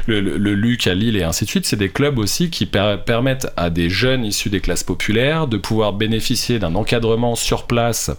le, 0.06 0.54
Luc 0.54 0.86
à 0.86 0.94
Lille 0.94 1.16
et 1.16 1.22
ainsi 1.22 1.44
de 1.44 1.50
suite, 1.50 1.66
c'est 1.66 1.76
des 1.76 1.88
clubs 1.88 2.18
aussi 2.18 2.50
qui 2.50 2.66
per- 2.66 2.96
permettent 3.04 3.52
à 3.56 3.70
des 3.70 3.90
jeunes 3.90 4.24
issus 4.24 4.50
des 4.50 4.60
classes 4.60 4.84
populaires 4.84 5.46
de 5.46 5.56
pouvoir 5.56 5.92
bénéficier 5.92 6.58
d'un 6.58 6.74
encadrement 6.74 7.34
sur 7.34 7.66
place 7.66 8.10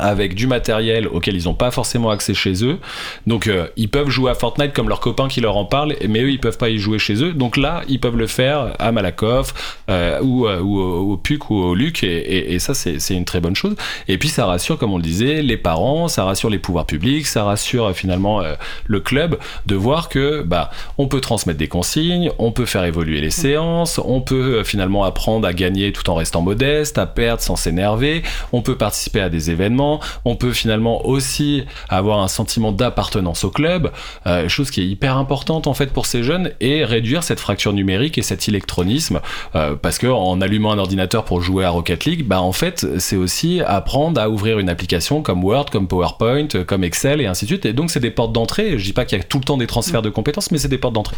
avec 0.00 0.34
du 0.34 0.46
matériel 0.46 1.06
auquel 1.08 1.36
ils 1.36 1.44
n'ont 1.44 1.54
pas 1.54 1.70
forcément 1.70 2.10
accès 2.10 2.34
chez 2.34 2.64
eux. 2.64 2.78
Donc 3.26 3.46
euh, 3.46 3.66
ils 3.76 3.88
peuvent 3.88 4.08
jouer 4.10 4.30
à 4.30 4.34
Fortnite 4.34 4.72
comme 4.72 4.88
leurs 4.88 5.00
copains 5.00 5.28
qui 5.28 5.40
leur 5.40 5.56
en 5.56 5.64
parlent, 5.64 5.94
mais 6.08 6.20
eux 6.22 6.30
ils 6.30 6.40
peuvent 6.40 6.58
pas 6.58 6.70
y 6.70 6.78
jouer 6.78 6.98
chez 6.98 7.22
eux. 7.22 7.32
Donc 7.32 7.56
là 7.56 7.82
ils 7.88 8.00
peuvent 8.00 8.16
le 8.16 8.26
faire 8.26 8.74
à 8.78 8.92
Malakoff 8.92 9.78
euh, 9.90 10.20
ou, 10.22 10.46
euh, 10.46 10.60
ou 10.60 10.80
au, 10.80 11.16
PUC 11.16 11.50
ou 11.50 11.56
au 11.56 11.74
Luc 11.74 12.02
et, 12.04 12.54
et- 12.54 12.58
ça 12.58 12.74
c'est 12.74 13.14
une 13.14 13.24
très 13.24 13.40
bonne 13.40 13.56
chose. 13.56 13.74
Et 14.08 14.18
puis 14.18 14.28
ça 14.28 14.46
rassure 14.46 14.78
comme 14.78 14.92
on 14.92 14.96
le 14.96 15.02
disait 15.02 15.42
les 15.42 15.56
parents, 15.56 16.08
ça 16.08 16.24
rassure 16.24 16.50
les 16.50 16.58
pouvoirs 16.58 16.86
publics, 16.86 17.26
ça 17.26 17.44
rassure 17.44 17.92
finalement 17.94 18.42
le 18.86 19.00
club 19.00 19.38
de 19.66 19.74
voir 19.74 20.08
que 20.08 20.42
bah 20.42 20.70
on 20.98 21.06
peut 21.08 21.20
transmettre 21.20 21.58
des 21.58 21.68
consignes, 21.68 22.30
on 22.38 22.52
peut 22.52 22.66
faire 22.66 22.84
évoluer 22.84 23.20
les 23.20 23.30
séances, 23.30 24.00
on 24.04 24.20
peut 24.20 24.62
finalement 24.64 25.04
apprendre 25.04 25.46
à 25.46 25.52
gagner 25.52 25.92
tout 25.92 26.08
en 26.10 26.14
restant 26.14 26.42
modeste, 26.42 26.98
à 26.98 27.06
perdre 27.06 27.42
sans 27.42 27.56
s'énerver, 27.56 28.22
on 28.52 28.60
peut 28.62 28.76
participer 28.76 29.20
à 29.20 29.28
des 29.28 29.50
événements, 29.50 29.87
on 30.24 30.36
peut 30.36 30.52
finalement 30.52 31.06
aussi 31.06 31.64
avoir 31.88 32.20
un 32.20 32.28
sentiment 32.28 32.72
d'appartenance 32.72 33.44
au 33.44 33.50
club, 33.50 33.92
euh, 34.26 34.48
chose 34.48 34.70
qui 34.70 34.80
est 34.80 34.86
hyper 34.86 35.16
importante 35.16 35.66
en 35.66 35.74
fait 35.74 35.92
pour 35.92 36.06
ces 36.06 36.22
jeunes 36.22 36.52
et 36.60 36.84
réduire 36.84 37.22
cette 37.22 37.40
fracture 37.40 37.72
numérique 37.72 38.18
et 38.18 38.22
cet 38.22 38.48
électronisme 38.48 39.20
euh, 39.54 39.74
parce 39.74 39.98
que 39.98 40.06
en 40.06 40.40
allumant 40.40 40.72
un 40.72 40.78
ordinateur 40.78 41.24
pour 41.24 41.40
jouer 41.40 41.64
à 41.64 41.70
Rocket 41.70 42.04
League, 42.04 42.26
bah 42.26 42.40
en 42.40 42.52
fait 42.52 42.86
c'est 42.98 43.16
aussi 43.16 43.60
apprendre 43.66 44.20
à 44.20 44.28
ouvrir 44.28 44.58
une 44.58 44.68
application 44.68 45.22
comme 45.22 45.44
Word, 45.44 45.66
comme 45.70 45.88
PowerPoint, 45.88 46.48
comme 46.66 46.84
Excel 46.84 47.20
et 47.20 47.26
ainsi 47.26 47.44
de 47.44 47.50
suite. 47.50 47.66
Et 47.66 47.72
donc 47.72 47.90
c'est 47.90 48.00
des 48.00 48.10
portes 48.10 48.32
d'entrée. 48.32 48.78
Je 48.78 48.84
dis 48.84 48.92
pas 48.92 49.04
qu'il 49.04 49.18
y 49.18 49.20
a 49.20 49.24
tout 49.24 49.38
le 49.38 49.44
temps 49.44 49.56
des 49.56 49.66
transferts 49.66 50.02
de 50.02 50.10
compétences, 50.10 50.50
mais 50.50 50.58
c'est 50.58 50.68
des 50.68 50.78
portes 50.78 50.94
d'entrée. 50.94 51.16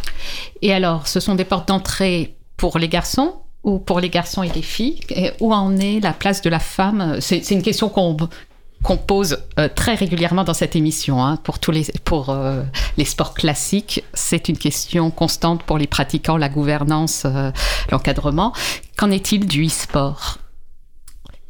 Et 0.61 0.73
alors, 0.73 1.07
ce 1.07 1.19
sont 1.19 1.35
des 1.35 1.45
portes 1.45 1.67
d'entrée 1.67 2.35
pour 2.57 2.77
les 2.77 2.87
garçons 2.87 3.33
ou 3.63 3.79
pour 3.79 3.99
les 3.99 4.09
garçons 4.09 4.43
et 4.43 4.49
les 4.49 4.61
filles? 4.61 4.99
Et 5.09 5.31
Où 5.39 5.53
en 5.53 5.77
est 5.77 5.99
la 5.99 6.13
place 6.13 6.41
de 6.41 6.49
la 6.49 6.59
femme? 6.59 7.17
C'est 7.19 7.43
c'est 7.43 7.55
une 7.55 7.63
question 7.63 7.89
qu'on 7.89 8.15
qu'on 8.83 8.97
pose 8.97 9.37
euh, 9.59 9.69
très 9.73 9.93
régulièrement 9.95 10.43
dans 10.43 10.53
cette 10.55 10.75
émission. 10.75 11.23
hein. 11.23 11.37
Pour 11.43 11.59
tous 11.59 11.71
les, 11.71 11.85
pour, 12.03 12.29
euh, 12.31 12.63
les 12.97 13.05
sports 13.05 13.33
classiques, 13.33 14.03
c'est 14.13 14.49
une 14.49 14.57
question 14.57 15.11
constante 15.11 15.63
pour 15.63 15.77
les 15.77 15.87
pratiquants, 15.87 16.37
la 16.37 16.49
gouvernance, 16.49 17.23
euh, 17.25 17.51
l'encadrement. 17.91 18.53
Qu'en 18.97 19.11
est-il 19.11 19.45
du 19.45 19.65
e-sport? 19.67 20.37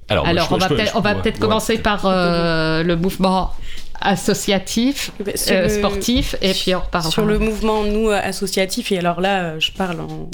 Alors, 0.09 0.25
moi, 0.25 0.29
Alors, 0.31 0.49
je- 0.49 0.53
on 0.55 0.57
va 0.57 0.67
je 0.67 0.73
peut-être 0.73 0.91
je- 0.91 0.97
on 0.97 1.01
va 1.01 1.13
ouais, 1.15 1.21
peut-être 1.21 1.35
ouais. 1.35 1.39
commencer 1.41 1.77
par 1.77 2.01
euh, 2.05 2.83
le 2.83 2.97
mouvement 2.97 3.53
associatif, 4.01 5.11
Bah, 5.23 5.31
sur 5.35 5.55
euh, 5.55 5.63
le- 5.63 5.69
sportif, 5.69 6.35
et 6.41 6.51
puis 6.53 6.73
on. 6.75 6.81
Sur 7.09 7.25
le 7.25 7.39
mouvement, 7.39 7.83
nous, 7.83 8.09
euh, 8.09 8.19
associatif, 8.21 8.91
et 8.91 8.97
alors 8.99 9.21
là, 9.21 9.41
euh, 9.43 9.59
je 9.59 9.71
parle 9.71 10.01
en- 10.01 10.29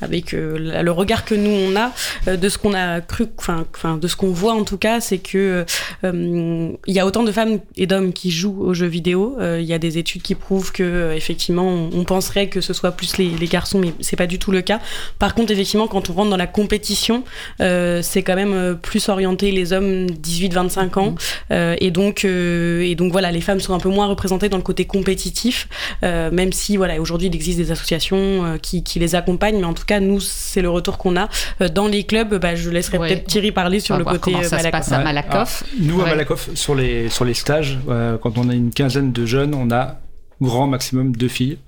avec 0.00 0.34
euh, 0.34 0.82
le 0.82 0.90
regard 0.90 1.24
que 1.24 1.34
nous, 1.34 1.50
on 1.50 1.76
a, 1.76 2.36
de 2.36 2.48
ce 2.48 2.58
qu'on 2.58 2.74
a 2.74 3.00
cru, 3.00 3.26
enfin, 3.38 3.96
de 3.96 4.08
ce 4.08 4.16
qu'on 4.16 4.30
voit 4.32 4.52
en 4.54 4.64
tout 4.64 4.78
cas, 4.78 5.00
c'est 5.00 5.18
que 5.18 5.64
il 6.04 6.76
y 6.94 6.98
a 7.00 7.06
autant 7.06 7.22
de 7.22 7.32
femmes 7.32 7.58
et 7.76 7.86
d'hommes 7.86 8.12
qui 8.12 8.30
jouent 8.30 8.62
aux 8.62 8.74
jeux 8.74 8.86
vidéo. 8.86 9.36
Il 9.40 9.64
y 9.64 9.72
a 9.74 9.78
des 9.78 9.98
études 9.98 10.22
qui 10.22 10.34
prouvent 10.34 10.72
que, 10.72 11.12
effectivement, 11.14 11.66
on, 11.68 11.90
on 11.94 12.04
penserait 12.04 12.48
que 12.48 12.60
ce 12.60 12.72
soit 12.72 12.92
plus 12.92 13.16
les, 13.18 13.28
les 13.30 13.46
garçons, 13.46 13.78
mais 13.78 13.92
c'est 14.00 14.16
pas 14.16 14.26
du 14.26 14.38
tout 14.38 14.50
le 14.52 14.62
cas. 14.62 14.80
Par 15.18 15.34
contre, 15.34 15.52
effectivement, 15.52 15.86
quand 15.88 16.10
on 16.10 16.12
rentre 16.14 16.30
dans 16.30 16.36
la 16.36 16.46
compétition, 16.46 17.24
c'est 17.58 18.22
quand 18.22 18.36
même 18.36 18.76
plus 18.80 19.08
orienté 19.08 19.50
les 19.52 19.72
hommes 19.72 20.06
18-25 20.06 20.98
ans. 20.98 21.14
Et 21.50 21.90
donc, 21.90 22.24
euh, 22.24 22.80
et 22.82 22.94
donc 22.94 23.01
voilà, 23.10 23.32
les 23.32 23.40
femmes 23.40 23.58
sont 23.58 23.74
un 23.74 23.78
peu 23.80 23.88
moins 23.88 24.06
représentées 24.06 24.48
dans 24.48 24.58
le 24.58 24.62
côté 24.62 24.84
compétitif, 24.84 25.66
euh, 26.04 26.30
même 26.30 26.52
si 26.52 26.76
voilà, 26.76 27.00
aujourd'hui 27.00 27.28
il 27.28 27.34
existe 27.34 27.58
des 27.58 27.70
associations 27.72 28.44
euh, 28.44 28.58
qui, 28.58 28.84
qui 28.84 28.98
les 28.98 29.14
accompagnent, 29.14 29.58
mais 29.58 29.64
en 29.64 29.74
tout 29.74 29.84
cas 29.86 29.98
nous 29.98 30.20
c'est 30.20 30.62
le 30.62 30.68
retour 30.70 30.98
qu'on 30.98 31.16
a 31.16 31.28
Euh, 31.60 31.68
dans 31.68 31.88
les 31.88 32.04
clubs. 32.04 32.34
Bah, 32.38 32.54
je 32.54 32.70
laisserai 32.70 32.98
Ouais. 32.98 33.08
peut-être 33.08 33.26
Thierry 33.26 33.50
parler 33.52 33.80
sur 33.80 33.96
le 33.98 34.04
côté 34.04 34.32
ça 34.44 34.44
se 34.44 34.54
Malakoff. 34.56 34.70
passe 34.72 34.92
à. 34.92 34.98
Malakoff. 35.02 35.64
Alors, 35.64 35.84
nous, 35.86 36.00
à 36.00 36.04
Ouais. 36.04 36.10
Malakoff, 36.10 36.50
sur 36.54 36.74
les, 36.74 37.08
sur 37.08 37.24
les 37.24 37.34
stages, 37.34 37.78
euh, 37.88 38.18
quand 38.18 38.36
on 38.38 38.48
a 38.50 38.54
une 38.54 38.70
quinzaine 38.70 39.12
de 39.12 39.26
jeunes, 39.26 39.54
on 39.54 39.70
a 39.70 39.98
grand 40.40 40.66
maximum 40.66 41.16
deux 41.16 41.28
filles. 41.28 41.58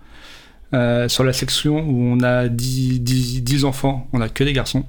Euh, 0.72 1.08
sur 1.08 1.22
la 1.24 1.32
section 1.32 1.78
où 1.80 2.02
on 2.12 2.20
a 2.22 2.48
10, 2.48 3.00
10, 3.00 3.42
10 3.42 3.64
enfants, 3.64 4.08
on 4.12 4.20
a 4.20 4.28
que 4.28 4.42
des 4.44 4.52
garçons. 4.52 4.84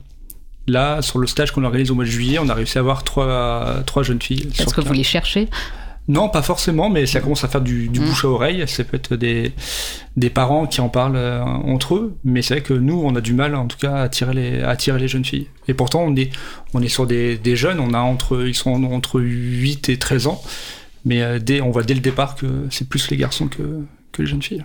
Là, 0.67 1.03
sur 1.03 1.19
le 1.19 1.27
stage 1.27 1.51
qu'on 1.51 1.63
organise 1.63 1.91
au 1.91 1.95
mois 1.95 2.05
de 2.05 2.09
juillet, 2.09 2.39
on 2.41 2.49
a 2.49 2.55
réussi 2.55 2.79
à 2.79 2.81
avoir 2.81 3.03
trois, 3.03 3.83
trois 3.85 4.01
jeunes 4.01 4.19
filles. 4.21 4.49
Est-ce 4.57 4.73
que 4.73 4.81
vous 4.81 4.93
les 4.93 5.03
cherchez? 5.03 5.47
Non, 6.07 6.29
pas 6.29 6.43
forcément, 6.43 6.89
mais 6.89 7.07
ça 7.07 7.19
commence 7.19 7.43
à 7.43 7.47
faire 7.47 7.61
du, 7.61 7.87
du 7.87 7.99
Mm. 7.99 8.05
bouche 8.05 8.25
à 8.25 8.27
oreille. 8.29 8.63
Ça 8.67 8.83
peut 8.83 8.95
être 8.97 9.15
des, 9.15 9.53
des 10.15 10.29
parents 10.29 10.67
qui 10.67 10.79
en 10.81 10.89
parlent 10.89 11.15
euh, 11.15 11.41
entre 11.43 11.95
eux, 11.95 12.15
mais 12.23 12.43
c'est 12.43 12.55
vrai 12.55 12.63
que 12.63 12.73
nous, 12.75 13.01
on 13.03 13.15
a 13.15 13.21
du 13.21 13.33
mal, 13.33 13.55
en 13.55 13.65
tout 13.65 13.77
cas, 13.77 13.93
à 13.95 14.01
attirer 14.03 14.33
les, 14.33 14.61
à 14.61 14.69
attirer 14.69 14.99
les 14.99 15.07
jeunes 15.07 15.25
filles. 15.25 15.47
Et 15.67 15.73
pourtant, 15.73 16.03
on 16.03 16.15
est, 16.15 16.29
on 16.75 16.81
est 16.83 16.89
sur 16.89 17.07
des, 17.07 17.37
des 17.37 17.55
jeunes, 17.55 17.79
on 17.79 17.93
a 17.93 17.99
entre, 17.99 18.45
ils 18.47 18.53
sont 18.53 18.83
entre 18.85 19.19
8 19.19 19.89
et 19.89 19.97
13 19.97 20.27
ans, 20.27 20.41
mais 21.05 21.23
euh, 21.23 21.39
dès, 21.39 21.61
on 21.61 21.71
voit 21.71 21.83
dès 21.83 21.95
le 21.95 22.01
départ 22.01 22.35
que 22.35 22.45
c'est 22.69 22.87
plus 22.87 23.09
les 23.09 23.17
garçons 23.17 23.47
que, 23.47 23.63
que 24.11 24.21
les 24.21 24.27
jeunes 24.27 24.43
filles. 24.43 24.63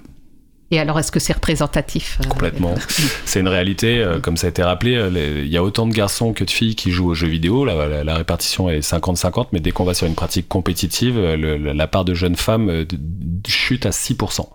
Et 0.73 0.79
alors, 0.79 0.99
est-ce 1.01 1.11
que 1.11 1.19
c'est 1.19 1.33
représentatif 1.33 2.19
euh, 2.25 2.29
Complètement. 2.29 2.75
C'est 3.25 3.41
une 3.41 3.49
réalité, 3.49 3.99
euh, 3.99 4.21
comme 4.21 4.37
ça 4.37 4.47
a 4.47 4.51
été 4.51 4.63
rappelé, 4.63 4.95
euh, 4.97 5.43
il 5.45 5.49
y 5.49 5.57
a 5.57 5.63
autant 5.65 5.87
de 5.87 5.93
garçons 5.93 6.33
que 6.33 6.45
de 6.45 6.51
filles 6.51 6.77
qui 6.77 6.93
jouent 6.93 7.09
aux 7.11 7.15
jeux 7.15 7.27
vidéo. 7.29 7.65
La, 7.65 7.89
la- 7.89 8.05
la 8.05 8.15
répartition 8.15 8.71
est 8.71 8.79
50-50, 8.81 9.49
mais 9.53 9.59
dès 9.61 9.73
qu'on 9.73 9.85
va 9.85 9.95
sur 9.95 10.07
une 10.07 10.15
pratique 10.15 10.49
compétitive, 10.49 11.17
le- 11.19 11.57
la 11.57 11.87
part 11.89 12.05
de 12.05 12.15
jeunes 12.15 12.37
femmes 12.37 12.85
chute 13.49 13.85
à 13.87 13.91
6%. 13.91 14.49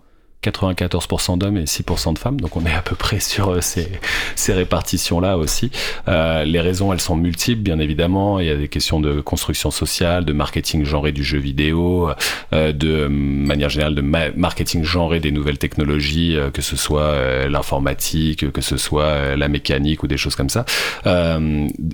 94% 0.43 1.37
d'hommes 1.37 1.57
et 1.57 1.63
6% 1.63 2.13
de 2.13 2.19
femmes, 2.19 2.39
donc 2.39 2.55
on 2.55 2.65
est 2.65 2.73
à 2.73 2.81
peu 2.81 2.95
près 2.95 3.19
sur 3.19 3.49
euh, 3.49 3.61
ces, 3.61 3.87
ces 4.35 4.53
répartitions-là 4.53 5.37
aussi. 5.37 5.71
Euh, 6.07 6.43
les 6.43 6.59
raisons, 6.61 6.93
elles 6.93 7.01
sont 7.01 7.15
multiples, 7.15 7.61
bien 7.61 7.79
évidemment. 7.79 8.39
Il 8.39 8.45
y 8.45 8.51
a 8.51 8.55
des 8.55 8.67
questions 8.67 8.99
de 8.99 9.21
construction 9.21 9.71
sociale, 9.71 10.23
de 10.25 10.33
marketing 10.33 10.85
genré 10.85 11.11
du 11.11 11.23
jeu 11.23 11.39
vidéo, 11.39 12.09
euh, 12.53 12.71
de 12.71 12.89
euh, 12.89 13.09
manière 13.09 13.69
générale 13.69 13.95
de 13.95 14.01
ma- 14.01 14.31
marketing 14.35 14.83
genré 14.83 15.19
des 15.19 15.31
nouvelles 15.31 15.57
technologies, 15.57 16.35
euh, 16.37 16.51
que 16.51 16.61
ce 16.61 16.75
soit 16.75 17.47
l'informatique, 17.47 18.51
que 18.51 18.61
ce 18.61 18.77
soit 18.77 19.35
la 19.35 19.47
mécanique 19.47 20.03
ou 20.03 20.07
des 20.07 20.17
choses 20.17 20.35
comme 20.35 20.49
ça. 20.49 20.65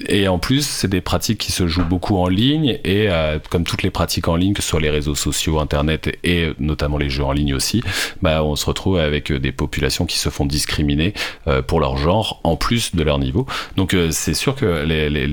Et 0.07 0.27
en 0.27 0.39
plus, 0.39 0.65
c'est 0.65 0.87
des 0.87 1.01
pratiques 1.01 1.37
qui 1.37 1.51
se 1.51 1.67
jouent 1.67 1.85
beaucoup 1.85 2.17
en 2.17 2.27
ligne 2.27 2.79
et 2.83 3.07
comme 3.49 3.63
toutes 3.63 3.83
les 3.83 3.89
pratiques 3.89 4.27
en 4.27 4.35
ligne, 4.35 4.53
que 4.53 4.61
ce 4.61 4.69
soit 4.69 4.79
les 4.79 4.89
réseaux 4.89 5.15
sociaux, 5.15 5.59
Internet 5.59 6.11
et 6.23 6.49
notamment 6.59 6.97
les 6.97 7.09
jeux 7.09 7.23
en 7.23 7.31
ligne 7.31 7.53
aussi, 7.53 7.81
bah, 8.21 8.40
on 8.43 8.55
se 8.55 8.65
retrouve 8.65 8.97
avec 8.97 9.31
euh, 9.31 9.39
des 9.39 9.51
populations 9.51 10.05
qui 10.05 10.17
se 10.17 10.29
font 10.29 10.45
discriminer 10.45 11.13
euh, 11.47 11.61
pour 11.61 11.79
leur 11.79 11.97
genre 11.97 12.39
en 12.43 12.55
plus 12.55 12.95
de 12.95 13.03
leur 13.03 13.19
niveau. 13.19 13.45
Donc 13.77 13.93
euh, 13.93 14.09
c'est 14.11 14.33
sûr 14.33 14.55
que 14.55 14.85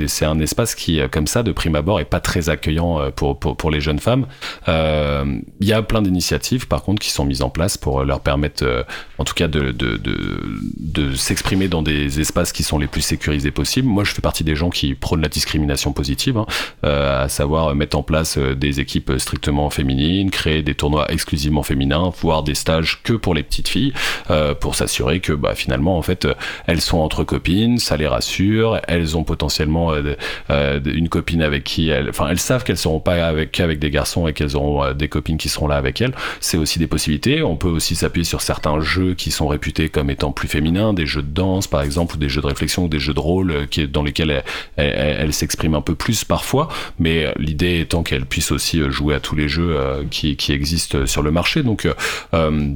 c'est 0.06 0.24
un 0.24 0.40
espace 0.40 0.74
qui, 0.74 1.00
comme 1.10 1.26
ça, 1.26 1.42
de 1.42 1.52
prime 1.52 1.74
abord, 1.74 2.00
est 2.00 2.04
pas 2.04 2.20
très 2.20 2.48
accueillant 2.48 3.10
pour, 3.14 3.38
pour, 3.38 3.70
les 3.70 3.80
jeunes 3.80 3.98
femmes. 3.98 4.26
Il 4.66 5.66
y 5.66 5.72
a 5.72 5.82
plein 5.82 6.02
d'initiatives, 6.02 6.66
par 6.68 6.82
contre, 6.82 7.00
qui 7.00 7.10
sont 7.10 7.24
mises 7.24 7.42
en 7.42 7.50
place 7.50 7.76
pour 7.76 8.04
leur 8.04 8.20
permettre, 8.20 8.86
en 9.18 9.24
tout 9.24 9.34
cas, 9.34 9.48
de, 9.48 9.72
de, 9.72 11.14
s'exprimer 11.14 11.68
dans 11.68 11.82
des 11.82 12.20
espaces 12.20 12.52
qui 12.52 12.62
sont 12.62 12.78
les 12.78 12.86
plus 12.86 13.02
sécurisés 13.02 13.50
possibles. 13.50 13.88
Moi, 13.88 14.04
je 14.04 14.12
fais 14.12 14.22
partie 14.22 14.44
des 14.44 14.56
gens 14.56 14.70
qui 14.70 14.94
prônent 14.94 15.22
la 15.22 15.28
discrimination 15.28 15.92
positive, 15.92 16.38
hein, 16.38 16.46
à 16.82 17.28
savoir 17.28 17.74
mettre 17.74 17.96
en 17.98 18.02
place 18.02 18.38
des 18.38 18.80
équipes 18.80 19.12
strictement 19.18 19.70
féminines, 19.70 20.30
créer 20.30 20.62
des 20.62 20.74
tournois 20.74 21.10
exclusivement 21.12 21.62
féminins, 21.62 22.10
voire 22.20 22.42
des 22.42 22.54
stages 22.54 22.87
que 22.96 23.12
pour 23.12 23.34
les 23.34 23.42
petites 23.42 23.68
filles, 23.68 23.92
euh, 24.30 24.54
pour 24.54 24.74
s'assurer 24.74 25.20
que 25.20 25.32
bah, 25.32 25.54
finalement, 25.54 25.98
en 25.98 26.02
fait, 26.02 26.24
euh, 26.24 26.34
elles 26.66 26.80
sont 26.80 26.98
entre 26.98 27.24
copines, 27.24 27.78
ça 27.78 27.96
les 27.96 28.06
rassure, 28.06 28.80
elles 28.88 29.16
ont 29.16 29.24
potentiellement 29.24 29.92
euh, 29.92 30.14
euh, 30.50 30.80
une 30.84 31.08
copine 31.08 31.42
avec 31.42 31.64
qui 31.64 31.88
elles, 31.88 32.08
enfin, 32.08 32.28
elles 32.28 32.38
savent 32.38 32.64
qu'elles 32.64 32.78
seront 32.78 33.00
pas 33.00 33.26
avec 33.26 33.52
qu'avec 33.52 33.78
des 33.78 33.90
garçons 33.90 34.26
et 34.26 34.32
qu'elles 34.32 34.56
auront 34.56 34.84
euh, 34.84 34.92
des 34.92 35.08
copines 35.08 35.38
qui 35.38 35.48
seront 35.48 35.68
là 35.68 35.76
avec 35.76 36.00
elles. 36.00 36.14
C'est 36.40 36.56
aussi 36.56 36.78
des 36.78 36.86
possibilités. 36.86 37.42
On 37.42 37.56
peut 37.56 37.68
aussi 37.68 37.96
s'appuyer 37.96 38.24
sur 38.24 38.40
certains 38.40 38.80
jeux 38.80 39.14
qui 39.14 39.30
sont 39.30 39.48
réputés 39.48 39.88
comme 39.88 40.10
étant 40.10 40.32
plus 40.32 40.48
féminins, 40.48 40.92
des 40.92 41.06
jeux 41.06 41.22
de 41.22 41.28
danse 41.28 41.66
par 41.66 41.82
exemple, 41.82 42.16
ou 42.16 42.18
des 42.18 42.28
jeux 42.28 42.40
de 42.40 42.46
réflexion, 42.46 42.84
ou 42.84 42.88
des 42.88 42.98
jeux 42.98 43.14
de 43.14 43.20
rôle 43.20 43.66
qui, 43.68 43.86
dans 43.86 44.02
lesquels 44.02 44.42
elles, 44.76 45.32
s'expriment 45.32 45.76
un 45.76 45.80
peu 45.80 45.94
plus 45.94 46.24
parfois. 46.24 46.68
Mais 46.98 47.32
l'idée 47.38 47.80
étant 47.80 48.02
qu'elles 48.02 48.26
puissent 48.26 48.52
aussi 48.52 48.80
jouer 48.90 49.14
à 49.14 49.20
tous 49.20 49.36
les 49.36 49.48
jeux 49.48 49.76
qui, 50.10 50.36
qui 50.36 50.52
existent 50.52 51.06
sur 51.06 51.22
le 51.22 51.30
marché. 51.30 51.62
Donc 51.62 51.86
euh, 52.34 52.74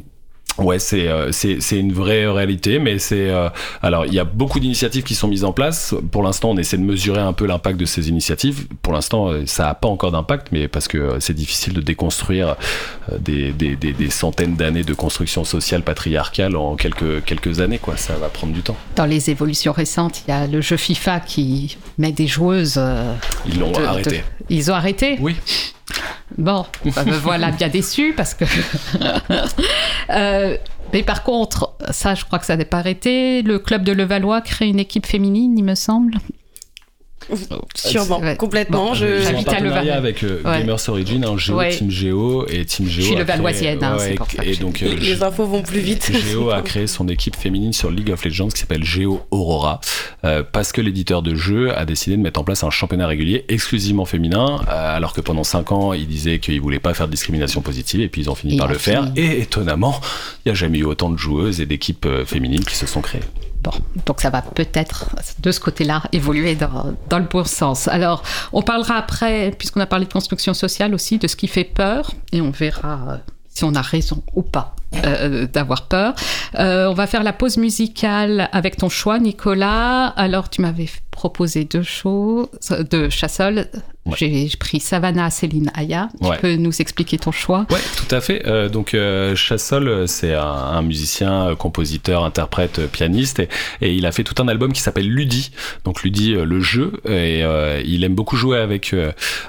Ouais, 0.58 0.78
c'est 0.78 1.08
euh, 1.08 1.32
c'est 1.32 1.58
une 1.78 1.92
vraie 1.92 2.26
réalité, 2.26 2.78
mais 2.78 2.98
c'est 2.98 3.30
euh, 3.30 3.48
alors 3.80 4.04
il 4.04 4.12
y 4.12 4.18
a 4.18 4.24
beaucoup 4.24 4.60
d'initiatives 4.60 5.02
qui 5.02 5.14
sont 5.14 5.26
mises 5.26 5.44
en 5.44 5.52
place. 5.52 5.94
Pour 6.10 6.22
l'instant, 6.22 6.50
on 6.50 6.56
essaie 6.58 6.76
de 6.76 6.82
mesurer 6.82 7.20
un 7.20 7.32
peu 7.32 7.46
l'impact 7.46 7.80
de 7.80 7.86
ces 7.86 8.10
initiatives. 8.10 8.66
Pour 8.82 8.92
l'instant, 8.92 9.28
euh, 9.28 9.44
ça 9.46 9.70
a 9.70 9.74
pas 9.74 9.88
encore 9.88 10.12
d'impact, 10.12 10.48
mais 10.52 10.68
parce 10.68 10.88
que 10.88 10.98
euh, 10.98 11.20
c'est 11.20 11.32
difficile 11.34 11.72
de 11.72 11.80
déconstruire 11.80 12.56
des, 13.18 13.52
des, 13.52 13.76
des, 13.76 13.92
des 13.92 14.10
centaines 14.10 14.54
d'années 14.54 14.84
de 14.84 14.94
construction 14.94 15.44
sociale 15.44 15.82
patriarcale 15.82 16.54
en 16.56 16.76
quelques 16.76 17.24
quelques 17.24 17.60
années, 17.60 17.78
quoi. 17.78 17.96
Ça 17.96 18.14
va 18.16 18.28
prendre 18.28 18.52
du 18.52 18.60
temps. 18.62 18.76
Dans 18.96 19.06
les 19.06 19.30
évolutions 19.30 19.72
récentes, 19.72 20.22
il 20.26 20.30
y 20.30 20.34
a 20.34 20.46
le 20.46 20.60
jeu 20.60 20.76
FIFA 20.76 21.20
qui 21.20 21.78
met 21.98 22.12
des 22.12 22.26
joueuses. 22.26 22.74
euh, 22.76 23.14
Ils 23.46 23.58
l'ont 23.58 23.72
de- 23.72 23.78
arrêté. 23.82 24.22
Ils 24.50 24.70
ont 24.70 24.74
arrêté? 24.74 25.16
Oui. 25.20 25.34
Bon, 26.38 26.64
bah, 26.84 27.04
me 27.04 27.12
voilà 27.12 27.50
bien 27.50 27.68
déçu 27.68 28.14
parce 28.16 28.34
que. 28.34 28.44
Euh, 30.10 30.58
mais 30.92 31.02
par 31.02 31.22
contre, 31.22 31.74
ça, 31.90 32.14
je 32.14 32.24
crois 32.24 32.38
que 32.38 32.44
ça 32.44 32.56
n'est 32.56 32.66
pas 32.66 32.78
arrêté. 32.78 33.40
Le 33.42 33.58
club 33.58 33.82
de 33.82 33.92
Levallois 33.92 34.42
crée 34.42 34.68
une 34.68 34.80
équipe 34.80 35.06
féminine, 35.06 35.56
il 35.56 35.64
me 35.64 35.74
semble. 35.74 36.14
Sûrement, 37.74 38.20
Ouais. 38.20 38.36
complètement. 38.36 38.86
Bon, 38.88 38.94
je... 38.94 39.20
J'habite 39.22 39.48
à 39.48 39.60
Levallois. 39.60 39.92
avec 39.94 40.22
euh, 40.24 40.40
Ouais. 40.44 40.58
Gamers 40.60 40.88
Origin, 40.88 41.24
un 41.24 41.36
Géo, 41.36 41.56
Ouais. 41.56 41.70
Team 41.70 41.90
Géo 41.90 42.46
et 42.48 42.64
Team 42.64 42.86
Géo. 42.88 43.02
Je 43.02 43.06
suis 43.08 43.16
levalloisienne, 43.16 43.82
hein, 43.82 43.96
ouais, 43.96 44.08
c'est 44.08 44.14
pour 44.14 44.30
ça 44.30 44.42
que 44.42 44.48
Et 44.48 44.54
je- 44.54 44.60
donc, 44.60 44.80
les, 44.80 44.88
euh, 44.90 44.94
les 44.96 45.22
infos 45.22 45.46
vont 45.46 45.62
plus 45.62 45.80
vite. 45.80 46.10
Géo 46.28 46.50
a 46.50 46.62
créé 46.62 46.86
son 46.86 47.08
équipe 47.08 47.36
féminine 47.36 47.72
sur 47.72 47.90
League 47.90 48.10
of 48.10 48.24
Legends 48.24 48.48
qui 48.48 48.60
s'appelle 48.60 48.84
Géo 48.84 49.22
Aurora 49.30 49.80
euh, 50.24 50.42
parce 50.50 50.72
que 50.72 50.80
l'éditeur 50.80 51.22
de 51.22 51.34
jeu 51.34 51.76
a 51.76 51.84
décidé 51.84 52.16
de 52.16 52.22
mettre 52.22 52.40
en 52.40 52.44
place 52.44 52.62
un 52.64 52.70
championnat 52.70 53.06
régulier 53.06 53.44
exclusivement 53.48 54.04
féminin 54.04 54.60
euh, 54.68 54.96
alors 54.96 55.12
que 55.12 55.20
pendant 55.20 55.44
5 55.44 55.72
ans 55.72 55.92
il 55.92 56.06
disait 56.06 56.38
qu'il 56.38 56.60
voulait 56.60 56.78
pas 56.78 56.94
faire 56.94 57.06
de 57.06 57.12
discrimination 57.12 57.60
positive 57.60 58.00
et 58.00 58.08
puis 58.08 58.22
ils 58.22 58.30
ont 58.30 58.34
fini 58.34 58.56
par 58.56 58.68
le 58.68 58.78
faire 58.78 59.10
et 59.16 59.40
étonnamment 59.40 60.00
il 60.44 60.48
n'y 60.48 60.52
a 60.52 60.54
jamais 60.54 60.78
eu 60.78 60.84
autant 60.84 61.10
de 61.10 61.16
joueuses 61.16 61.60
et 61.60 61.66
d'équipes 61.66 62.06
euh, 62.06 62.24
féminines 62.24 62.64
qui 62.64 62.76
se 62.76 62.86
sont 62.86 63.00
créées. 63.00 63.22
Bon, 63.62 63.70
donc 64.06 64.20
ça 64.20 64.30
va 64.30 64.42
peut-être 64.42 65.14
de 65.38 65.52
ce 65.52 65.60
côté-là 65.60 66.02
évoluer 66.10 66.56
dans, 66.56 67.18
le 67.18 67.24
bon 67.24 67.44
sens. 67.44 67.86
Alors, 67.86 68.24
on 68.52 68.62
parlera 68.62 68.96
après, 68.96 69.52
puisqu'on 69.56 69.80
a 69.80 69.86
parlé 69.86 70.06
de 70.06 70.12
construction 70.12 70.52
sociale 70.52 70.94
aussi, 70.94 71.18
de 71.18 71.28
ce 71.28 71.36
qui 71.36 71.46
fait 71.46 71.62
peur, 71.62 72.10
et 72.32 72.40
on 72.40 72.50
verra 72.50 72.98
euh, 73.08 73.16
si 73.48 73.62
on 73.62 73.74
a 73.76 73.82
raison 73.82 74.24
ou 74.34 74.42
pas 74.42 74.74
euh, 75.04 75.46
d'avoir 75.46 75.86
peur. 75.86 76.14
Euh, 76.58 76.88
on 76.88 76.94
va 76.94 77.06
faire 77.06 77.22
la 77.22 77.32
pause 77.32 77.56
musicale 77.56 78.48
avec 78.50 78.78
ton 78.78 78.88
choix, 78.88 79.20
Nicolas. 79.20 80.08
Alors, 80.08 80.50
tu 80.50 80.60
m'avais 80.60 80.88
proposé 81.12 81.64
deux 81.64 81.84
choses, 81.84 82.48
de 82.90 83.08
Chassol. 83.10 83.68
Ouais. 84.04 84.16
J'ai 84.18 84.48
pris 84.58 84.80
Savannah 84.80 85.30
Céline 85.30 85.70
Aya. 85.74 86.08
Tu 86.20 86.26
Ouais. 86.28 86.38
peux 86.38 86.56
nous 86.56 86.80
expliquer 86.80 87.18
ton 87.18 87.30
choix? 87.30 87.66
Ouais, 87.70 87.78
tout 87.96 88.12
à 88.12 88.20
fait. 88.20 88.42
Euh, 88.48 88.68
donc 88.68 88.94
euh, 88.94 89.36
Chassol, 89.36 89.86
euh, 89.86 90.06
c'est 90.08 90.34
un, 90.34 90.42
un 90.44 90.82
musicien, 90.82 91.50
euh, 91.50 91.54
compositeur, 91.54 92.24
interprète, 92.24 92.80
euh, 92.80 92.86
pianiste, 92.88 93.38
et, 93.38 93.48
et 93.80 93.92
il 93.92 94.04
a 94.04 94.10
fait 94.10 94.24
tout 94.24 94.34
un 94.42 94.48
album 94.48 94.72
qui 94.72 94.80
s'appelle 94.80 95.08
Ludi. 95.08 95.52
Donc 95.84 96.02
Ludi, 96.02 96.34
euh, 96.34 96.44
le 96.44 96.60
jeu, 96.60 96.94
et 97.06 97.44
euh, 97.44 97.80
il 97.84 98.02
aime 98.02 98.14
beaucoup 98.16 98.36
jouer 98.36 98.58
avec 98.58 98.92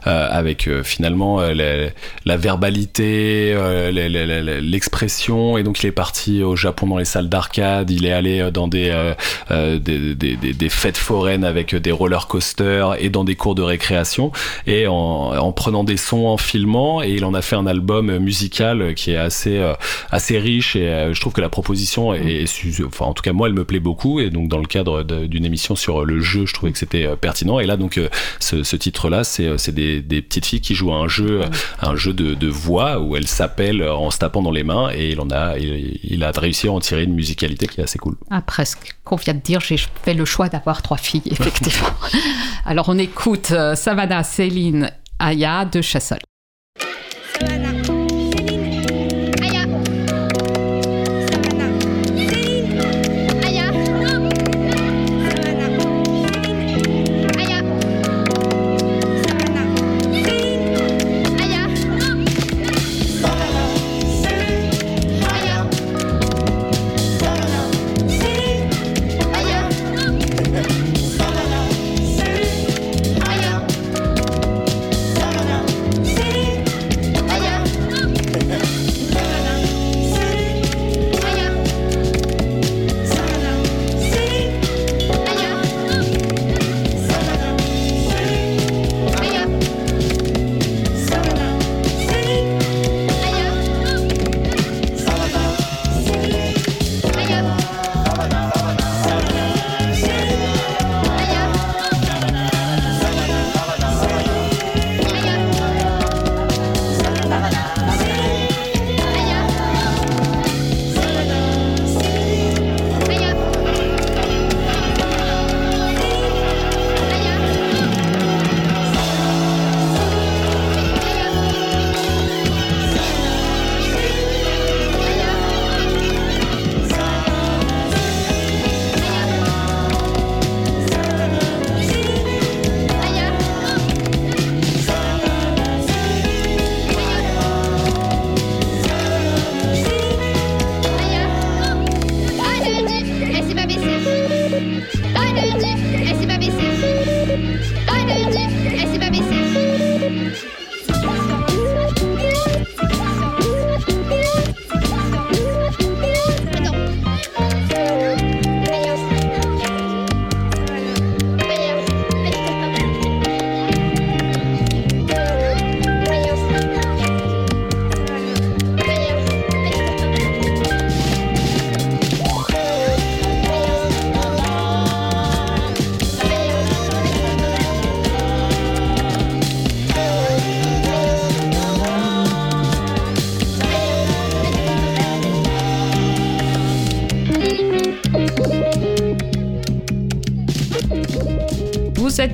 avec 0.05 0.67
euh, 0.67 0.83
finalement 0.83 1.41
la, 1.41 1.87
la 2.25 2.37
verbalité, 2.37 3.55
l'expression, 4.61 5.57
et 5.57 5.63
donc 5.63 5.81
il 5.83 5.87
est 5.87 5.91
parti 5.91 6.43
au 6.43 6.55
Japon 6.55 6.87
dans 6.87 6.97
les 6.97 7.05
salles 7.05 7.29
d'arcade. 7.29 7.89
Il 7.89 8.05
est 8.05 8.11
allé 8.13 8.51
dans 8.51 8.67
des, 8.67 9.13
des, 9.49 9.79
des, 9.79 10.35
des, 10.35 10.53
des 10.53 10.69
fêtes 10.69 10.97
foraines 10.97 11.43
avec 11.43 11.75
des 11.75 11.91
roller 11.91 12.27
coasters 12.27 12.95
et 13.01 13.09
dans 13.09 13.23
des 13.23 13.35
cours 13.35 13.55
de 13.55 13.61
récréation 13.61 14.31
et 14.67 14.87
en, 14.87 14.93
en 15.37 15.51
prenant 15.51 15.83
des 15.83 15.97
sons, 15.97 16.25
en 16.25 16.37
filmant, 16.37 17.01
et 17.01 17.11
il 17.11 17.25
en 17.25 17.33
a 17.33 17.41
fait 17.41 17.55
un 17.55 17.67
album 17.67 18.17
musical 18.17 18.93
qui 18.95 19.11
est 19.11 19.17
assez 19.17 19.57
euh, 19.57 19.73
assez 20.11 20.39
riche. 20.39 20.75
Et 20.75 20.87
euh, 20.87 21.13
je 21.13 21.21
trouve 21.21 21.33
que 21.33 21.41
la 21.41 21.49
proposition 21.49 22.13
est, 22.13 22.43
est 22.43 22.47
su- 22.47 22.83
enfin 22.85 23.05
en 23.05 23.13
tout 23.13 23.21
cas 23.23 23.33
moi 23.33 23.47
elle 23.47 23.53
me 23.53 23.65
plaît 23.65 23.79
beaucoup. 23.79 24.19
Et 24.19 24.29
donc 24.29 24.47
dans 24.49 24.59
le 24.59 24.65
cadre 24.67 25.03
d'une 25.03 25.45
émission 25.45 25.75
sur 25.75 26.05
le 26.05 26.19
jeu, 26.21 26.45
je 26.45 26.53
trouvais 26.53 26.71
que 26.71 26.77
c'était 26.77 27.05
euh, 27.05 27.15
pertinent. 27.15 27.59
Et 27.59 27.65
là 27.65 27.77
donc 27.77 27.97
euh, 27.97 28.09
ce, 28.39 28.63
ce 28.63 28.75
titre 28.75 29.09
là 29.09 29.23
c'est 29.23 29.45
euh, 29.47 29.57
c'est 29.57 29.73
des, 29.73 30.01
des 30.01 30.21
petites 30.21 30.45
filles 30.45 30.61
qui 30.61 30.75
jouent 30.75 30.93
à 30.93 30.97
un 30.97 31.07
jeu 31.07 31.41
un 31.81 31.95
jeu 31.95 32.13
de, 32.13 32.33
de 32.33 32.47
voix 32.47 32.99
où 32.99 33.15
elles 33.15 33.27
s'appellent 33.27 33.83
en 33.83 34.11
se 34.11 34.17
tapant 34.17 34.41
dans 34.41 34.51
les 34.51 34.63
mains. 34.63 34.89
Et 34.95 35.11
il 35.11 35.19
en 35.19 35.29
a 35.31 35.57
il, 35.57 35.99
il 36.03 36.23
a 36.23 36.31
réussi 36.31 36.67
à 36.67 36.71
en 36.71 36.79
tirer 36.79 37.03
une 37.03 37.13
musicalité 37.13 37.67
qui 37.67 37.79
est 37.81 37.83
assez 37.83 37.99
cool. 37.99 38.15
Après 38.29 38.65
ce 38.65 38.75
qu'on 39.03 39.15
vient 39.15 39.33
de 39.33 39.39
dire, 39.39 39.59
j'ai 39.59 39.77
fait 39.77 40.13
le 40.13 40.25
choix 40.25 40.49
d'avoir 40.49 40.81
trois 40.81 40.97
filles, 40.97 41.23
effectivement. 41.31 41.89
Alors 42.65 42.89
on 42.89 42.97
écoute 42.97 43.51
euh, 43.51 43.75
Savannah 43.75 44.23
Céline 44.23 44.91
Aya 45.19 45.65
de 45.65 45.81
Chassol. 45.81 46.19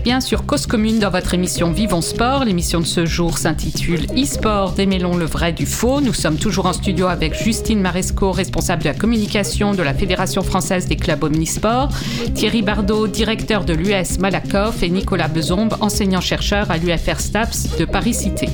Bien 0.09 0.21
sur 0.21 0.47
Cause 0.47 0.65
Commune 0.65 0.97
dans 0.97 1.11
votre 1.11 1.35
émission 1.35 1.71
Vivons 1.71 2.01
Sport. 2.01 2.43
L'émission 2.43 2.79
de 2.79 2.85
ce 2.87 3.05
jour 3.05 3.37
s'intitule 3.37 4.07
e-sport, 4.17 4.71
démêlons 4.71 5.15
le 5.15 5.25
vrai 5.25 5.53
du 5.53 5.67
faux. 5.67 6.01
Nous 6.01 6.15
sommes 6.15 6.37
toujours 6.37 6.65
en 6.65 6.73
studio 6.73 7.05
avec 7.05 7.35
Justine 7.35 7.79
Maresco, 7.79 8.31
responsable 8.31 8.81
de 8.81 8.87
la 8.87 8.95
communication 8.95 9.75
de 9.75 9.83
la 9.83 9.93
Fédération 9.93 10.41
française 10.41 10.87
des 10.87 10.95
clubs 10.95 11.23
omnisports, 11.23 11.89
Thierry 12.33 12.63
Bardot, 12.63 13.05
directeur 13.05 13.65
de 13.65 13.73
l'US 13.73 14.17
Malakoff 14.17 14.81
et 14.81 14.89
Nicolas 14.89 15.27
Bezombe, 15.27 15.75
enseignant-chercheur 15.79 16.71
à 16.71 16.77
l'UFR 16.77 17.19
STAPS 17.19 17.77
de 17.77 17.85
Paris-Cité. 17.85 18.49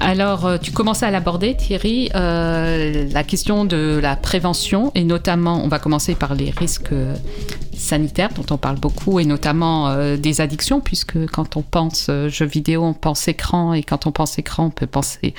Alors, 0.00 0.46
euh, 0.46 0.58
tu 0.58 0.72
commençais 0.72 1.06
à 1.06 1.12
l'aborder, 1.12 1.54
Thierry, 1.54 2.10
euh, 2.16 3.06
la 3.12 3.22
question 3.22 3.64
de 3.64 4.00
la 4.02 4.16
prévention, 4.16 4.90
et 4.96 5.04
notamment, 5.04 5.62
on 5.62 5.68
va 5.68 5.78
commencer 5.78 6.16
par 6.16 6.34
les 6.34 6.50
risques 6.50 6.90
sanitaires 7.80 8.30
dont 8.34 8.46
on 8.50 8.58
parle 8.58 8.78
beaucoup, 8.78 9.18
et 9.20 9.24
notamment 9.24 9.88
euh, 9.88 10.16
des 10.16 10.40
addictions, 10.40 10.80
puisque 10.80 11.26
quand 11.30 11.56
on 11.56 11.62
pense 11.62 12.06
euh, 12.08 12.28
jeux 12.28 12.46
vidéo, 12.46 12.84
on 12.84 12.94
pense 12.94 13.26
écran, 13.28 13.72
et 13.72 13.82
quand 13.82 14.06
on 14.06 14.12
pense 14.12 14.38
écran, 14.38 14.66
on 14.66 14.70
peut 14.70 14.86
penser 14.86 15.34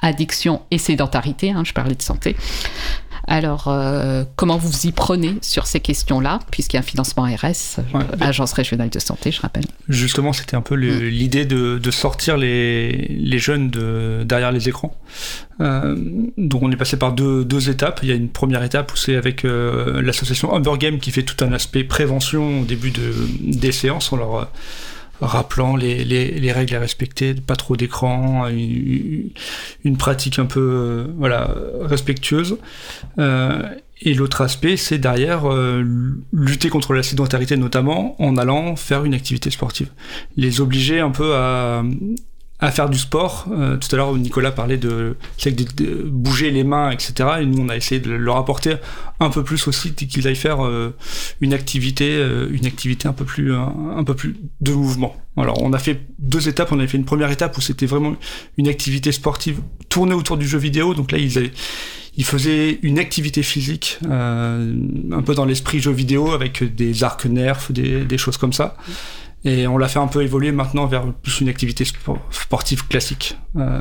addiction 0.00 0.62
et 0.70 0.78
sédentarité, 0.78 1.50
hein, 1.50 1.62
je 1.64 1.72
parlais 1.72 1.94
de 1.94 2.02
santé. 2.02 2.36
Alors, 3.26 3.68
euh, 3.68 4.24
comment 4.36 4.56
vous 4.58 4.68
vous 4.70 4.86
y 4.86 4.92
prenez 4.92 5.36
sur 5.42 5.66
ces 5.66 5.80
questions-là, 5.80 6.38
puisqu'il 6.50 6.76
y 6.76 6.78
a 6.78 6.80
un 6.80 6.84
financement 6.84 7.24
RS, 7.24 7.78
euh, 7.78 7.82
Ouais. 7.98 8.04
Agence 8.20 8.52
régionale 8.52 8.90
de 8.90 8.98
santé, 8.98 9.30
je 9.32 9.40
rappelle. 9.40 9.64
Justement, 9.88 10.32
c'était 10.32 10.56
un 10.56 10.60
peu 10.62 10.76
Mm. 10.76 11.08
l'idée 11.08 11.44
de, 11.44 11.78
de 11.78 11.90
sortir 11.90 12.36
les, 12.36 13.06
les 13.08 13.38
jeunes 13.38 13.70
de, 13.70 14.22
derrière 14.24 14.52
les 14.52 14.68
écrans. 14.68 14.96
Euh, 15.60 15.96
donc 16.38 16.62
on 16.62 16.70
est 16.70 16.76
passé 16.76 16.96
par 16.96 17.12
deux, 17.12 17.44
deux 17.44 17.68
étapes. 17.68 18.00
Il 18.02 18.08
y 18.08 18.12
a 18.12 18.14
une 18.14 18.28
première 18.30 18.62
étape 18.62 18.92
où 18.92 18.96
c'est 18.96 19.16
avec 19.16 19.44
euh, 19.44 20.00
l'association 20.02 20.54
Humber 20.54 20.78
Game 20.78 20.98
qui 20.98 21.10
fait 21.10 21.22
tout 21.22 21.44
un 21.44 21.52
aspect 21.52 21.84
prévention 21.84 22.60
au 22.62 22.64
début 22.64 22.90
de, 22.90 23.12
des 23.40 23.72
séances 23.72 24.12
leur 24.16 24.48
rappelant 25.20 25.76
les, 25.76 26.04
les, 26.04 26.38
les 26.40 26.52
règles 26.52 26.74
à 26.74 26.80
respecter, 26.80 27.34
pas 27.34 27.56
trop 27.56 27.76
d'écran, 27.76 28.48
une, 28.48 29.30
une 29.84 29.96
pratique 29.96 30.38
un 30.38 30.46
peu 30.46 30.60
euh, 30.60 31.06
voilà 31.16 31.54
respectueuse. 31.80 32.58
Euh, 33.18 33.62
et 34.02 34.14
l'autre 34.14 34.40
aspect, 34.40 34.78
c'est 34.78 34.98
derrière 34.98 35.50
euh, 35.50 35.84
lutter 36.32 36.70
contre 36.70 36.94
la 36.94 37.02
sédentarité, 37.02 37.56
notamment 37.56 38.16
en 38.22 38.38
allant 38.38 38.74
faire 38.76 39.04
une 39.04 39.12
activité 39.12 39.50
sportive. 39.50 39.88
Les 40.36 40.62
obliger 40.62 41.00
un 41.00 41.10
peu 41.10 41.34
à, 41.34 41.82
à 42.60 42.70
faire 42.70 42.88
du 42.88 42.98
sport. 42.98 43.46
Euh, 43.52 43.76
tout 43.76 43.88
à 43.92 43.96
l'heure, 43.96 44.14
Nicolas 44.14 44.52
parlait 44.52 44.76
de, 44.76 45.16
bouger 46.06 46.50
les 46.50 46.64
mains, 46.64 46.90
etc. 46.90 47.12
Et 47.40 47.46
nous, 47.46 47.62
on 47.62 47.68
a 47.68 47.76
essayé 47.76 48.00
de 48.00 48.10
leur 48.10 48.36
apporter 48.36 48.76
un 49.18 49.30
peu 49.30 49.42
plus 49.42 49.66
aussi, 49.66 49.94
qu'ils 49.94 50.26
aillent 50.28 50.34
faire 50.34 50.64
euh, 50.64 50.94
une 51.40 51.54
activité, 51.54 52.10
euh, 52.12 52.48
une 52.50 52.66
activité 52.66 53.08
un 53.08 53.12
peu 53.12 53.24
plus, 53.24 53.54
un, 53.54 54.04
peu 54.04 54.14
plus 54.14 54.36
de 54.60 54.72
mouvement. 54.72 55.16
Alors, 55.36 55.62
on 55.62 55.72
a 55.72 55.78
fait 55.78 56.00
deux 56.18 56.48
étapes. 56.48 56.72
On 56.72 56.78
avait 56.78 56.88
fait 56.88 56.98
une 56.98 57.04
première 57.04 57.30
étape 57.30 57.56
où 57.56 57.60
c'était 57.60 57.86
vraiment 57.86 58.14
une 58.58 58.68
activité 58.68 59.12
sportive 59.12 59.60
tournée 59.88 60.14
autour 60.14 60.36
du 60.36 60.46
jeu 60.46 60.58
vidéo. 60.58 60.94
Donc 60.94 61.12
là, 61.12 61.18
ils 61.18 61.38
avaient 61.38 61.52
il 62.16 62.24
faisait 62.24 62.80
une 62.82 62.98
activité 62.98 63.42
physique, 63.42 63.98
un 64.02 65.22
peu 65.24 65.32
dans 65.34 65.44
l'esprit 65.44 65.78
jeu 65.78 65.92
vidéo, 65.92 66.32
avec 66.32 66.62
des 66.74 67.04
arcs 67.04 67.24
nerfs, 67.24 67.68
des, 67.70 68.04
des 68.04 68.18
choses 68.18 68.36
comme 68.36 68.52
ça. 68.52 68.76
Et 69.44 69.66
on 69.66 69.78
l'a 69.78 69.88
fait 69.88 69.98
un 69.98 70.06
peu 70.06 70.22
évoluer 70.22 70.52
maintenant 70.52 70.86
vers 70.86 71.10
plus 71.14 71.40
une 71.40 71.48
activité 71.48 71.84
spo- 71.84 72.18
sportive 72.30 72.86
classique. 72.88 73.38
Euh, 73.56 73.80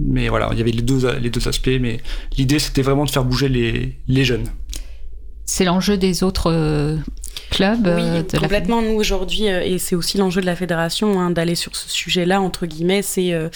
mais 0.00 0.28
voilà, 0.28 0.48
il 0.52 0.58
y 0.58 0.62
avait 0.62 0.70
les 0.70 0.82
deux, 0.82 1.10
les 1.18 1.28
deux 1.30 1.46
aspects, 1.46 1.70
mais 1.80 2.00
l'idée 2.38 2.58
c'était 2.58 2.82
vraiment 2.82 3.04
de 3.04 3.10
faire 3.10 3.24
bouger 3.24 3.48
les, 3.48 3.98
les 4.08 4.24
jeunes. 4.24 4.46
C'est 5.44 5.66
l'enjeu 5.66 5.98
des 5.98 6.22
autres 6.22 6.50
euh, 6.50 6.96
clubs 7.56 7.86
euh, 7.86 7.96
Oui, 7.96 8.22
de 8.24 8.32
la 8.34 8.40
complètement. 8.40 8.82
Nous 8.82 8.94
aujourd'hui, 8.94 9.48
euh, 9.48 9.62
et 9.62 9.78
c'est 9.78 9.94
aussi 9.94 10.18
l'enjeu 10.18 10.40
de 10.40 10.46
la 10.46 10.56
fédération 10.56 11.20
hein, 11.20 11.30
d'aller 11.30 11.54
sur 11.54 11.74
ce 11.76 11.88
sujet-là 11.88 12.40
entre 12.40 12.66
guillemets, 12.66 13.02
c'est 13.02 13.32
euh, 13.32 13.48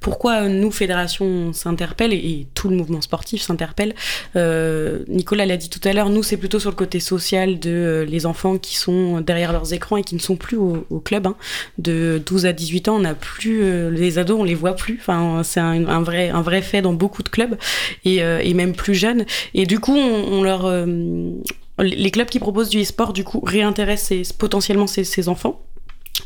pourquoi 0.00 0.48
nous 0.48 0.70
fédération 0.70 1.24
on 1.26 1.52
s'interpelle 1.52 2.12
et, 2.12 2.16
et 2.16 2.46
tout 2.54 2.68
le 2.68 2.76
mouvement 2.76 3.00
sportif 3.00 3.42
s'interpelle. 3.42 3.94
Euh, 4.36 5.00
Nicolas 5.08 5.46
l'a 5.46 5.56
dit 5.56 5.70
tout 5.70 5.80
à 5.88 5.92
l'heure, 5.92 6.10
nous 6.10 6.22
c'est 6.22 6.36
plutôt 6.36 6.58
sur 6.60 6.70
le 6.70 6.76
côté 6.76 7.00
social 7.00 7.58
de 7.58 7.70
euh, 7.70 8.04
les 8.04 8.26
enfants 8.26 8.58
qui 8.58 8.76
sont 8.76 9.20
derrière 9.20 9.52
leurs 9.52 9.72
écrans 9.72 9.96
et 9.96 10.02
qui 10.02 10.14
ne 10.14 10.20
sont 10.20 10.36
plus 10.36 10.56
au, 10.56 10.86
au 10.90 11.00
club. 11.00 11.26
hein. 11.26 11.36
De 11.78 12.22
12 12.24 12.46
à 12.46 12.52
18 12.52 12.88
ans, 12.88 12.96
on 12.96 13.00
n'a 13.00 13.14
plus 13.14 13.90
les 13.90 14.18
ados, 14.18 14.38
on 14.40 14.44
les 14.44 14.54
voit 14.54 14.74
plus. 14.76 14.98
Enfin, 15.00 15.42
c'est 15.44 15.60
un, 15.60 15.86
un 15.88 16.02
vrai 16.02 16.28
un 16.28 16.42
vrai 16.42 16.62
fait 16.62 16.82
dans 16.82 16.92
beaucoup 16.92 17.22
de 17.22 17.28
clubs 17.28 17.56
et, 18.04 18.16
et 18.16 18.54
même 18.54 18.74
plus 18.74 18.94
jeunes. 18.94 19.24
Et 19.54 19.66
du 19.66 19.78
coup, 19.80 19.96
on, 19.96 20.38
on 20.38 20.42
leur 20.42 20.66
les 21.78 22.10
clubs 22.10 22.28
qui 22.28 22.38
proposent 22.38 22.68
du 22.68 22.80
e-sport, 22.80 23.12
du 23.12 23.24
coup, 23.24 23.40
réintéressent 23.44 24.32
potentiellement 24.32 24.86
ces, 24.86 25.04
ces 25.04 25.28
enfants. 25.28 25.60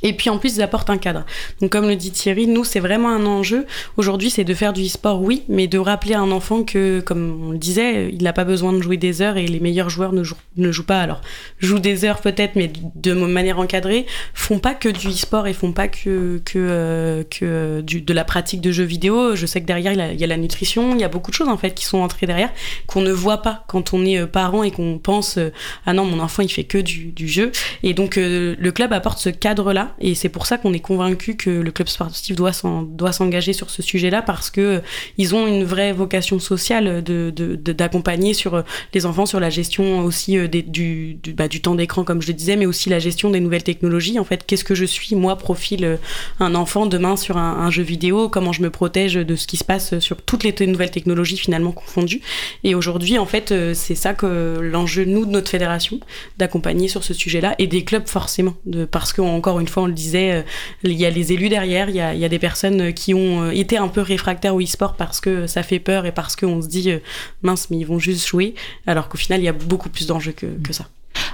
Et 0.03 0.13
puis 0.13 0.31
en 0.31 0.39
plus, 0.39 0.57
ils 0.57 0.63
apportent 0.63 0.91
un 0.91 0.99
cadre. 0.99 1.25
Donc 1.61 1.71
comme 1.71 1.89
le 1.89 1.97
dit 1.97 2.11
Thierry, 2.11 2.47
nous, 2.47 2.65
c'est 2.65 2.81
vraiment 2.81 3.11
un 3.11 3.27
enjeu. 3.27 3.67
Aujourd'hui, 3.97 4.31
c'est 4.31 4.45
de 4.45 4.55
faire 4.55 4.73
du 4.73 4.85
e-sport, 4.85 5.21
oui, 5.23 5.43
mais 5.49 5.67
de 5.67 5.79
rappeler 5.79 6.15
à 6.15 6.21
un 6.21 6.31
enfant 6.31 6.63
que, 6.63 7.01
comme 7.01 7.49
on 7.49 7.51
le 7.53 7.59
disait, 7.59 8.11
il 8.13 8.23
n'a 8.23 8.33
pas 8.33 8.45
besoin 8.45 8.73
de 8.73 8.81
jouer 8.81 8.97
des 8.97 9.23
heures 9.23 9.37
et 9.37 9.47
les 9.47 9.61
meilleurs 9.61 9.91
joueurs 9.91 10.13
ne 10.13 10.23
jouent, 10.23 10.85
pas. 10.87 11.01
Alors, 11.01 11.21
jouent 11.59 11.79
des 11.79 12.05
heures 12.05 12.21
peut-être, 12.21 12.57
mais 12.57 12.71
de 12.95 13.13
manière 13.13 13.59
encadrée, 13.59 14.07
font 14.35 14.59
pas 14.59 14.75
que 14.75 14.89
du 14.89 15.09
e-sport 15.09 15.47
et 15.47 15.53
font 15.53 15.73
pas 15.73 15.89
que, 15.89 16.41
que, 16.45 16.59
euh, 16.59 17.23
que 17.25 17.45
euh, 17.45 17.83
de 17.83 18.15
la 18.15 18.25
pratique 18.25 18.61
de 18.61 18.73
jeux 18.73 18.85
vidéo. 18.85 19.35
Je 19.37 19.47
sais 19.47 19.61
que 19.61 19.67
derrière, 19.67 19.93
il 19.93 20.21
y, 20.21 20.25
a, 20.25 20.27
la 20.27 20.37
nutrition, 20.37 20.95
il 20.95 21.01
y 21.01 21.05
a 21.05 21.09
beaucoup 21.09 21.31
de 21.31 21.37
choses 21.37 21.49
en 21.49 21.57
fait 21.57 21.73
qui 21.73 21.85
sont 21.85 21.99
entrées 21.99 22.27
derrière, 22.27 22.51
qu'on 22.87 23.01
ne 23.01 23.13
voit 23.13 23.43
pas 23.43 23.65
quand 23.69 23.93
on 23.93 24.05
est 24.05 24.19
euh, 24.19 24.27
parent 24.27 24.63
et 24.63 24.71
qu'on 24.71 24.99
pense 24.99 25.39
ah 25.87 25.93
non, 25.93 26.05
mon 26.05 26.21
enfant, 26.21 26.43
il 26.43 26.51
fait 26.51 26.65
que 26.65 26.79
du, 26.79 27.13
du 27.13 27.29
jeu. 27.29 27.53
Et 27.83 27.95
donc, 27.95 28.17
le 28.17 28.71
club 28.71 28.93
apporte 28.93 29.19
ce 29.19 29.31
cadre-là. 29.31 29.80
Et 30.01 30.15
c'est 30.15 30.29
pour 30.29 30.47
ça 30.47 30.59
qu'on 30.59 30.73
est 30.73 30.81
convaincu 30.81 31.37
que 31.37 31.51
le 31.51 31.71
club 31.71 31.89
sportif 31.89 32.37
doit 32.37 32.53
s'en- 32.53 32.83
doit 32.83 33.13
s'engager 33.13 33.53
sur 33.53 33.71
ce 33.71 33.83
sujet-là 33.83 34.23
parce 34.23 34.51
que 34.51 34.61
euh, 34.61 34.81
ils 35.19 35.35
ont 35.35 35.47
une 35.47 35.65
vraie 35.65 35.93
vocation 35.93 36.39
sociale 36.39 37.03
de, 37.03 37.31
de- 37.35 37.57
de- 37.57 37.73
d'accompagner 37.73 38.35
euh, 38.47 38.63
les 38.95 39.07
enfants 39.07 39.27
sur 39.27 39.41
la 39.41 39.51
gestion 39.51 40.01
aussi 40.01 40.37
euh, 40.39 40.49
du, 40.49 41.19
bah, 41.37 41.49
du 41.49 41.61
temps 41.61 41.75
d'écran, 41.75 42.05
comme 42.05 42.23
je 42.23 42.29
le 42.29 42.35
disais, 42.35 42.57
mais 42.57 42.67
aussi 42.67 42.89
la 42.89 42.99
gestion 42.99 43.31
des 43.31 43.41
nouvelles 43.41 43.63
technologies. 43.63 44.19
En 44.19 44.25
fait, 44.25 44.45
qu'est-ce 44.47 44.65
que 44.65 44.75
je 44.75 44.85
suis, 44.85 45.15
moi, 45.15 45.37
profil 45.37 45.99
un 46.39 46.55
enfant 46.55 46.87
demain 46.87 47.17
sur 47.17 47.37
un, 47.37 47.71
jeu 47.71 47.83
vidéo, 47.83 48.29
comment 48.29 48.53
je 48.53 48.63
me 48.63 48.71
protège 48.71 49.15
de 49.15 49.37
ce 49.37 49.47
qui 49.47 49.57
se 49.57 49.65
passe 49.65 49.99
sur 50.01 50.17
toutes 50.23 50.45
les 50.45 50.55
nouvelles 50.67 50.91
technologies 50.91 51.37
finalement 51.37 51.73
confondues? 51.73 52.21
Et 52.65 52.75
aujourd'hui, 52.75 53.19
en 53.19 53.27
fait, 53.27 53.55
c'est 53.75 53.95
ça 53.95 54.15
que 54.15 54.59
l'enjeu, 54.61 55.05
nous, 55.05 55.25
de 55.27 55.31
notre 55.31 55.51
fédération, 55.51 56.01
d'accompagner 56.39 56.89
sur 56.89 57.05
ce 57.05 57.15
sujet-là 57.15 57.55
et 57.59 57.67
des 57.67 57.85
clubs 57.85 58.07
forcément. 58.09 58.55
De, 58.67 58.85
parce 58.85 59.13
qu'encore 59.13 59.61
une 59.61 59.69
on 59.79 59.87
le 59.87 59.93
disait, 59.93 60.33
euh, 60.33 60.43
il 60.83 60.93
y 60.93 61.07
a 61.07 61.11
les 61.11 61.33
élus 61.33 61.49
derrière, 61.49 61.89
il 61.89 61.97
y 61.97 62.01
a, 62.01 62.29
des 62.29 62.39
personnes 62.39 62.93
qui 62.93 63.15
ont 63.15 63.43
euh, 63.43 63.51
été 63.51 63.77
un 63.77 63.89
peu 63.89 64.01
réfractaires 64.01 64.55
au 64.55 64.61
e-sport 64.61 64.95
parce 64.95 65.21
que 65.21 65.47
ça 65.47 65.63
fait 65.63 65.79
peur 65.79 66.07
et 66.07 66.13
parce 66.13 66.37
qu'on 66.37 66.63
se 66.63 66.69
dit, 66.69 66.91
euh, 66.91 66.99
mince, 67.43 67.69
mais 67.71 67.79
ils 67.79 67.87
vont 67.87 67.99
juste 67.99 68.27
jouer, 68.27 68.55
alors 68.87 69.09
qu'au 69.09 69.19
final, 69.19 69.41
il 69.41 69.45
y 69.45 69.49
a 69.49 69.53
beaucoup 69.53 69.89
plus 69.89 70.07
d'enjeux 70.07 70.33
que, 70.33 70.73
ça. 70.73 70.87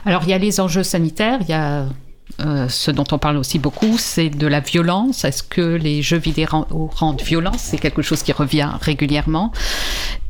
Alors, 0.05 0.23
il 0.25 0.31
y 0.31 0.33
a 0.33 0.39
les 0.39 0.61
enjeux 0.61 0.83
sanitaires, 0.83 1.39
il 1.43 1.49
y 1.49 1.53
a 1.53 1.87
ce 2.69 2.91
dont 2.91 3.05
on 3.13 3.19
parle 3.19 3.37
aussi 3.37 3.59
beaucoup, 3.59 3.97
c'est 3.99 4.29
de 4.29 4.47
la 4.47 4.61
violence. 4.61 5.25
Est-ce 5.25 5.43
que 5.43 5.77
les 5.77 6.03
jeux 6.03 6.19
vidéo 6.19 6.47
ren- 6.51 6.67
rendent 6.71 7.23
violence? 7.23 7.61
C'est 7.61 7.79
quelque 7.79 8.03
chose 8.03 8.23
qui 8.23 8.33
revient 8.33 8.71
régulièrement. 8.81 9.53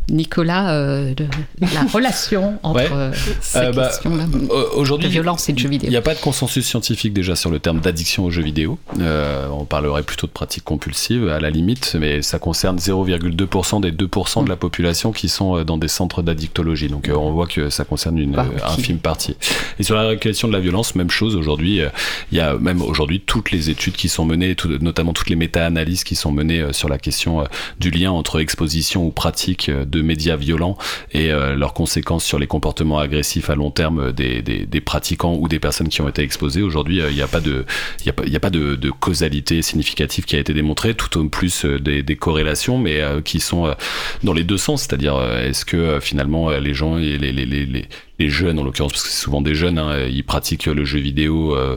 Nicolas, 0.09 0.73
euh, 0.75 1.15
de- 1.15 1.27
la 1.61 1.83
relation 1.93 2.59
entre 2.63 2.77
Ouais. 2.77 2.89
euh, 2.93 3.13
ces 3.41 3.59
Euh, 3.59 3.73
bah, 3.73 3.89
questions-là 3.89 4.25
euh, 4.51 4.65
Aujourd'hui, 4.77 5.09
de 5.09 5.13
violence 5.13 5.49
et 5.49 5.53
de 5.53 5.59
jeux 5.59 5.69
vidéo. 5.69 5.89
Il 5.89 5.91
n'y 5.91 5.97
a 5.97 6.03
pas 6.03 6.15
de 6.15 6.21
consensus 6.21 6.65
scientifique 6.67 7.13
déjà 7.13 7.35
sur 7.37 7.51
le 7.51 7.59
terme 7.59 7.81
d'addiction 7.81 8.25
aux 8.25 8.31
jeux 8.31 8.43
vidéo. 8.43 8.79
Euh, 9.01 9.49
on 9.51 9.65
parlerait 9.65 10.03
plutôt 10.03 10.27
de 10.27 10.33
pratique 10.33 10.65
compulsive 10.65 11.29
à 11.29 11.41
la 11.41 11.51
limite, 11.51 11.97
mais 11.99 12.23
ça 12.23 12.39
concerne 12.39 12.79
0,2% 12.79 13.81
des 13.81 13.93
2% 13.93 14.45
de 14.45 14.49
la 14.49 14.57
population 14.57 15.13
qui 15.13 15.29
sont 15.29 15.57
euh, 15.57 15.65
dans 15.65 15.79
des 15.79 15.89
centres 15.89 16.23
d'addictologie. 16.23 16.89
Donc 16.89 17.09
euh, 17.09 17.15
on 17.15 17.33
voit 17.33 17.47
que 17.47 17.71
ça 17.71 17.85
concerne 17.85 18.19
une 18.19 18.33
Bah, 18.33 18.47
euh, 18.49 18.73
infime 18.73 18.99
partie. 18.99 19.37
Et 19.79 19.83
sur 19.83 19.97
la 19.97 20.17
question 20.17 20.49
de 20.49 20.53
la 20.53 20.61
violence, 20.61 20.95
même 20.95 21.11
chose 21.11 21.35
aujourd'hui. 21.37 21.81
euh, 21.81 21.89
Il 22.33 22.39
y 22.39 22.41
a 22.41 22.55
même 22.59 22.83
aujourd'hui 22.83 23.21
toutes 23.21 23.51
les 23.51 23.71
études 23.71 23.95
qui 23.97 24.09
sont 24.09 24.25
menées, 24.25 24.55
tout- 24.55 24.69
notamment 24.81 25.13
toutes 25.13 25.31
les 25.31 25.37
méta-analyses 25.37 26.05
qui 26.05 26.15
sont 26.15 26.33
menées 26.33 26.61
euh, 26.61 26.73
sur 26.73 26.89
la 26.89 26.99
question 26.99 27.41
euh, 27.41 27.45
du 27.81 27.91
lien 27.91 28.11
entre 28.13 28.41
exposition 28.41 29.05
ou 29.07 29.11
pratique 29.11 29.69
euh, 29.69 29.85
de 29.97 30.03
médias 30.03 30.37
violents 30.37 30.77
et 31.13 31.33
euh, 31.33 31.57
leurs 31.57 31.75
conséquences 31.75 32.25
sur 32.25 32.39
les 32.39 32.47
comportements 32.47 32.99
agressifs 32.99 33.51
à 33.51 33.55
long 33.55 33.71
terme 33.71 33.99
euh, 34.01 34.13
des, 34.13 34.43
des, 34.43 34.81
pratiquants 34.81 35.35
ou 35.35 35.49
des 35.49 35.59
personnes 35.59 35.89
qui 35.89 36.01
ont 36.01 36.09
été 36.09 36.23
exposées. 36.23 36.63
Aujourd'hui, 36.63 37.01
euh, 37.01 37.11
il 37.11 37.17
n'y 37.17 37.23
a 37.23 37.27
pas 37.27 37.41
de, 37.41 37.65
y 38.05 38.11
a 38.11 38.15
y 38.27 38.37
a 38.37 38.41
pas 38.41 38.51
de, 38.51 38.91
causalité 38.91 39.63
significative 39.63 40.25
qui 40.25 40.37
a 40.37 40.39
été 40.39 40.53
démontrée, 40.53 40.95
tout 40.95 41.19
au 41.19 41.25
plus 41.29 41.65
des, 41.65 42.03
des 42.03 42.17
corrélations, 42.17 42.79
mais 42.79 43.03
qui 43.25 43.41
sont 43.41 43.75
dans 44.23 44.33
les 44.33 44.45
deux 44.45 44.57
sens. 44.57 44.83
C'est-à-dire, 44.83 45.21
est-ce 45.43 45.65
que 45.65 45.99
finalement 46.01 46.51
les 46.51 46.75
gens 46.75 46.99
et 46.99 47.19
les 47.19 47.89
les 48.19 48.31
jeunes 48.31 48.59
en 48.59 48.65
l'occurrence 48.65 48.93
parce 48.93 49.05
que 49.05 49.11
c'est 49.11 49.23
souvent 49.23 49.41
des 49.41 49.55
jeunes 49.55 49.79
hein, 49.79 50.07
ils 50.09 50.25
pratiquent 50.25 50.67
le 50.67 50.85
jeu 50.85 50.99
vidéo 50.99 51.55
euh, 51.55 51.77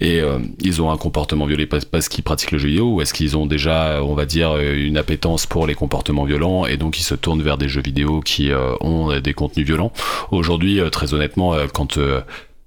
et 0.00 0.20
euh, 0.20 0.38
ils 0.60 0.82
ont 0.82 0.90
un 0.90 0.96
comportement 0.96 1.46
violent 1.46 1.64
parce, 1.90 2.08
qu'ils 2.08 2.24
pratiquent 2.24 2.52
le 2.52 2.58
jeu 2.58 2.68
vidéo 2.68 2.94
ou 2.94 3.00
est-ce 3.00 3.14
qu'ils 3.14 3.36
ont 3.36 3.46
déjà 3.46 4.02
on 4.02 4.14
va 4.14 4.26
dire 4.26 4.58
une 4.58 4.96
appétence 4.96 5.46
pour 5.46 5.66
les 5.66 5.74
comportements 5.74 6.24
violents 6.24 6.66
et 6.66 6.76
donc 6.76 6.98
ils 6.98 7.04
se 7.04 7.14
tournent 7.14 7.42
vers 7.42 7.58
des 7.58 7.68
jeux 7.68 7.80
vidéo 7.80 8.20
qui 8.20 8.50
euh, 8.50 8.74
ont 8.80 9.18
des 9.20 9.34
contenus 9.34 9.66
violents? 9.66 9.92
Aujourd'hui 10.30 10.80
très 10.90 11.14
honnêtement 11.14 11.54
quand 11.72 11.98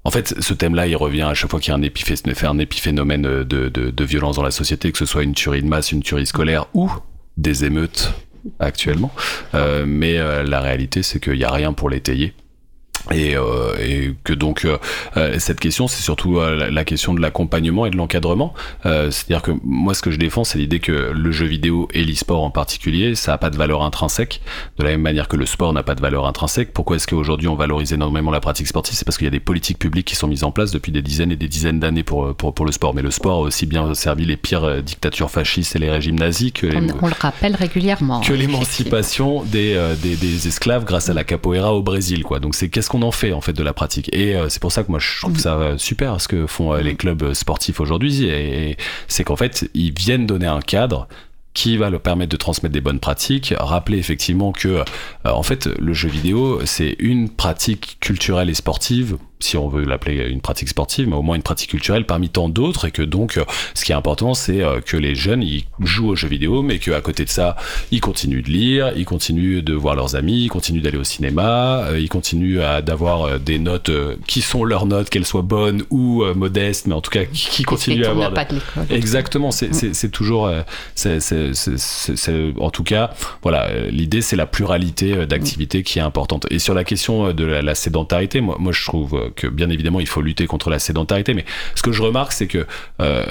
en 0.03 0.09
fait, 0.09 0.33
ce 0.39 0.55
thème-là, 0.55 0.87
il 0.87 0.95
revient 0.95 1.21
à 1.21 1.35
chaque 1.35 1.51
fois 1.51 1.59
qu'il 1.59 1.69
y 1.69 1.73
a 1.73 1.77
un, 1.77 2.49
un 2.49 2.57
épiphénomène 2.57 3.21
de, 3.21 4.03
violence 4.03 4.35
dans 4.35 4.41
la 4.41 4.49
société, 4.49 4.91
que 4.91 4.97
ce 4.97 5.05
soit 5.05 5.21
une 5.21 5.35
tuerie 5.35 5.61
de 5.61 5.67
masse, 5.67 5.91
une 5.91 6.01
tuerie 6.01 6.25
scolaire 6.25 6.65
ou 6.73 6.89
des 7.37 7.65
émeutes 7.65 8.11
actuellement. 8.59 9.11
Mais 9.53 10.17
la 10.17 10.59
réalité, 10.59 11.03
c'est 11.03 11.19
qu'il 11.19 11.33
n'y 11.33 11.43
a 11.43 11.51
rien 11.51 11.73
pour 11.73 11.87
l'étayer. 11.87 12.33
Et, 13.09 13.35
euh, 13.35 13.75
et, 13.79 14.13
que 14.23 14.33
donc 14.33 14.63
euh, 14.63 14.77
euh, 15.17 15.39
cette 15.39 15.59
question 15.59 15.87
c'est 15.87 16.01
surtout 16.01 16.39
la, 16.39 16.69
la, 16.69 16.85
question 16.85 17.13
de 17.13 17.21
l'accompagnement 17.21 17.85
et 17.85 17.89
de 17.89 17.97
l'encadrement. 17.97 18.53
C'est-à-dire 18.83 19.41
que 19.41 19.51
moi 19.63 19.93
ce 19.93 20.01
que 20.01 20.11
je 20.11 20.17
défends 20.17 20.43
c'est 20.43 20.59
l'idée 20.59 20.79
que 20.79 20.91
le 20.91 21.31
jeu 21.31 21.45
vidéo 21.45 21.87
et 21.93 22.03
l'e-sport 22.03 22.43
en 22.43 22.51
particulier 22.51 23.15
ça 23.15 23.31
n'a 23.31 23.37
pas 23.37 23.49
de 23.49 23.57
valeur 23.57 23.81
intrinsèque. 23.81 24.41
De 24.77 24.83
la 24.83 24.91
même 24.91 25.01
manière 25.01 25.27
que 25.27 25.37
le 25.37 25.45
sport 25.45 25.73
n'a 25.73 25.83
pas 25.83 25.95
de 25.95 26.01
valeur 26.01 26.27
intrinsèque 26.27 26.73
pourquoi 26.73 26.97
est-ce 26.97 27.07
qu'aujourd'hui 27.07 27.47
on 27.47 27.55
valorise 27.55 27.93
énormément 27.93 28.31
la 28.31 28.39
pratique 28.39 28.67
sportive? 28.67 28.95
C'est 28.95 29.05
parce 29.05 29.17
qu'il 29.17 29.25
y 29.25 29.29
a 29.29 29.31
des 29.31 29.39
politiques 29.39 29.79
publiques 29.79 30.07
qui 30.07 30.15
sont 30.15 30.27
mises 30.27 30.43
en 30.43 30.51
place 30.51 30.71
depuis 30.71 30.91
des 30.91 31.01
dizaines 31.01 31.31
et 31.31 31.35
des 31.35 31.47
dizaines 31.47 31.79
d'années 31.79 32.03
pour, 32.03 32.35
pour, 32.35 32.53
pour 32.53 32.65
le 32.65 32.71
sport. 32.71 32.93
Mais 32.93 33.01
le 33.01 33.11
sport 33.11 33.39
a 33.39 33.41
aussi 33.41 33.65
bien 33.65 33.93
servi 33.93 34.25
les 34.25 34.37
pires 34.37 34.83
dictatures 34.83 35.31
fascistes 35.31 35.75
et 35.75 35.79
les 35.79 35.89
régimes 35.89 36.19
nazis 36.19 36.51
que 36.51 36.67
on, 36.67 36.79
les, 36.79 36.93
on 37.01 37.07
le 37.07 37.13
rappelle 37.19 37.55
régulièrement 37.55 38.21
que 38.21 38.33
l'émancipation 38.33 39.43
des, 39.43 39.79
des, 40.01 40.15
des, 40.15 40.47
esclaves 40.47 40.85
grâce 40.85 41.09
à 41.09 41.13
la 41.13 41.23
capoeira 41.23 41.73
au 41.73 41.81
Brésil 41.81 42.23
quoi. 42.23 42.39
Donc 42.39 42.55
c'est 42.55 42.69
qu'est-ce 42.69 42.90
qu'on 42.91 43.03
en 43.03 43.11
fait 43.11 43.31
en 43.31 43.39
fait 43.39 43.53
de 43.53 43.63
la 43.63 43.73
pratique. 43.73 44.13
Et 44.13 44.35
euh, 44.35 44.49
c'est 44.49 44.61
pour 44.61 44.73
ça 44.73 44.83
que 44.83 44.91
moi 44.91 44.99
je 44.99 45.21
trouve 45.21 45.39
ça 45.39 45.55
euh, 45.55 45.77
super 45.77 46.19
ce 46.19 46.27
que 46.27 46.45
font 46.45 46.73
euh, 46.73 46.81
les 46.81 46.95
clubs 46.95 47.33
sportifs 47.33 47.79
aujourd'hui. 47.79 48.25
Et, 48.25 48.71
et 48.71 48.77
c'est 49.07 49.23
qu'en 49.23 49.37
fait 49.37 49.69
ils 49.73 49.93
viennent 49.97 50.27
donner 50.27 50.47
un 50.47 50.59
cadre 50.59 51.07
qui 51.53 51.77
va 51.77 51.89
leur 51.89 52.01
permettre 52.01 52.31
de 52.31 52.37
transmettre 52.37 52.73
des 52.73 52.81
bonnes 52.81 52.99
pratiques, 52.99 53.53
rappeler 53.57 53.97
effectivement 53.97 54.51
que 54.51 54.67
euh, 54.67 54.83
en 55.23 55.43
fait 55.43 55.67
le 55.67 55.93
jeu 55.93 56.09
vidéo 56.09 56.59
c'est 56.65 56.97
une 56.99 57.29
pratique 57.29 57.97
culturelle 58.01 58.49
et 58.49 58.53
sportive 58.53 59.17
si 59.43 59.57
on 59.57 59.67
veut 59.67 59.83
l'appeler 59.83 60.27
une 60.29 60.41
pratique 60.41 60.69
sportive, 60.69 61.07
mais 61.07 61.15
au 61.15 61.21
moins 61.21 61.35
une 61.35 61.43
pratique 61.43 61.71
culturelle 61.71 62.05
parmi 62.05 62.29
tant 62.29 62.49
d'autres, 62.49 62.85
et 62.85 62.91
que 62.91 63.01
donc 63.01 63.39
ce 63.73 63.85
qui 63.85 63.91
est 63.91 63.95
important, 63.95 64.33
c'est 64.33 64.61
que 64.85 64.97
les 64.97 65.15
jeunes 65.15 65.43
ils 65.43 65.65
jouent 65.79 66.09
aux 66.09 66.15
jeux 66.15 66.27
vidéo, 66.27 66.61
mais 66.61 66.79
qu'à 66.79 67.01
côté 67.01 67.25
de 67.25 67.29
ça, 67.29 67.55
ils 67.91 68.01
continuent 68.01 68.43
de 68.43 68.49
lire, 68.49 68.91
ils 68.95 69.05
continuent 69.05 69.61
de 69.61 69.73
voir 69.73 69.95
leurs 69.95 70.15
amis, 70.15 70.43
ils 70.43 70.49
continuent 70.49 70.81
d'aller 70.81 70.97
au 70.97 71.03
cinéma, 71.03 71.85
ils 71.97 72.09
continuent 72.09 72.61
à 72.61 72.81
d'avoir 72.81 73.39
des 73.39 73.59
notes 73.59 73.91
qui 74.27 74.41
sont 74.41 74.63
leurs 74.63 74.85
notes, 74.85 75.09
qu'elles 75.09 75.25
soient 75.25 75.41
bonnes 75.41 75.83
ou 75.89 76.23
modestes, 76.35 76.87
mais 76.87 76.93
en 76.93 77.01
tout 77.01 77.11
cas 77.11 77.25
qui, 77.25 77.63
continuent 77.63 78.05
à 78.05 78.11
avoir. 78.11 78.33
Pas 78.33 78.45
de 78.45 78.57
Exactement, 78.89 79.51
c'est 79.51 80.11
toujours, 80.11 80.51
c'est 80.95 81.19
en 82.59 82.69
tout 82.69 82.83
cas, 82.83 83.11
voilà, 83.43 83.69
l'idée 83.89 84.21
c'est 84.21 84.35
la 84.35 84.45
pluralité 84.45 85.25
d'activités 85.25 85.83
qui 85.83 85.99
est 85.99 86.03
importante. 86.03 86.45
Et 86.49 86.59
sur 86.59 86.73
la 86.73 86.83
question 86.83 87.33
de 87.33 87.43
la, 87.43 87.61
la 87.61 87.75
sédentarité, 87.75 88.41
moi, 88.41 88.57
moi 88.59 88.71
je 88.71 88.85
trouve 88.85 89.30
bien 89.47 89.69
évidemment 89.69 89.99
il 89.99 90.07
faut 90.07 90.21
lutter 90.21 90.47
contre 90.47 90.69
la 90.69 90.79
sédentarité, 90.79 91.33
mais 91.33 91.45
ce 91.75 91.81
que 91.81 91.91
je 91.91 92.01
remarque 92.01 92.31
c'est 92.31 92.47
que 92.47 92.65
euh, 93.01 93.25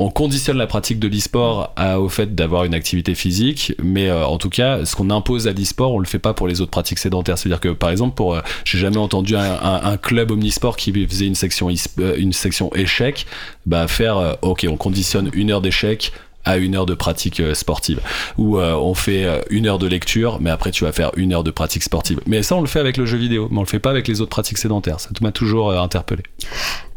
on 0.00 0.10
conditionne 0.10 0.56
la 0.58 0.68
pratique 0.68 1.00
de 1.00 1.08
l'e-sport 1.08 1.74
au 1.98 2.08
fait 2.08 2.34
d'avoir 2.34 2.62
une 2.64 2.74
activité 2.74 3.16
physique, 3.16 3.74
mais 3.82 4.08
euh, 4.08 4.24
en 4.24 4.38
tout 4.38 4.48
cas, 4.48 4.84
ce 4.84 4.94
qu'on 4.94 5.10
impose 5.10 5.48
à 5.48 5.52
l'e-sport, 5.52 5.92
on 5.92 5.98
le 5.98 6.06
fait 6.06 6.20
pas 6.20 6.34
pour 6.34 6.46
les 6.46 6.60
autres 6.60 6.70
pratiques 6.70 7.00
sédentaires. 7.00 7.36
C'est-à-dire 7.36 7.58
que, 7.58 7.70
par 7.70 7.90
exemple, 7.90 8.14
pour, 8.14 8.36
euh, 8.36 8.40
j'ai 8.64 8.78
jamais 8.78 8.96
entendu 8.96 9.34
un, 9.34 9.96
club 9.96 10.30
omnisport 10.30 10.76
qui 10.76 10.92
faisait 11.08 11.26
une 11.26 11.34
section, 11.34 11.68
une 11.68 12.32
section 12.32 12.72
échec, 12.76 13.26
bah 13.66 13.88
faire, 13.88 14.36
ok, 14.42 14.66
on 14.70 14.76
conditionne 14.76 15.30
une 15.32 15.50
heure 15.50 15.60
d'échec 15.60 16.12
à 16.44 16.56
une 16.56 16.74
heure 16.74 16.86
de 16.86 16.94
pratique 16.94 17.42
sportive. 17.54 18.00
Où 18.36 18.58
euh, 18.58 18.74
on 18.74 18.94
fait 18.94 19.26
une 19.50 19.66
heure 19.66 19.78
de 19.78 19.86
lecture 19.86 20.38
mais 20.40 20.50
après 20.50 20.70
tu 20.70 20.84
vas 20.84 20.92
faire 20.92 21.10
une 21.16 21.32
heure 21.32 21.44
de 21.44 21.50
pratique 21.50 21.82
sportive. 21.82 22.20
Mais 22.26 22.42
ça 22.42 22.56
on 22.56 22.60
le 22.60 22.66
fait 22.66 22.80
avec 22.80 22.96
le 22.96 23.06
jeu 23.06 23.18
vidéo 23.18 23.48
mais 23.50 23.58
on 23.58 23.62
le 23.62 23.66
fait 23.66 23.78
pas 23.78 23.90
avec 23.90 24.08
les 24.08 24.20
autres 24.20 24.30
pratiques 24.30 24.58
sédentaires. 24.58 25.00
Ça 25.00 25.10
m'a 25.20 25.32
toujours 25.32 25.70
euh, 25.70 25.80
interpellé. 25.80 26.22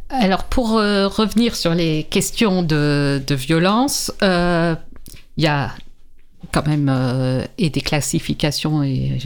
Alors 0.10 0.44
pour 0.44 0.78
euh, 0.78 1.08
revenir 1.08 1.56
sur 1.56 1.74
les 1.74 2.04
questions 2.04 2.64
de, 2.64 3.22
de 3.26 3.36
violence 3.36 4.12
il 4.22 4.28
euh, 4.28 4.76
y 5.38 5.48
a 5.48 5.72
quand 6.52 6.68
même 6.68 7.48
et 7.58 7.70
des 7.70 7.82
classifications 7.82 8.84
et 8.84 9.18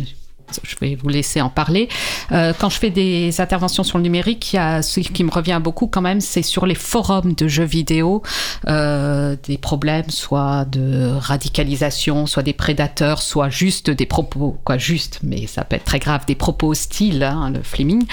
je 0.63 0.75
vais 0.81 0.95
vous 0.95 1.09
laisser 1.09 1.41
en 1.41 1.49
parler. 1.49 1.89
Euh, 2.31 2.53
quand 2.57 2.69
je 2.69 2.77
fais 2.77 2.89
des 2.89 3.41
interventions 3.41 3.83
sur 3.83 3.97
le 3.97 4.03
numérique, 4.03 4.53
il 4.53 4.55
y 4.57 4.59
a 4.59 4.81
ce 4.81 4.99
qui 4.99 5.23
me 5.23 5.31
revient 5.31 5.59
beaucoup 5.63 5.87
quand 5.87 6.01
même, 6.01 6.21
c'est 6.21 6.41
sur 6.41 6.65
les 6.65 6.75
forums 6.75 7.33
de 7.33 7.47
jeux 7.47 7.63
vidéo, 7.63 8.21
euh, 8.67 9.35
des 9.43 9.57
problèmes 9.57 10.09
soit 10.09 10.65
de 10.65 11.11
radicalisation, 11.17 12.25
soit 12.25 12.43
des 12.43 12.53
prédateurs, 12.53 13.21
soit 13.21 13.49
juste 13.49 13.89
des 13.89 14.05
propos, 14.05 14.57
quoi, 14.63 14.77
juste, 14.77 15.19
mais 15.23 15.47
ça 15.47 15.63
peut 15.63 15.75
être 15.75 15.85
très 15.85 15.99
grave, 15.99 16.25
des 16.25 16.35
propos 16.35 16.69
hostiles, 16.69 17.23
hein, 17.23 17.51
le 17.53 17.61
flaming. 17.61 18.05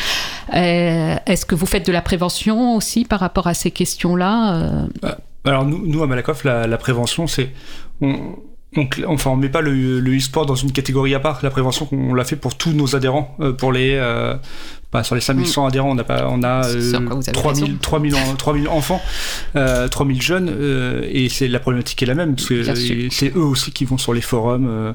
Euh, 0.55 1.17
Est-ce 1.27 1.47
que 1.47 1.55
vous 1.55 1.67
faites 1.67 1.87
de 1.87 1.93
la 1.93 2.03
prévention 2.03 2.77
aussi 2.77 3.05
par 3.05 3.21
rapport 3.21 3.47
à 3.47 3.55
ces 3.55 3.71
questions-là 3.71 4.55
euh... 4.55 4.87
Alors 5.45 5.65
nous, 5.65 6.03
à 6.03 6.07
Malakoff, 6.07 6.45
la, 6.45 6.79
prévention, 6.79 7.27
c'est 7.27 7.51
on, 8.77 8.89
enfin, 9.07 9.31
on 9.31 9.37
met 9.37 9.49
pas 9.49 9.61
le, 9.61 10.01
le 10.01 10.17
e-sport 10.17 10.47
dans 10.47 10.55
une 10.55 10.73
catégorie 10.73 11.15
à 11.15 11.21
part. 11.21 11.41
La 11.43 11.51
prévention, 11.51 11.89
on 11.93 12.15
l'a 12.15 12.25
fait 12.25 12.37
pour 12.37 12.57
tous 12.57 12.73
nos 12.73 12.97
adhérents, 12.97 13.37
euh, 13.41 13.53
pour 13.53 13.73
les, 13.73 13.95
euh, 13.95 14.37
bah, 14.93 15.03
sur 15.03 15.15
les 15.15 15.23
5100 15.23 15.65
mmh. 15.65 15.67
adhérents, 15.69 15.91
on 15.91 15.99
a 15.99 16.05
pas, 16.05 16.29
on 16.31 16.43
a 16.43 16.67
euh, 16.67 16.93
3000, 17.33 17.79
3000, 17.79 18.15
3000 18.37 18.69
enfants, 18.69 19.01
euh, 19.57 19.89
3000 19.89 20.21
jeunes, 20.21 20.51
euh, 20.51 21.09
et 21.11 21.31
c'est 21.31 21.49
la 21.49 21.61
problématique 21.61 22.03
est 22.03 22.07
la 22.07 22.15
même, 22.15 22.35
parce 22.37 22.49
que 22.49 22.63
c'est 23.11 23.35
eux 23.35 23.43
aussi 23.43 23.73
qui 23.73 23.87
vont 23.87 23.97
sur 23.97 24.13
les 24.13 24.21
forums 24.21 24.67
euh, 24.69 24.93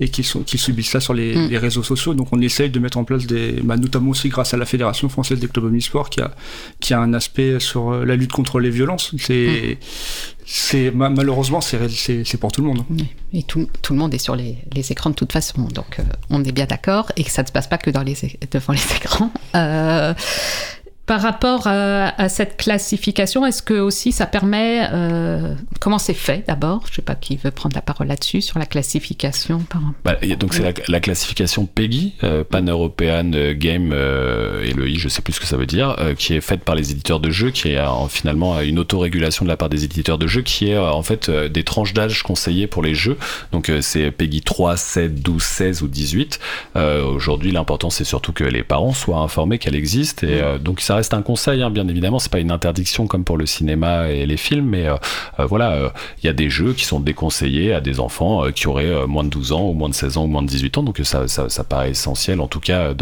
et 0.00 0.08
qui 0.08 0.24
sont, 0.24 0.40
qui 0.40 0.58
subissent 0.58 0.90
ça 0.90 1.00
sur 1.00 1.14
les, 1.14 1.36
mmh. 1.36 1.48
les, 1.48 1.58
réseaux 1.58 1.84
sociaux. 1.84 2.14
Donc 2.14 2.28
on 2.32 2.40
essaye 2.40 2.70
de 2.70 2.80
mettre 2.80 2.98
en 2.98 3.04
place 3.04 3.26
des, 3.26 3.60
bah, 3.62 3.76
notamment 3.76 4.10
aussi 4.10 4.28
grâce 4.28 4.52
à 4.52 4.56
la 4.56 4.66
Fédération 4.66 5.08
française 5.08 5.38
des 5.38 5.46
clubs 5.46 5.66
omnisports, 5.66 6.10
qui 6.10 6.20
a, 6.20 6.32
qui 6.80 6.92
a 6.92 6.98
un 6.98 7.14
aspect 7.14 7.60
sur 7.60 7.92
euh, 7.92 8.04
la 8.04 8.16
lutte 8.16 8.32
contre 8.32 8.58
les 8.58 8.70
violences. 8.70 9.14
C'est, 9.16 9.78
mmh 9.80 10.36
c'est 10.48 10.92
malheureusement 10.92 11.60
c'est 11.60 12.36
pour 12.38 12.52
tout 12.52 12.62
le 12.62 12.68
monde. 12.68 12.84
Et 13.32 13.42
tout, 13.42 13.68
tout, 13.82 13.92
le 13.92 13.98
monde 13.98 14.14
est 14.14 14.18
sur 14.18 14.36
les, 14.36 14.58
les, 14.72 14.92
écrans 14.92 15.10
de 15.10 15.16
toute 15.16 15.32
façon, 15.32 15.62
donc 15.62 15.98
euh, 15.98 16.04
on 16.30 16.44
est 16.44 16.52
bien 16.52 16.66
d'accord 16.66 17.10
et 17.16 17.24
que 17.24 17.30
ça 17.32 17.42
ne 17.42 17.48
se 17.48 17.52
passe 17.52 17.66
pas 17.66 17.78
que 17.78 17.90
dans 17.90 18.04
les, 18.04 18.14
devant 18.52 18.72
les 18.72 18.78
écrans. 18.96 19.32
Uh. 19.54 20.14
Par 21.06 21.20
rapport 21.22 21.68
à, 21.68 22.20
à, 22.20 22.28
cette 22.28 22.56
classification, 22.56 23.46
est-ce 23.46 23.62
que 23.62 23.74
aussi 23.74 24.10
ça 24.10 24.26
permet 24.26 24.88
euh, 24.92 25.54
comment 25.78 26.00
c'est 26.00 26.14
fait 26.14 26.44
d'abord? 26.48 26.82
Je 26.90 26.96
sais 26.96 27.02
pas 27.02 27.14
qui 27.14 27.36
veut 27.36 27.52
prendre 27.52 27.76
la 27.76 27.80
parole 27.80 28.08
là-dessus 28.08 28.42
sur 28.42 28.58
la 28.58 28.66
classification. 28.66 29.60
Par... 29.60 29.80
Bah, 30.04 30.16
donc 30.36 30.52
c'est 30.52 30.64
la, 30.64 30.72
la, 30.88 30.98
classification 30.98 31.66
PEGI, 31.66 32.14
euh, 32.24 32.42
Pan 32.42 32.62
European 32.62 33.30
Game 33.52 33.90
euh, 33.92 34.64
et 34.64 34.72
le 34.72 34.88
I, 34.88 34.98
je 34.98 35.08
sais 35.08 35.22
plus 35.22 35.34
ce 35.34 35.40
que 35.40 35.46
ça 35.46 35.56
veut 35.56 35.66
dire, 35.66 35.94
euh, 36.00 36.14
qui 36.14 36.34
est 36.34 36.40
faite 36.40 36.64
par 36.64 36.74
les 36.74 36.90
éditeurs 36.90 37.20
de 37.20 37.30
jeux, 37.30 37.50
qui 37.50 37.68
est 37.68 37.78
finalement 38.08 38.60
une 38.60 38.80
autorégulation 38.80 39.44
de 39.44 39.48
la 39.48 39.56
part 39.56 39.68
des 39.68 39.84
éditeurs 39.84 40.18
de 40.18 40.26
jeux, 40.26 40.42
qui 40.42 40.70
est 40.70 40.78
en 40.78 41.02
fait 41.02 41.30
des 41.30 41.62
tranches 41.62 41.94
d'âge 41.94 42.24
conseillées 42.24 42.66
pour 42.66 42.82
les 42.82 42.96
jeux. 42.96 43.16
Donc 43.52 43.70
c'est 43.80 44.10
PEGI 44.10 44.42
3, 44.42 44.76
7, 44.76 45.22
12, 45.22 45.40
16 45.40 45.82
ou 45.82 45.88
18. 45.88 46.40
Aujourd'hui, 46.74 47.52
l'important 47.52 47.90
c'est 47.90 48.04
surtout 48.04 48.32
que 48.32 48.42
les 48.42 48.64
parents 48.64 48.92
soient 48.92 49.18
informés 49.18 49.58
qu'elle 49.58 49.76
existe 49.76 50.24
et 50.24 50.42
donc 50.60 50.80
ça 50.80 50.95
reste 50.96 51.14
un 51.14 51.22
conseil, 51.22 51.62
hein, 51.62 51.70
bien 51.70 51.86
évidemment, 51.88 52.18
c'est 52.18 52.32
pas 52.32 52.40
une 52.40 52.50
interdiction 52.50 53.06
comme 53.06 53.24
pour 53.24 53.36
le 53.36 53.46
cinéma 53.46 54.08
et 54.08 54.26
les 54.26 54.36
films, 54.36 54.66
mais 54.66 54.86
euh, 54.86 54.96
euh, 55.38 55.46
voilà, 55.46 55.76
il 55.76 55.82
euh, 55.84 55.88
y 56.24 56.28
a 56.28 56.32
des 56.32 56.50
jeux 56.50 56.72
qui 56.72 56.84
sont 56.84 57.00
déconseillés 57.00 57.72
à 57.72 57.80
des 57.80 58.00
enfants 58.00 58.50
qui 58.54 58.66
auraient 58.66 59.06
moins 59.06 59.24
de 59.24 59.28
12 59.28 59.52
ans 59.52 59.68
ou 59.68 59.72
moins 59.72 59.88
de 59.88 59.94
16 59.94 60.16
ans 60.16 60.24
ou 60.24 60.28
moins 60.28 60.42
de 60.42 60.48
18 60.48 60.78
ans, 60.78 60.82
donc 60.82 61.00
ça, 61.04 61.28
ça, 61.28 61.48
ça 61.48 61.64
paraît 61.64 61.90
essentiel 61.90 62.40
en 62.40 62.48
tout 62.48 62.60
cas 62.60 62.94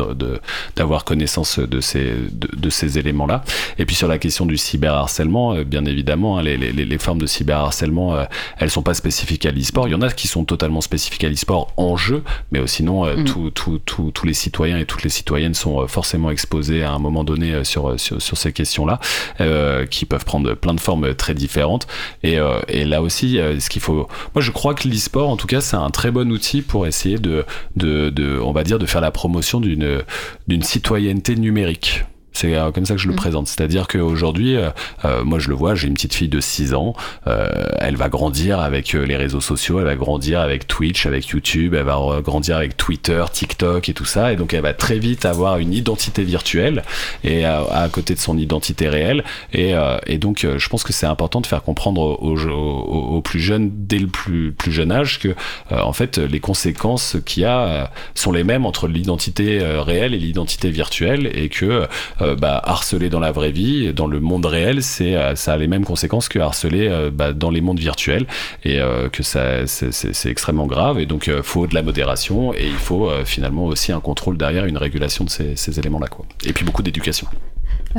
d'avoir 0.76 1.00
de, 1.00 1.04
connaissance 1.04 1.58
de 1.58 1.80
ces, 1.80 2.14
de, 2.32 2.48
de 2.56 2.70
ces 2.70 2.98
éléments-là. 2.98 3.44
Et 3.78 3.86
puis 3.86 3.96
sur 3.96 4.08
la 4.08 4.18
question 4.18 4.46
du 4.46 4.56
cyberharcèlement, 4.56 5.62
bien 5.62 5.84
évidemment, 5.84 6.38
hein, 6.38 6.42
les, 6.42 6.56
les, 6.56 6.72
les, 6.72 6.98
formes 6.98 7.20
de 7.20 7.26
cyberharcèlement, 7.26 8.16
elles 8.58 8.70
sont 8.70 8.82
pas 8.82 8.94
spécifiques 8.94 9.46
à 9.46 9.50
l'e-sport. 9.50 9.88
Il 9.88 9.92
y 9.92 9.94
en 9.94 10.02
a 10.02 10.10
qui 10.10 10.28
sont 10.28 10.44
totalement 10.44 10.80
spécifiques 10.80 11.24
à 11.24 11.28
l'e-sport 11.28 11.72
en 11.76 11.96
jeu, 11.96 12.22
mais 12.50 12.66
sinon, 12.66 13.04
mm. 13.04 13.50
tous 13.54 14.24
les 14.24 14.34
citoyens 14.34 14.78
et 14.78 14.84
toutes 14.84 15.02
les 15.02 15.10
citoyennes 15.10 15.54
sont 15.54 15.86
forcément 15.86 16.30
exposés 16.30 16.82
à 16.82 16.92
un 16.92 16.98
moment 16.98 17.24
donné 17.24 17.64
sur 17.64 17.83
sur, 17.96 18.20
ces 18.20 18.52
questions-là, 18.52 19.00
euh, 19.40 19.86
qui 19.86 20.06
peuvent 20.06 20.24
prendre 20.24 20.54
plein 20.54 20.74
de 20.74 20.80
formes 20.80 21.14
très 21.14 21.34
différentes. 21.34 21.86
Et, 22.22 22.38
euh, 22.38 22.60
là 22.68 23.02
aussi, 23.02 23.38
euh, 23.38 23.58
ce 23.60 23.70
qu'il 23.70 23.82
faut, 23.82 24.08
moi 24.34 24.42
je 24.42 24.50
crois 24.50 24.74
que 24.74 24.88
l'e-sport, 24.88 25.28
en 25.28 25.36
tout 25.36 25.46
cas, 25.46 25.60
c'est 25.60 25.76
un 25.76 25.90
très 25.90 26.10
bon 26.10 26.30
outil 26.30 26.62
pour 26.62 26.86
essayer 26.86 27.18
de, 27.18 27.44
de, 27.76 28.10
de, 28.10 28.38
on 28.40 28.52
va 28.52 28.64
dire, 28.64 28.78
de 28.78 28.86
faire 28.86 29.00
la 29.00 29.10
promotion 29.10 29.60
d'une 29.60 30.62
citoyenneté 30.62 31.36
numérique. 31.36 32.04
C'est 32.34 32.54
comme 32.74 32.84
ça 32.84 32.94
que 32.94 33.00
je 33.00 33.08
le 33.08 33.14
mmh. 33.14 33.16
présente. 33.16 33.48
C'est-à-dire 33.48 33.88
qu'aujourd'hui, 33.88 34.56
euh, 34.56 34.70
euh, 35.04 35.24
moi 35.24 35.38
je 35.38 35.48
le 35.48 35.54
vois, 35.54 35.74
j'ai 35.74 35.88
une 35.88 35.94
petite 35.94 36.14
fille 36.14 36.28
de 36.28 36.40
6 36.40 36.74
ans, 36.74 36.94
euh, 37.26 37.48
elle 37.78 37.96
va 37.96 38.08
grandir 38.08 38.60
avec 38.60 38.92
les 38.92 39.16
réseaux 39.16 39.40
sociaux, 39.40 39.78
elle 39.78 39.86
va 39.86 39.96
grandir 39.96 40.40
avec 40.40 40.66
Twitch, 40.66 41.06
avec 41.06 41.28
YouTube, 41.28 41.74
elle 41.74 41.84
va 41.84 42.20
grandir 42.22 42.56
avec 42.56 42.76
Twitter, 42.76 43.24
TikTok 43.32 43.88
et 43.88 43.94
tout 43.94 44.04
ça, 44.04 44.32
et 44.32 44.36
donc 44.36 44.52
elle 44.52 44.62
va 44.62 44.74
très 44.74 44.98
vite 44.98 45.24
avoir 45.24 45.58
une 45.58 45.72
identité 45.72 46.22
virtuelle 46.22 46.82
et 47.22 47.44
à, 47.44 47.62
à 47.70 47.88
côté 47.88 48.14
de 48.14 48.20
son 48.20 48.36
identité 48.36 48.88
réelle. 48.88 49.24
Et, 49.52 49.74
et 50.06 50.18
donc 50.18 50.46
je 50.58 50.68
pense 50.68 50.82
que 50.82 50.92
c'est 50.92 51.06
important 51.06 51.40
de 51.40 51.46
faire 51.46 51.62
comprendre 51.62 52.00
aux, 52.00 52.36
aux, 52.36 53.16
aux, 53.16 53.22
plus 53.22 53.40
jeune, 53.40 53.70
dès 53.72 53.98
le 53.98 54.06
plus, 54.06 54.52
plus 54.52 54.72
jeune 54.72 54.92
âge, 54.92 55.18
que 55.18 55.28
euh, 55.28 55.80
en 55.80 55.92
fait 55.92 56.18
les 56.18 56.40
conséquences 56.40 57.16
qu'il 57.24 57.42
y 57.42 57.46
a 57.46 57.60
euh, 57.60 57.84
sont 58.14 58.32
les 58.32 58.44
mêmes 58.44 58.66
entre 58.66 58.88
l'identité 58.88 59.60
euh, 59.60 59.82
réelle 59.82 60.14
et 60.14 60.18
l'identité 60.18 60.70
virtuelle, 60.70 61.30
et 61.34 61.48
que 61.48 61.86
euh, 62.24 62.34
bah, 62.36 62.60
harceler 62.64 63.08
dans 63.10 63.20
la 63.20 63.32
vraie 63.32 63.50
vie, 63.52 63.92
dans 63.92 64.06
le 64.06 64.20
monde 64.20 64.46
réel, 64.46 64.82
c'est 64.82 65.16
euh, 65.16 65.34
ça 65.36 65.52
a 65.52 65.56
les 65.56 65.66
mêmes 65.68 65.84
conséquences 65.84 66.28
que 66.28 66.38
harceler 66.38 66.88
euh, 66.88 67.10
bah, 67.12 67.32
dans 67.32 67.50
les 67.50 67.60
mondes 67.60 67.78
virtuels, 67.80 68.26
et 68.64 68.80
euh, 68.80 69.08
que 69.08 69.22
ça 69.22 69.66
c'est- 69.66 70.26
extrêmement 70.30 70.66
grave, 70.66 70.98
et 70.98 71.06
donc 71.06 71.28
euh, 71.28 71.42
faut 71.42 71.66
de 71.66 71.74
la 71.74 71.82
modération, 71.82 72.52
et 72.54 72.66
il 72.66 72.72
faut 72.88 73.08
euh, 73.10 73.24
finalement 73.24 73.64
aussi 73.66 73.92
un 73.92 74.00
contrôle 74.00 74.36
derrière, 74.36 74.64
une 74.66 74.78
régulation 74.78 75.24
de 75.24 75.30
ces, 75.30 75.56
ces 75.56 75.78
éléments-là, 75.78 76.06
quoi. 76.08 76.24
Et 76.44 76.52
puis 76.52 76.64
beaucoup 76.64 76.82
d'éducation. 76.82 77.26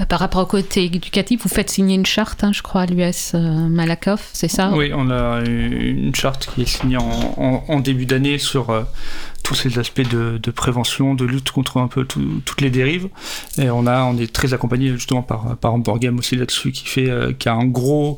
Par 0.09 0.19
rapport 0.19 0.41
au 0.41 0.45
côté 0.45 0.83
éducatif, 0.83 1.43
vous 1.43 1.49
faites 1.49 1.69
signer 1.69 1.95
une 1.95 2.05
charte, 2.05 2.43
hein, 2.43 2.51
je 2.53 2.61
crois, 2.61 2.81
à 2.81 2.85
l'US 2.85 3.31
euh, 3.33 3.39
Malakoff, 3.69 4.29
c'est 4.33 4.49
ça? 4.49 4.71
Oui, 4.73 4.91
on 4.93 5.09
a 5.09 5.39
une 5.45 6.13
charte 6.13 6.49
qui 6.53 6.63
est 6.63 6.65
signée 6.65 6.97
en, 6.97 7.09
en- 7.37 7.63
en 7.67 7.79
début 7.79 8.05
d'année 8.05 8.37
sur 8.37 8.71
euh, 8.71 8.83
tous 9.45 9.53
ces 9.53 9.77
aspects 9.77 10.01
de, 10.09 10.51
prévention, 10.51 11.13
de 11.13 11.23
lutte 11.23 11.51
contre 11.51 11.77
un 11.77 11.87
peu 11.87 12.03
tout- 12.03 12.41
toutes 12.45 12.61
les 12.61 12.71
dérives. 12.71 13.07
Et 13.59 13.69
on 13.69 13.85
a, 13.85 14.03
on 14.03 14.17
est 14.17 14.33
très 14.33 14.53
accompagné 14.55 14.89
justement 14.91 15.21
par 15.21 15.55
par 15.57 15.73
Hamburg 15.75 15.99
Game 15.99 16.17
aussi 16.17 16.35
là-dessus, 16.35 16.71
qui 16.71 16.85
fait, 16.87 17.09
euh, 17.09 17.31
qui 17.31 17.47
a 17.47 17.53
un 17.53 17.65
gros, 17.65 18.17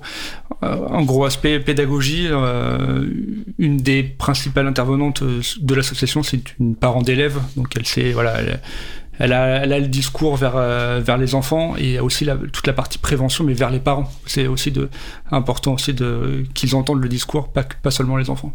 euh, 0.64 0.88
un 0.90 1.04
gros 1.04 1.26
aspect 1.26 1.60
pédagogie. 1.60 2.28
Euh, 2.30 3.06
une 3.60 3.76
des 3.78 4.04
principales 4.04 4.68
intervenantes 4.68 5.22
euh, 5.22 5.42
de 5.60 5.76
l'association, 5.76 6.24
c'est 6.24 6.58
une 6.62 6.76
parent 6.76 7.02
d'élève, 7.02 7.38
donc 7.58 7.76
elle 7.76 7.86
sait, 7.86 8.14
voilà. 8.14 8.34
Elle, 9.20 9.34
a, 9.34 9.64
elle 9.64 9.74
a 9.74 9.80
le 9.80 9.88
discours 9.88 10.38
vers, 10.38 10.58
vers 11.02 11.18
les 11.18 11.34
enfants 11.36 11.76
et 11.76 12.00
aussi 12.00 12.24
la, 12.24 12.36
toute 12.38 12.68
la 12.68 12.74
partie 12.74 13.00
prévention, 13.00 13.44
mais 13.44 13.54
vers 13.54 13.72
les 13.72 13.80
parents. 13.80 14.08
C'est 14.28 14.46
aussi 14.48 14.72
de, 14.72 14.90
important 15.32 15.74
aussi 15.74 15.94
qu'ils 16.54 16.76
entendent 16.76 17.02
le 17.02 17.10
discours, 17.10 17.52
pas, 17.52 17.64
pas 17.64 17.92
seulement 17.92 18.16
les 18.18 18.30
enfants. 18.30 18.54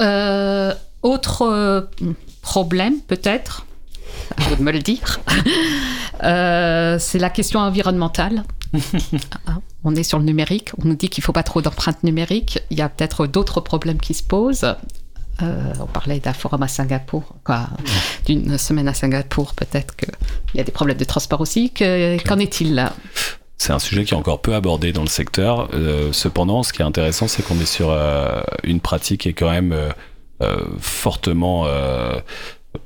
Euh, 0.00 0.74
autre 1.04 1.42
euh, 1.42 1.82
problème, 2.42 3.00
peut-être, 3.06 3.64
à 4.36 4.42
vous 4.48 4.56
de 4.56 4.62
me 4.62 4.72
le 4.72 4.80
dire, 4.80 5.20
euh, 6.24 6.98
c'est 6.98 7.18
la 7.18 7.30
question 7.30 7.60
environnementale. 7.60 8.42
Ah, 9.46 9.58
on 9.84 9.94
est 9.94 10.02
sur 10.02 10.18
le 10.18 10.24
numérique, 10.24 10.70
on 10.82 10.88
nous 10.88 10.96
dit 10.96 11.08
qu'il 11.08 11.20
ne 11.22 11.26
faut 11.26 11.32
pas 11.32 11.42
trop 11.44 11.60
d'empreintes 11.62 12.02
numériques. 12.02 12.58
Il 12.70 12.78
y 12.78 12.82
a 12.82 12.88
peut-être 12.88 13.26
d'autres 13.28 13.60
problèmes 13.60 13.98
qui 14.00 14.14
se 14.14 14.22
posent. 14.22 14.64
Euh, 15.42 15.72
on 15.78 15.86
parlait 15.86 16.18
d'un 16.20 16.32
forum 16.32 16.62
à 16.62 16.68
Singapour, 16.68 17.22
quoi, 17.44 17.68
d'une 18.26 18.56
semaine 18.58 18.88
à 18.88 18.94
Singapour, 18.94 19.54
peut-être 19.54 19.94
qu'il 19.94 20.08
y 20.54 20.60
a 20.60 20.64
des 20.64 20.72
problèmes 20.72 20.96
de 20.96 21.04
transport 21.04 21.40
aussi. 21.40 21.70
Que- 21.70 22.16
Qu'en 22.26 22.38
est-il 22.38 22.74
là? 22.74 22.94
C'est 23.58 23.72
un 23.72 23.78
sujet 23.78 24.04
qui 24.04 24.14
est 24.14 24.16
encore 24.16 24.40
peu 24.40 24.54
abordé 24.54 24.92
dans 24.92 25.02
le 25.02 25.08
secteur. 25.08 25.68
Euh, 25.74 26.12
cependant, 26.12 26.62
ce 26.64 26.72
qui 26.72 26.82
est 26.82 26.84
intéressant, 26.84 27.28
c'est 27.28 27.42
qu'on 27.44 27.60
est 27.60 27.66
sur 27.66 27.96
une 28.64 28.80
pratique 28.80 29.20
qui 29.22 29.28
est 29.28 29.32
quand 29.34 29.50
même 29.50 29.74
fortement 30.80 31.64
euh, 31.66 32.18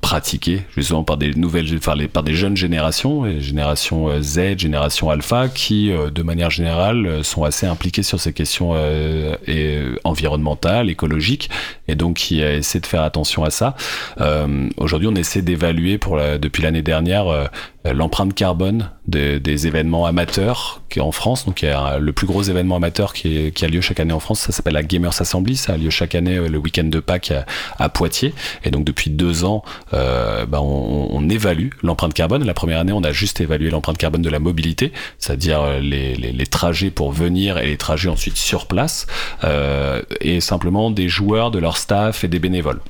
pratiquée, 0.02 0.62
justement 0.76 1.02
par 1.02 1.16
des 1.16 1.32
nouvelles, 1.34 1.80
par 2.12 2.22
des 2.22 2.34
jeunes 2.34 2.56
générations, 2.58 3.24
les 3.24 3.40
générations 3.40 4.08
euh, 4.08 4.20
Z, 4.20 4.58
génération 4.58 5.08
Alpha, 5.08 5.48
qui, 5.48 5.90
euh, 5.90 6.10
de 6.10 6.22
manière 6.22 6.50
générale, 6.50 7.06
euh, 7.06 7.22
sont 7.22 7.42
assez 7.44 7.66
impliquées 7.66 8.02
sur 8.02 8.20
ces 8.20 8.34
questions 8.34 8.72
euh, 8.74 9.34
et, 9.46 9.76
euh, 9.78 9.96
environnementales, 10.04 10.90
écologiques, 10.90 11.48
et 11.88 11.94
donc 11.94 12.16
qui 12.18 12.42
euh, 12.42 12.58
essaient 12.58 12.80
de 12.80 12.86
faire 12.86 13.02
attention 13.02 13.44
à 13.44 13.50
ça. 13.50 13.76
Euh, 14.20 14.68
Aujourd'hui, 14.76 15.08
on 15.08 15.14
essaie 15.14 15.40
d'évaluer 15.40 15.96
pour 15.96 16.16
la- 16.16 16.36
depuis 16.36 16.62
l'année 16.62 16.82
dernière 16.82 17.28
euh, 17.28 17.46
l'empreinte 17.92 18.34
carbone 18.34 18.90
des, 19.06 19.66
événements 19.66 20.06
amateurs 20.06 20.82
qui 20.88 21.00
en 21.00 21.12
France. 21.12 21.44
Donc, 21.46 21.62
il 21.62 21.76
le 21.98 22.12
plus 22.12 22.26
gros 22.26 22.42
événement 22.42 22.76
amateur 22.76 23.12
qui, 23.12 23.52
a 23.60 23.66
lieu 23.66 23.80
chaque 23.80 24.00
année 24.00 24.12
en 24.12 24.20
France. 24.20 24.40
Ça 24.40 24.52
s'appelle 24.52 24.74
la 24.74 24.82
Gamers 24.82 25.20
Assembly. 25.20 25.56
Ça 25.56 25.74
a 25.74 25.76
lieu 25.76 25.90
chaque 25.90 26.14
année 26.14 26.36
euh, 26.36 26.48
le 26.48 26.58
week-end 26.58 26.84
de 26.84 27.00
Pâques 27.00 27.32
à, 27.78 27.88
Poitiers. 27.88 28.34
Et 28.64 28.70
donc, 28.70 28.84
depuis 28.84 29.10
deux 29.10 29.44
ans, 29.44 29.62
euh, 29.94 30.46
bah, 30.46 30.60
on, 30.62 31.28
évalue 31.28 31.68
l'empreinte 31.82 32.14
carbone. 32.14 32.44
La 32.44 32.54
première 32.54 32.78
année, 32.78 32.92
on 32.92 33.04
a 33.04 33.12
juste 33.12 33.40
évalué 33.40 33.70
l'empreinte 33.70 33.98
carbone 33.98 34.22
de 34.22 34.30
la 34.30 34.38
mobilité, 34.38 34.92
c'est-à-dire 35.18 35.60
euh, 35.60 35.80
les, 35.80 36.46
trajets 36.46 36.90
pour 36.90 37.12
venir 37.12 37.58
et 37.58 37.66
les 37.66 37.76
trajets 37.76 38.08
ensuite 38.08 38.36
sur 38.36 38.66
place, 38.66 39.06
euh, 39.44 40.02
et 40.20 40.40
simplement 40.40 40.90
des 40.90 41.08
joueurs, 41.08 41.50
de 41.50 41.58
leur 41.58 41.76
staff 41.76 42.24
et 42.24 42.28
des 42.28 42.38
bénévoles. 42.38 42.80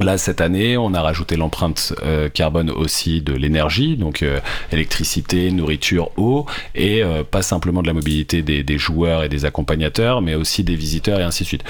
Là, 0.00 0.16
cette 0.16 0.40
année, 0.40 0.76
on 0.76 0.94
a 0.94 1.02
rajouté 1.02 1.36
l'empreinte 1.36 1.92
euh, 2.04 2.28
carbone 2.28 2.70
aussi 2.70 3.20
de 3.20 3.32
l'énergie, 3.32 3.96
donc 3.96 4.22
euh, 4.22 4.38
électricité, 4.70 5.50
nourriture, 5.50 6.10
eau, 6.16 6.46
et 6.74 7.02
euh, 7.02 7.24
pas 7.24 7.42
simplement 7.42 7.82
de 7.82 7.88
la 7.88 7.94
mobilité 7.94 8.42
des, 8.42 8.62
des 8.62 8.78
joueurs 8.78 9.24
et 9.24 9.28
des 9.28 9.44
accompagnateurs, 9.44 10.22
mais 10.22 10.36
aussi 10.36 10.62
des 10.62 10.76
visiteurs 10.76 11.20
et 11.20 11.24
ainsi 11.24 11.42
de 11.42 11.48
suite. 11.48 11.64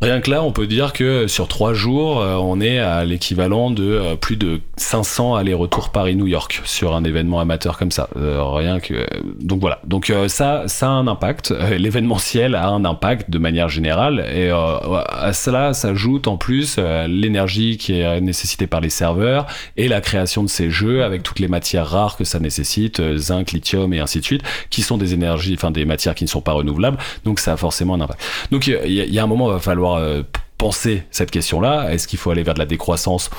Rien 0.00 0.20
que 0.20 0.30
là, 0.30 0.44
on 0.44 0.52
peut 0.52 0.68
dire 0.68 0.92
que 0.92 1.26
sur 1.26 1.48
trois 1.48 1.74
jours, 1.74 2.20
euh, 2.20 2.36
on 2.36 2.60
est 2.60 2.78
à 2.78 3.04
l'équivalent 3.04 3.72
de 3.72 3.82
euh, 3.82 4.14
plus 4.14 4.36
de 4.36 4.60
500 4.76 5.34
allers-retours 5.34 5.90
Paris-New 5.90 6.28
York 6.28 6.62
sur 6.64 6.94
un 6.94 7.02
événement 7.02 7.40
amateur 7.40 7.76
comme 7.76 7.90
ça. 7.90 8.08
Euh, 8.16 8.40
rien 8.44 8.78
que 8.78 9.04
donc 9.40 9.60
voilà. 9.60 9.80
Donc 9.84 10.12
ça, 10.28 10.68
ça 10.68 10.86
a 10.86 10.90
un 10.90 11.08
impact. 11.08 11.52
L'événementiel 11.76 12.54
a 12.54 12.68
un 12.68 12.84
impact 12.84 13.28
de 13.28 13.38
manière 13.38 13.68
générale, 13.68 14.24
et 14.32 14.50
à 14.50 15.32
cela 15.32 15.74
s'ajoute 15.74 16.28
en 16.28 16.36
plus 16.36 16.78
l'énergie 16.78 17.76
qui 17.76 17.98
est 17.98 18.20
nécessitée 18.20 18.66
par 18.66 18.80
les 18.80 18.90
serveurs 18.90 19.46
et 19.76 19.88
la 19.88 20.00
création 20.00 20.42
de 20.42 20.48
ces 20.48 20.70
jeux 20.70 21.02
avec 21.02 21.22
toutes 21.22 21.40
les 21.40 21.48
matières 21.48 21.86
rares 21.88 22.16
que 22.16 22.24
ça 22.24 22.38
nécessite, 22.38 23.16
zinc, 23.16 23.52
lithium 23.52 23.92
et 23.92 24.00
ainsi 24.00 24.20
de 24.20 24.24
suite, 24.24 24.42
qui 24.70 24.82
sont 24.82 24.96
des 24.96 25.14
énergies, 25.14 25.54
enfin 25.54 25.70
des 25.70 25.84
matières 25.84 26.14
qui 26.14 26.24
ne 26.24 26.28
sont 26.28 26.40
pas 26.40 26.52
renouvelables. 26.52 26.98
Donc 27.24 27.40
ça 27.40 27.54
a 27.54 27.56
forcément 27.56 27.94
un 27.94 28.00
impact. 28.00 28.20
Donc 28.52 28.66
il 28.66 28.78
y, 28.86 29.14
y 29.14 29.18
a 29.18 29.22
un 29.22 29.26
moment, 29.26 29.48
il 29.48 29.54
va 29.54 29.60
falloir 29.60 29.87
euh, 29.96 30.22
penser 30.58 31.04
cette 31.10 31.30
question-là. 31.30 31.90
Est-ce 31.92 32.08
qu'il 32.08 32.18
faut 32.18 32.30
aller 32.30 32.42
vers 32.42 32.54
de 32.54 32.58
la 32.58 32.66
décroissance? 32.66 33.30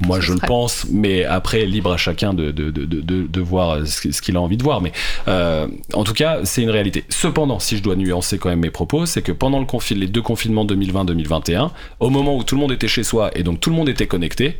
Moi, 0.00 0.20
je 0.20 0.32
le 0.32 0.40
pense, 0.40 0.86
mais 0.90 1.24
après, 1.24 1.66
libre 1.66 1.92
à 1.92 1.98
chacun 1.98 2.32
de, 2.32 2.50
de, 2.50 2.70
de, 2.70 2.86
de, 2.86 3.40
voir 3.40 3.86
ce, 3.86 4.22
qu'il 4.22 4.36
a 4.36 4.40
envie 4.40 4.56
de 4.56 4.62
voir. 4.62 4.80
Mais 4.80 4.92
euh, 5.28 5.68
en 5.92 6.02
tout 6.02 6.14
cas, 6.14 6.40
c'est 6.44 6.62
une 6.62 6.70
réalité. 6.70 7.04
Cependant, 7.10 7.58
si 7.58 7.76
je 7.76 7.82
dois 7.82 7.94
nuancer 7.94 8.38
quand 8.38 8.48
même 8.48 8.60
mes 8.60 8.70
propos, 8.70 9.04
c'est 9.06 9.22
que 9.22 9.32
pendant 9.32 9.60
le 9.60 9.66
les 9.94 10.06
deux 10.06 10.22
confinements 10.22 10.64
2020-2021, 10.64 11.70
au 12.00 12.10
moment 12.10 12.36
où 12.36 12.42
tout 12.42 12.54
le 12.54 12.60
monde 12.60 12.72
était 12.72 12.88
chez 12.88 13.04
soi 13.04 13.30
et 13.34 13.42
donc 13.42 13.60
tout 13.60 13.70
le 13.70 13.76
monde 13.76 13.88
était 13.88 14.06
connecté, 14.06 14.58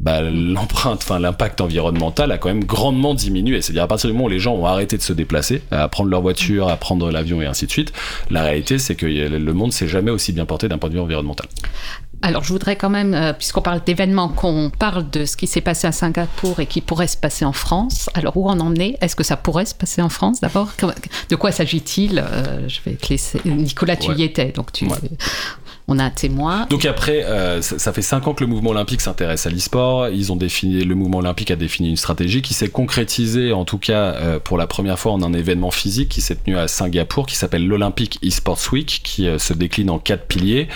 bah, 0.00 0.20
l'empreinte, 0.22 1.00
enfin 1.02 1.18
l'impact 1.18 1.60
environnemental 1.60 2.30
a 2.32 2.38
quand 2.38 2.48
même 2.48 2.64
grandement 2.64 3.14
diminué. 3.14 3.62
C'est-à-dire 3.62 3.84
à 3.84 3.88
partir 3.88 4.08
du 4.08 4.14
moment 4.14 4.26
où 4.26 4.30
les 4.30 4.38
gens 4.38 4.54
ont 4.54 4.66
arrêté 4.66 4.96
de 4.96 5.02
se 5.02 5.12
déplacer, 5.12 5.62
à 5.70 5.88
prendre 5.88 6.10
leur 6.10 6.20
voiture, 6.20 6.68
à 6.68 6.76
prendre 6.76 7.10
l'avion 7.10 7.40
et 7.40 7.46
ainsi 7.46 7.66
de 7.66 7.70
suite, 7.70 7.92
la 8.30 8.42
réalité 8.42 8.78
c'est 8.78 8.94
que 8.96 9.06
le 9.06 9.52
monde 9.52 9.72
s'est 9.72 9.88
jamais 9.88 10.10
aussi 10.10 10.32
bien 10.32 10.44
porté 10.46 10.68
d'un 10.68 10.78
point 10.78 10.90
de 10.90 10.94
vue 10.94 11.00
environnemental. 11.00 11.46
Alors, 12.22 12.42
je 12.42 12.48
voudrais 12.54 12.76
quand 12.76 12.88
même, 12.88 13.12
euh, 13.12 13.34
puisqu'on 13.34 13.60
parle 13.60 13.82
d'événements, 13.84 14.28
qu'on 14.30 14.70
parle 14.70 15.10
de 15.10 15.26
ce 15.26 15.36
qui 15.36 15.46
s'est 15.46 15.60
passé 15.60 15.86
à 15.86 15.92
Singapour 15.92 16.58
et 16.60 16.64
qui 16.64 16.80
pourrait 16.80 17.08
se 17.08 17.18
passer 17.18 17.44
en 17.44 17.52
France. 17.52 18.08
Alors, 18.14 18.34
où 18.38 18.48
en 18.48 18.74
est 18.76 18.96
Est-ce 19.02 19.14
que 19.14 19.24
ça 19.24 19.36
pourrait 19.36 19.66
se 19.66 19.74
passer 19.74 20.00
en 20.00 20.08
France 20.08 20.40
d'abord? 20.40 20.70
De 21.28 21.36
quoi 21.36 21.52
s'agit-il? 21.52 22.18
Euh, 22.26 22.66
Je 22.66 22.78
vais 22.86 22.96
te 22.96 23.08
laisser. 23.10 23.40
Nicolas, 23.44 23.96
tu 23.96 24.10
Ouais. 24.10 24.16
y 24.16 24.22
étais, 24.22 24.52
donc 24.52 24.72
tu. 24.72 24.86
Ouais. 24.86 24.96
On 25.86 25.98
a 25.98 26.04
un 26.04 26.10
témoin. 26.10 26.66
Donc 26.70 26.86
après, 26.86 27.24
euh, 27.24 27.60
ça, 27.60 27.92
fait 27.92 28.00
cinq 28.00 28.26
ans 28.26 28.32
que 28.32 28.42
le 28.42 28.48
mouvement 28.48 28.70
olympique 28.70 29.02
s'intéresse 29.02 29.46
à 29.46 29.50
l'e-sport. 29.50 30.08
Ils 30.08 30.32
ont 30.32 30.36
défini, 30.36 30.82
le 30.82 30.94
mouvement 30.94 31.18
olympique 31.18 31.50
a 31.50 31.56
défini 31.56 31.90
une 31.90 31.98
stratégie 31.98 32.40
qui 32.40 32.54
s'est 32.54 32.70
concrétisée, 32.70 33.52
en 33.52 33.66
tout 33.66 33.76
cas 33.76 34.14
euh, 34.14 34.38
pour 34.38 34.56
la 34.56 34.66
première 34.66 34.98
fois, 34.98 35.12
en 35.12 35.22
un 35.22 35.34
événement 35.34 35.70
physique 35.70 36.08
qui 36.08 36.22
s'est 36.22 36.36
tenu 36.36 36.56
à 36.56 36.68
Singapour, 36.68 37.26
qui 37.26 37.36
s'appelle 37.36 37.66
l'Olympic 37.66 38.18
eSports 38.22 38.60
Week, 38.72 39.02
qui 39.04 39.28
euh, 39.28 39.38
se 39.38 39.52
décline 39.52 39.90
en 39.90 39.98
quatre 39.98 40.26
piliers, 40.26 40.68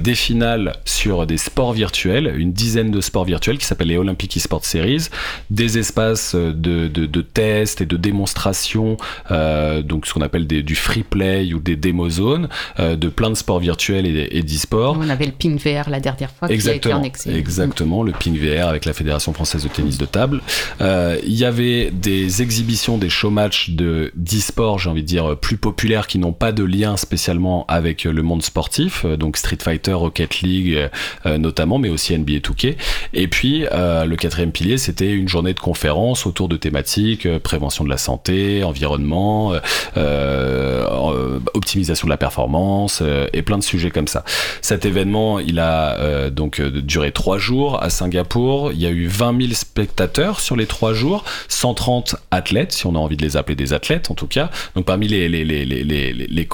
des 0.00 0.14
finales 0.14 0.76
sur 0.84 1.26
des 1.26 1.36
sports 1.36 1.72
virtuels, 1.72 2.34
une 2.36 2.52
dizaine 2.52 2.90
de 2.90 3.00
sports 3.00 3.24
virtuels 3.24 3.58
qui 3.58 3.66
s'appellent 3.66 3.88
les 3.88 3.96
Olympic 3.96 4.36
eSports 4.36 4.64
Series, 4.64 5.08
des 5.50 5.78
espaces 5.78 6.34
de, 6.34 7.20
tests 7.20 7.80
et 7.82 7.86
de 7.86 7.96
démonstrations, 7.96 8.96
donc 9.30 10.06
ce 10.06 10.14
qu'on 10.14 10.20
appelle 10.22 10.46
du 10.46 10.74
free 10.74 11.02
play 11.02 11.52
ou 11.52 11.60
des 11.60 11.76
démo 11.76 12.08
zones, 12.08 12.48
de 12.78 13.08
plein 13.08 13.30
de 13.30 13.34
sports 13.34 13.60
virtuels 13.60 14.06
et 14.06 14.37
d'e-sport. 14.42 14.96
On 15.00 15.08
avait 15.08 15.26
le 15.26 15.32
ping 15.32 15.58
VR 15.58 15.90
la 15.90 16.00
dernière 16.00 16.30
fois 16.30 16.48
qui 16.48 16.54
a 16.54 16.56
été 16.56 16.90
Exactement, 16.90 17.36
exactement, 17.36 18.02
le 18.02 18.12
ping 18.12 18.36
VR 18.38 18.68
avec 18.68 18.84
la 18.84 18.92
Fédération 18.92 19.32
française 19.32 19.62
de 19.64 19.68
tennis 19.68 19.98
de 19.98 20.06
table. 20.06 20.40
Euh, 20.80 21.18
Il 21.24 21.34
y 21.34 21.44
avait 21.44 21.90
des 21.90 22.42
exhibitions, 22.42 22.98
des 22.98 23.08
show 23.10 23.30
matchs 23.30 23.70
de 23.70 24.12
d'e-sport, 24.16 24.78
j'ai 24.78 24.90
envie 24.90 25.02
de 25.02 25.06
dire 25.06 25.36
plus 25.36 25.56
populaires, 25.56 26.06
qui 26.06 26.18
n'ont 26.18 26.32
pas 26.32 26.52
de 26.52 26.64
lien 26.64 26.96
spécialement 26.96 27.64
avec 27.68 28.04
le 28.04 28.22
monde 28.22 28.42
sportif, 28.42 29.04
euh, 29.04 29.16
donc 29.16 29.36
Street 29.36 29.58
Fighter, 29.60 29.92
Rocket 29.92 30.40
League 30.40 30.74
euh, 30.74 30.88
euh, 31.26 31.38
notamment, 31.38 31.78
mais 31.78 31.88
aussi 31.88 32.16
NBA 32.16 32.38
2K. 32.38 32.76
Et 33.14 33.28
puis 33.28 33.64
euh, 33.72 34.04
le 34.04 34.16
quatrième 34.16 34.52
pilier, 34.52 34.78
c'était 34.78 35.12
une 35.12 35.28
journée 35.28 35.54
de 35.54 35.60
conférences 35.60 36.26
autour 36.26 36.48
de 36.48 36.56
thématiques 36.56 37.26
euh, 37.26 37.38
prévention 37.38 37.84
de 37.84 37.90
la 37.90 37.96
santé, 37.98 38.62
environnement, 38.64 39.52
euh, 39.52 39.58
euh, 39.96 40.84
euh, 40.88 41.40
optimisation 41.54 42.06
de 42.06 42.10
la 42.10 42.16
performance 42.16 43.00
euh, 43.02 43.26
et 43.32 43.42
plein 43.42 43.58
de 43.58 43.62
sujets 43.62 43.90
comme 43.90 44.08
ça. 44.08 44.24
Cet 44.62 44.84
événement, 44.84 45.38
il 45.38 45.58
a 45.58 45.98
euh, 45.98 46.30
donc 46.30 46.60
euh, 46.60 46.70
duré 46.70 47.12
trois 47.12 47.38
jours 47.38 47.82
à 47.82 47.90
Singapour. 47.90 48.72
Il 48.72 48.80
y 48.80 48.86
a 48.86 48.90
eu 48.90 49.06
20 49.06 49.40
000 49.40 49.54
spectateurs 49.54 50.40
sur 50.40 50.56
les 50.56 50.66
trois 50.66 50.92
jours, 50.92 51.24
130 51.48 52.16
athlètes, 52.30 52.72
si 52.72 52.86
on 52.86 52.94
a 52.94 52.98
envie 52.98 53.16
de 53.16 53.22
les 53.22 53.36
appeler 53.36 53.56
des 53.56 53.72
athlètes 53.72 54.10
en 54.10 54.14
tout 54.14 54.26
cas. 54.26 54.50
Donc 54.74 54.84
parmi 54.84 55.08
les, 55.08 56.46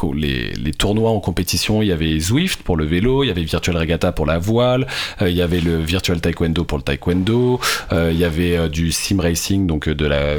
tournois 0.78 1.10
en 1.10 1.20
compétition, 1.20 1.82
il 1.82 1.88
y 1.88 1.92
avait 1.92 2.18
Zwift 2.18 2.62
pour 2.62 2.76
le 2.76 2.84
vélo, 2.84 3.24
il 3.24 3.28
y 3.28 3.30
avait 3.30 3.44
Virtual 3.44 3.76
Regatta 3.76 4.12
pour 4.12 4.26
la 4.26 4.38
voile, 4.38 4.86
euh, 5.22 5.30
il 5.30 5.36
y 5.36 5.42
avait 5.42 5.60
le 5.60 5.78
Virtual 5.78 6.20
Taekwondo 6.20 6.64
pour 6.64 6.78
le 6.78 6.84
taekwondo, 6.84 7.60
il 7.92 8.18
y 8.18 8.24
avait 8.24 8.68
du 8.68 8.92
sim 8.92 9.20
racing, 9.20 9.66
donc 9.66 9.88
de 9.88 10.06
la 10.06 10.36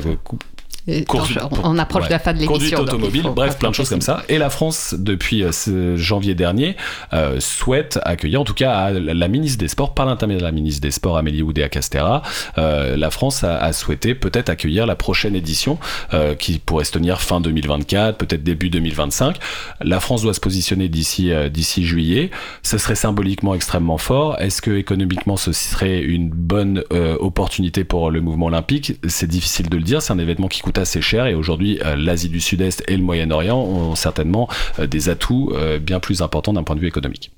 je- 0.87 1.39
on 1.63 1.77
approche 1.79 2.03
ouais. 2.03 2.09
de 2.09 2.13
la 2.13 2.19
fin 2.19 2.33
de 2.33 2.39
l'émission. 2.39 2.53
Conduite 2.77 2.79
automobile, 2.79 3.23
bref, 3.35 3.57
plein 3.57 3.69
de 3.69 3.75
choses 3.75 3.89
comme 3.89 4.01
ça. 4.01 4.23
Et 4.29 4.37
la 4.37 4.49
France, 4.49 4.93
depuis 4.97 5.43
euh, 5.43 5.51
ce 5.51 5.97
janvier 5.97 6.35
dernier, 6.35 6.75
euh, 7.13 7.39
souhaite 7.39 7.99
accueillir, 8.03 8.41
en 8.41 8.43
tout 8.43 8.53
cas 8.53 8.71
à 8.73 8.91
la 8.91 9.27
ministre 9.27 9.57
des 9.57 9.67
Sports, 9.67 9.93
par 9.95 10.05
l'intermédiaire 10.05 10.41
de 10.41 10.45
la 10.45 10.51
ministre 10.51 10.81
des 10.81 10.91
Sports, 10.91 11.17
Amélie 11.17 11.41
Oudéa-Castera, 11.41 12.21
euh, 12.57 12.95
la 12.97 13.09
France 13.09 13.43
a, 13.43 13.57
a 13.57 13.73
souhaité 13.73 14.13
peut-être 14.15 14.49
accueillir 14.49 14.85
la 14.85 14.95
prochaine 14.95 15.35
édition 15.35 15.79
euh, 16.13 16.35
qui 16.35 16.59
pourrait 16.59 16.85
se 16.85 16.91
tenir 16.91 17.19
fin 17.21 17.41
2024, 17.41 18.17
peut-être 18.17 18.43
début 18.43 18.69
2025. 18.69 19.37
La 19.81 19.99
France 19.99 20.21
doit 20.21 20.33
se 20.33 20.39
positionner 20.39 20.87
d'ici 20.87 21.31
d'ici 21.51 21.83
juillet. 21.85 22.29
Ce 22.61 22.77
serait 22.77 22.95
symboliquement 22.95 23.55
extrêmement 23.55 23.97
fort. 23.97 24.39
Est-ce 24.39 24.61
que 24.61 24.71
économiquement 24.71 25.37
ce 25.37 25.51
serait 25.51 26.01
une 26.01 26.29
bonne 26.29 26.83
opportunité 27.19 27.83
pour 27.83 28.11
le 28.11 28.21
mouvement 28.21 28.47
olympique? 28.47 28.99
C'est 29.07 29.27
difficile 29.27 29.69
de 29.69 29.77
le 29.77 29.83
dire. 29.83 30.01
C'est 30.01 30.13
un 30.13 30.19
événement 30.19 30.47
qui 30.47 30.61
coûte 30.61 30.74
assez 30.77 31.01
cher 31.01 31.25
et 31.25 31.35
aujourd'hui 31.35 31.79
euh, 31.83 31.95
l'Asie 31.95 32.29
du 32.29 32.39
Sud-Est 32.39 32.83
et 32.87 32.97
le 32.97 33.03
Moyen-Orient 33.03 33.57
ont 33.57 33.95
certainement 33.95 34.47
euh, 34.79 34.87
des 34.87 35.09
atouts 35.09 35.51
euh, 35.53 35.79
bien 35.79 35.99
plus 35.99 36.21
importants 36.21 36.53
d'un 36.53 36.63
point 36.63 36.75
de 36.75 36.81
vue 36.81 36.87
économique. 36.87 37.31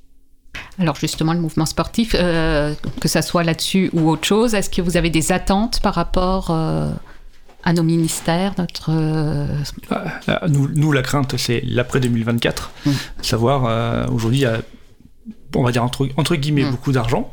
Alors 0.80 0.96
justement, 0.96 1.34
le 1.34 1.40
mouvement 1.40 1.66
sportif, 1.66 2.16
euh, 2.16 2.74
que 3.02 3.08
ça 3.08 3.22
soit 3.22 3.44
là-dessus 3.44 3.90
ou 3.94 4.10
autre 4.10 4.26
chose, 4.26 4.54
est-ce 4.54 4.70
que 4.70 4.82
vous 4.82 4.98
avez 4.98 5.10
des 5.10 5.32
attentes 5.32 5.80
par 5.82 5.96
rapport 5.96 6.52
euh, 6.52 6.90
à 7.64 7.74
nos 7.74 7.84
ministères, 7.84 8.54
notre 8.58 8.92
euh, 8.92 9.48
Ah, 9.90 10.04
ah, 10.28 10.42
Nous, 10.48 10.70
nous, 10.70 10.92
la 10.92 11.02
crainte, 11.02 11.36
c'est 11.38 11.62
l'après 11.66 12.00
2024. 12.00 12.72
Mm. 12.86 12.92
Savoir, 13.22 13.66
euh, 13.66 14.06
aujourd'hui, 14.12 14.40
il 14.40 14.44
y 14.44 14.46
a, 14.46 14.62
on 15.56 15.64
va 15.64 15.72
dire 15.72 15.84
entre, 15.84 16.08
entre 16.18 16.36
guillemets, 16.36 16.66
Mm. 16.66 16.72
beaucoup 16.72 16.92
d'argent, 16.92 17.32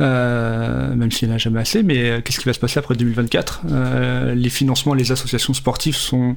euh, 0.00 0.94
même 0.94 1.10
s'il 1.10 1.28
n'y 1.28 1.32
en 1.32 1.36
a 1.36 1.38
jamais 1.38 1.60
assez, 1.60 1.82
mais 1.82 1.98
euh, 2.10 2.20
qu'est-ce 2.20 2.38
qui 2.38 2.46
va 2.46 2.52
se 2.52 2.60
passer 2.60 2.78
après 2.78 2.94
2024 2.94 3.62
Euh, 3.70 4.34
Les 4.34 4.50
financements, 4.50 4.94
les 4.94 5.10
associations 5.12 5.54
sportives 5.54 5.96
sont, 5.96 6.36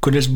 connaissent 0.00 0.30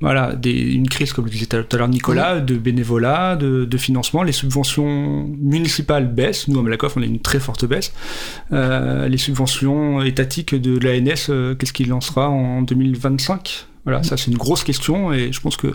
voilà, 0.00 0.34
des, 0.34 0.50
une 0.74 0.88
crise, 0.88 1.12
comme 1.12 1.26
le 1.26 1.30
disait 1.30 1.46
tout 1.46 1.56
à 1.72 1.76
l'heure 1.78 1.88
Nicolas, 1.88 2.40
de 2.40 2.56
bénévolat, 2.56 3.36
de, 3.36 3.64
de 3.64 3.76
financement. 3.78 4.24
Les 4.24 4.32
subventions 4.32 5.28
municipales 5.40 6.12
baissent. 6.12 6.48
Nous, 6.48 6.58
à 6.58 6.62
Malakoff, 6.62 6.96
on 6.96 7.02
a 7.02 7.06
une 7.06 7.20
très 7.20 7.38
forte 7.38 7.64
baisse. 7.66 7.92
Euh, 8.52 9.06
les 9.08 9.16
subventions 9.18 10.02
étatiques 10.02 10.54
de 10.56 10.76
l'ANS, 10.78 11.26
euh, 11.30 11.54
qu'est-ce 11.54 11.72
qu'il 11.72 11.88
lancera 11.88 12.28
en 12.28 12.62
2025 12.62 13.66
Voilà, 13.84 14.02
ça 14.02 14.16
c'est 14.16 14.30
une 14.32 14.36
grosse 14.38 14.64
question 14.64 15.12
et 15.12 15.30
je 15.32 15.40
pense 15.40 15.56
que 15.56 15.68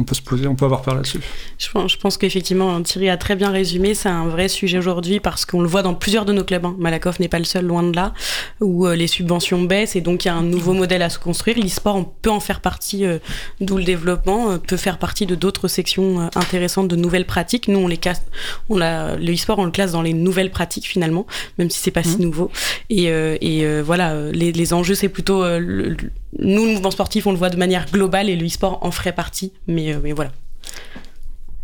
on 0.00 0.04
peut 0.04 0.14
se 0.14 0.22
poser, 0.22 0.46
on 0.46 0.54
peut 0.54 0.64
avoir 0.64 0.82
peur 0.82 0.94
là-dessus. 0.94 1.20
Je 1.58 1.68
pense, 1.70 1.92
je 1.92 1.98
pense 1.98 2.16
qu'effectivement, 2.16 2.80
Thierry 2.82 3.10
a 3.10 3.16
très 3.16 3.36
bien 3.36 3.50
résumé. 3.50 3.94
C'est 3.94 4.08
un 4.08 4.26
vrai 4.26 4.48
sujet 4.48 4.78
aujourd'hui 4.78 5.20
parce 5.20 5.44
qu'on 5.44 5.60
le 5.60 5.68
voit 5.68 5.82
dans 5.82 5.94
plusieurs 5.94 6.24
de 6.24 6.32
nos 6.32 6.42
clubs. 6.44 6.64
Hein. 6.64 6.74
Malakoff 6.78 7.20
n'est 7.20 7.28
pas 7.28 7.38
le 7.38 7.44
seul, 7.44 7.66
loin 7.66 7.82
de 7.82 7.94
là, 7.94 8.14
où 8.60 8.86
euh, 8.86 8.96
les 8.96 9.06
subventions 9.06 9.62
baissent 9.62 9.96
et 9.96 10.00
donc 10.00 10.24
il 10.24 10.28
y 10.28 10.30
a 10.30 10.34
un 10.34 10.42
nouveau 10.42 10.72
modèle 10.72 11.02
à 11.02 11.10
se 11.10 11.18
construire. 11.18 11.58
L'e-sport, 11.58 11.96
on 11.96 12.04
peut 12.04 12.30
en 12.30 12.40
faire 12.40 12.60
partie, 12.60 13.04
euh, 13.04 13.18
d'où 13.60 13.76
le 13.76 13.84
développement, 13.84 14.52
euh, 14.52 14.56
peut 14.58 14.76
faire 14.78 14.98
partie 14.98 15.26
de 15.26 15.34
d'autres 15.34 15.68
sections 15.68 16.30
intéressantes 16.34 16.88
de 16.88 16.96
nouvelles 16.96 17.26
pratiques. 17.26 17.68
Nous, 17.68 17.78
on 17.78 17.88
les 17.88 17.98
casse, 17.98 18.22
on 18.68 18.78
le 18.78 19.32
e-sport, 19.34 19.58
on 19.58 19.66
le 19.66 19.70
classe 19.70 19.92
dans 19.92 20.02
les 20.02 20.14
nouvelles 20.14 20.50
pratiques 20.50 20.86
finalement, 20.86 21.26
même 21.58 21.68
si 21.70 21.78
c'est 21.78 21.90
pas 21.90 22.02
si 22.02 22.18
nouveau. 22.20 22.50
Et, 22.88 23.04
et 23.06 23.80
voilà, 23.82 24.30
les, 24.32 24.52
les 24.52 24.72
enjeux, 24.72 24.94
c'est 24.94 25.08
plutôt 25.08 25.42
le- 25.44 25.96
nous, 26.38 26.64
le 26.66 26.72
mouvement 26.72 26.90
sportif, 26.90 27.26
on 27.26 27.32
le 27.32 27.38
voit 27.38 27.50
de 27.50 27.56
manière 27.56 27.86
globale 27.90 28.28
et 28.28 28.36
le 28.36 28.46
e-sport 28.46 28.78
en 28.82 28.90
ferait 28.90 29.12
partie. 29.14 29.52
Mais, 29.66 29.92
euh, 29.94 30.00
mais 30.02 30.12
voilà. 30.12 30.30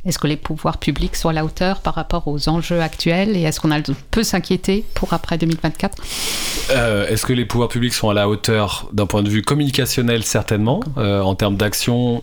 Est-ce 0.04 0.20
que 0.20 0.28
les 0.28 0.36
pouvoirs 0.36 0.78
publics 0.78 1.16
sont 1.16 1.28
à 1.30 1.32
la 1.32 1.44
hauteur 1.44 1.80
par 1.80 1.94
rapport 1.94 2.28
aux 2.28 2.48
enjeux 2.48 2.80
actuels 2.80 3.36
et 3.36 3.42
est-ce 3.42 3.58
qu'on 3.58 3.72
a- 3.72 3.80
peut 4.12 4.22
s'inquiéter 4.22 4.84
pour 4.94 5.12
après 5.12 5.36
2024 5.36 5.96
Euh, 6.70 7.08
Est-ce 7.08 7.26
que 7.26 7.32
les 7.32 7.44
pouvoirs 7.44 7.68
publics 7.68 7.92
sont 7.92 8.08
à 8.08 8.14
la 8.14 8.28
hauteur 8.28 8.88
d'un 8.92 9.06
point 9.06 9.24
de 9.24 9.28
vue 9.28 9.42
communicationnel 9.42 10.22
certainement 10.22 10.78
Euh, 10.96 11.22
En 11.22 11.34
termes 11.34 11.56
d'action, 11.56 12.22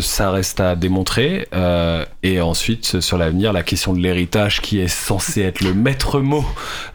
ça 0.00 0.30
reste 0.30 0.60
à 0.60 0.74
démontrer. 0.74 1.48
Euh, 1.54 2.04
et 2.22 2.40
ensuite, 2.40 3.00
sur 3.00 3.18
l'avenir, 3.18 3.52
la 3.52 3.62
question 3.62 3.92
de 3.92 4.00
l'héritage 4.00 4.60
qui 4.60 4.80
est 4.80 4.88
censé 4.88 5.42
être 5.42 5.60
le 5.60 5.74
maître 5.74 6.20
mot 6.20 6.44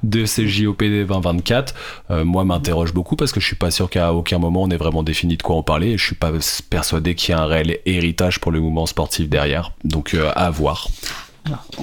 de 0.04 0.26
ces 0.26 0.48
JOP 0.48 0.80
2024, 0.80 1.76
euh, 2.10 2.24
moi 2.26 2.44
m'interroge 2.44 2.94
beaucoup 2.94 3.16
parce 3.16 3.32
que 3.32 3.40
je 3.40 3.46
suis 3.46 3.56
pas 3.56 3.72
sûr 3.72 3.90
qu'à 3.90 4.14
aucun 4.14 4.40
moment 4.40 4.64
on 4.64 4.70
ait 4.70 4.78
vraiment 4.78 5.04
défini 5.04 5.38
de 5.38 5.44
quoi 5.44 5.56
on 5.56 5.64
parlait. 5.64 5.92
Et 5.92 5.98
je 5.98 6.06
suis 6.06 6.16
pas 6.16 6.32
persuadé 6.70 7.16
qu'il 7.16 7.34
y 7.34 7.38
a 7.38 7.42
un 7.42 7.46
réel 7.46 7.80
héritage 7.86 8.40
pour 8.40 8.52
le 8.52 8.60
mouvement 8.60 8.86
sportif 8.86 9.30
derrière. 9.30 9.74
Donc 9.84 10.14
euh, 10.14 10.32
à 10.36 10.50
voir. 10.50 10.88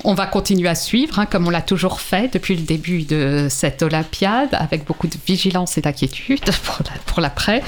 On 0.04 0.14
va 0.14 0.26
continuer 0.26 0.68
à 0.68 0.74
suivre, 0.76 1.18
hein, 1.18 1.26
comme 1.26 1.46
on 1.46 1.50
l'a 1.50 1.61
toujours 1.62 2.00
fait 2.00 2.32
depuis 2.32 2.54
le 2.54 2.62
début 2.62 3.02
de 3.02 3.48
cette 3.50 3.82
Olympiade, 3.82 4.50
avec 4.52 4.84
beaucoup 4.86 5.09
de 5.09 5.16
vigilance 5.26 5.76
et 5.76 5.80
d'inquiétude 5.80 6.40
pour 6.64 6.78
la- 6.84 7.00
pour 7.06 7.20
l'après. 7.20 7.62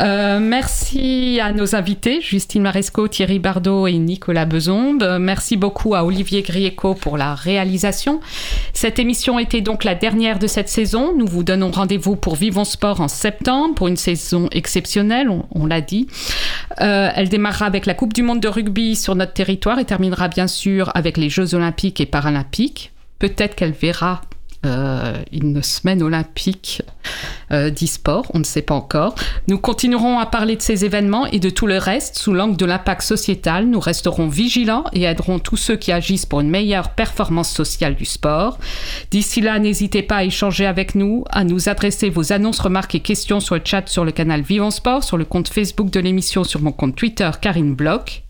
Euh, 0.00 0.40
merci 0.40 1.38
à 1.40 1.52
nos 1.52 1.76
invités, 1.76 2.20
Justine 2.20 2.62
Maresco, 2.62 3.06
Thierry 3.06 3.38
Bardot 3.38 3.86
et 3.86 3.92
Nicolas 3.98 4.44
Bezombe. 4.46 5.02
Euh, 5.02 5.18
Merci 5.20 5.56
beaucoup 5.56 5.94
à 5.94 6.04
Olivier 6.04 6.42
Grieco 6.42 6.94
pour 6.94 7.16
la 7.16 7.34
réalisation. 7.34 8.20
Cette 8.72 8.98
émission 8.98 9.38
était 9.38 9.60
donc 9.60 9.84
la 9.84 9.94
dernière 9.94 10.38
de 10.40 10.46
cette 10.48 10.68
saison. 10.68 11.14
Nous 11.16 11.26
vous 11.26 11.44
donnons 11.44 11.70
rendez-vous 11.70 12.16
pour 12.16 12.34
Vivons 12.34 12.64
Sport 12.64 13.00
en 13.00 13.08
septembre, 13.08 13.74
pour 13.76 13.86
une 13.88 13.96
saison 13.96 14.48
exceptionnelle, 14.52 15.28
on, 15.30 15.46
on 15.52 15.66
l'a 15.66 15.80
dit. 15.80 16.08
Euh, 16.80 17.10
elle 17.14 17.28
démarrera 17.28 17.66
avec 17.66 17.86
la 17.86 17.94
Coupe 17.94 18.12
du 18.12 18.22
Monde 18.22 18.40
de 18.40 18.48
rugby 18.48 18.96
sur 18.96 19.14
notre 19.14 19.32
territoire 19.34 19.78
et 19.78 19.84
terminera 19.84 20.28
bien 20.28 20.46
sûr 20.48 20.90
avec 20.94 21.16
les 21.16 21.27
Jeux 21.28 21.54
olympiques 21.54 22.00
et 22.00 22.06
paralympiques. 22.06 22.92
Peut-être 23.18 23.54
qu'elle 23.54 23.72
verra 23.72 24.20
euh, 24.66 25.22
une 25.30 25.62
semaine 25.62 26.02
olympique 26.02 26.82
euh, 27.52 27.70
d'e-sport, 27.70 28.28
on 28.34 28.40
ne 28.40 28.44
sait 28.44 28.62
pas 28.62 28.74
encore. 28.74 29.14
Nous 29.46 29.56
continuerons 29.56 30.18
à 30.18 30.26
parler 30.26 30.56
de 30.56 30.62
ces 30.62 30.84
événements 30.84 31.26
et 31.26 31.38
de 31.38 31.48
tout 31.48 31.68
le 31.68 31.78
reste 31.78 32.18
sous 32.18 32.34
l'angle 32.34 32.56
de 32.56 32.66
l'impact 32.66 33.02
sociétal. 33.02 33.66
Nous 33.66 33.78
resterons 33.78 34.26
vigilants 34.26 34.82
et 34.92 35.04
aiderons 35.04 35.38
tous 35.38 35.56
ceux 35.56 35.76
qui 35.76 35.92
agissent 35.92 36.26
pour 36.26 36.40
une 36.40 36.50
meilleure 36.50 36.90
performance 36.90 37.50
sociale 37.50 37.94
du 37.94 38.04
sport. 38.04 38.58
D'ici 39.12 39.40
là, 39.40 39.60
n'hésitez 39.60 40.02
pas 40.02 40.16
à 40.16 40.24
échanger 40.24 40.66
avec 40.66 40.96
nous, 40.96 41.22
à 41.30 41.44
nous 41.44 41.68
adresser 41.68 42.10
vos 42.10 42.32
annonces, 42.32 42.58
remarques 42.58 42.96
et 42.96 43.00
questions 43.00 43.38
sur 43.38 43.54
le 43.54 43.62
chat 43.64 43.88
sur 43.88 44.04
le 44.04 44.10
canal 44.10 44.42
Vivons 44.42 44.72
Sport, 44.72 45.04
sur 45.04 45.16
le 45.16 45.24
compte 45.24 45.46
Facebook 45.46 45.90
de 45.90 46.00
l'émission, 46.00 46.42
sur 46.42 46.60
mon 46.62 46.72
compte 46.72 46.96
Twitter 46.96 47.30
Karine 47.40 47.76
Bloch. 47.76 48.24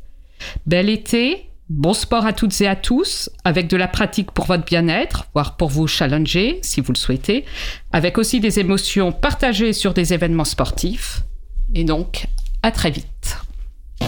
Bel 0.67 0.91
été, 0.91 1.48
bon 1.69 1.93
sport 1.93 2.27
à 2.27 2.33
toutes 2.33 2.59
et 2.61 2.67
à 2.67 2.77
tous, 2.77 3.31
avec 3.45 3.69
de 3.69 3.77
la 3.77 3.89
pratique 3.89 4.31
pour 4.31 4.47
votre 4.47 4.65
bien-être, 4.65 5.27
voire 5.35 5.57
pour 5.57 5.69
vous 5.69 5.87
challenger 5.87 6.59
si 6.63 6.81
vous 6.81 6.93
le 6.93 6.99
souhaitez, 6.99 7.45
avec 7.93 8.19
aussi 8.19 8.41
des 8.41 8.59
émotions 8.59 9.13
partagées 9.13 9.73
sur 9.73 9.95
des 9.95 10.15
événements 10.15 10.45
sportifs. 10.45 11.23
Et 11.75 11.85
donc, 11.85 12.27
à 12.63 12.71
très 12.71 12.91
vite. 12.91 13.39
Et 14.01 14.05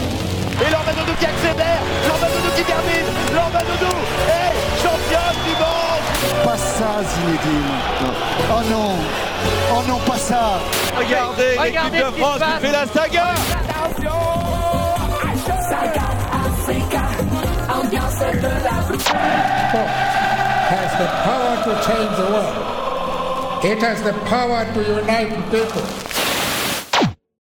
qui 1.18 1.26
accélère, 1.26 1.80
qui 2.56 2.62
termine, 2.62 3.08
est 4.28 4.52
championne 4.82 5.38
du 5.44 5.52
monde 5.58 6.44
Pas 6.44 6.56
ça, 6.56 7.02
Zinedine. 7.02 7.72
Oh 8.50 8.62
non. 8.70 8.94
Oh 9.72 9.82
non, 9.88 9.98
pas 10.06 10.18
ça. 10.18 10.60
Regardez, 10.96 11.56
l'équipe 11.62 11.92
de 11.92 12.18
France 12.18 12.40
qui 12.40 12.66
fait 12.66 12.72
la 12.72 12.86
saga 12.86 13.34
has 20.70 20.92
the 20.98 21.06
power 21.24 21.56
to 21.64 21.72
change 21.86 22.16
the 22.16 22.26
world. 22.30 23.64
It 23.64 23.78
has 23.78 24.02
the 24.02 24.12
power 24.26 24.64
to 24.74 24.80
unite 25.00 25.32
people. 25.50 26.29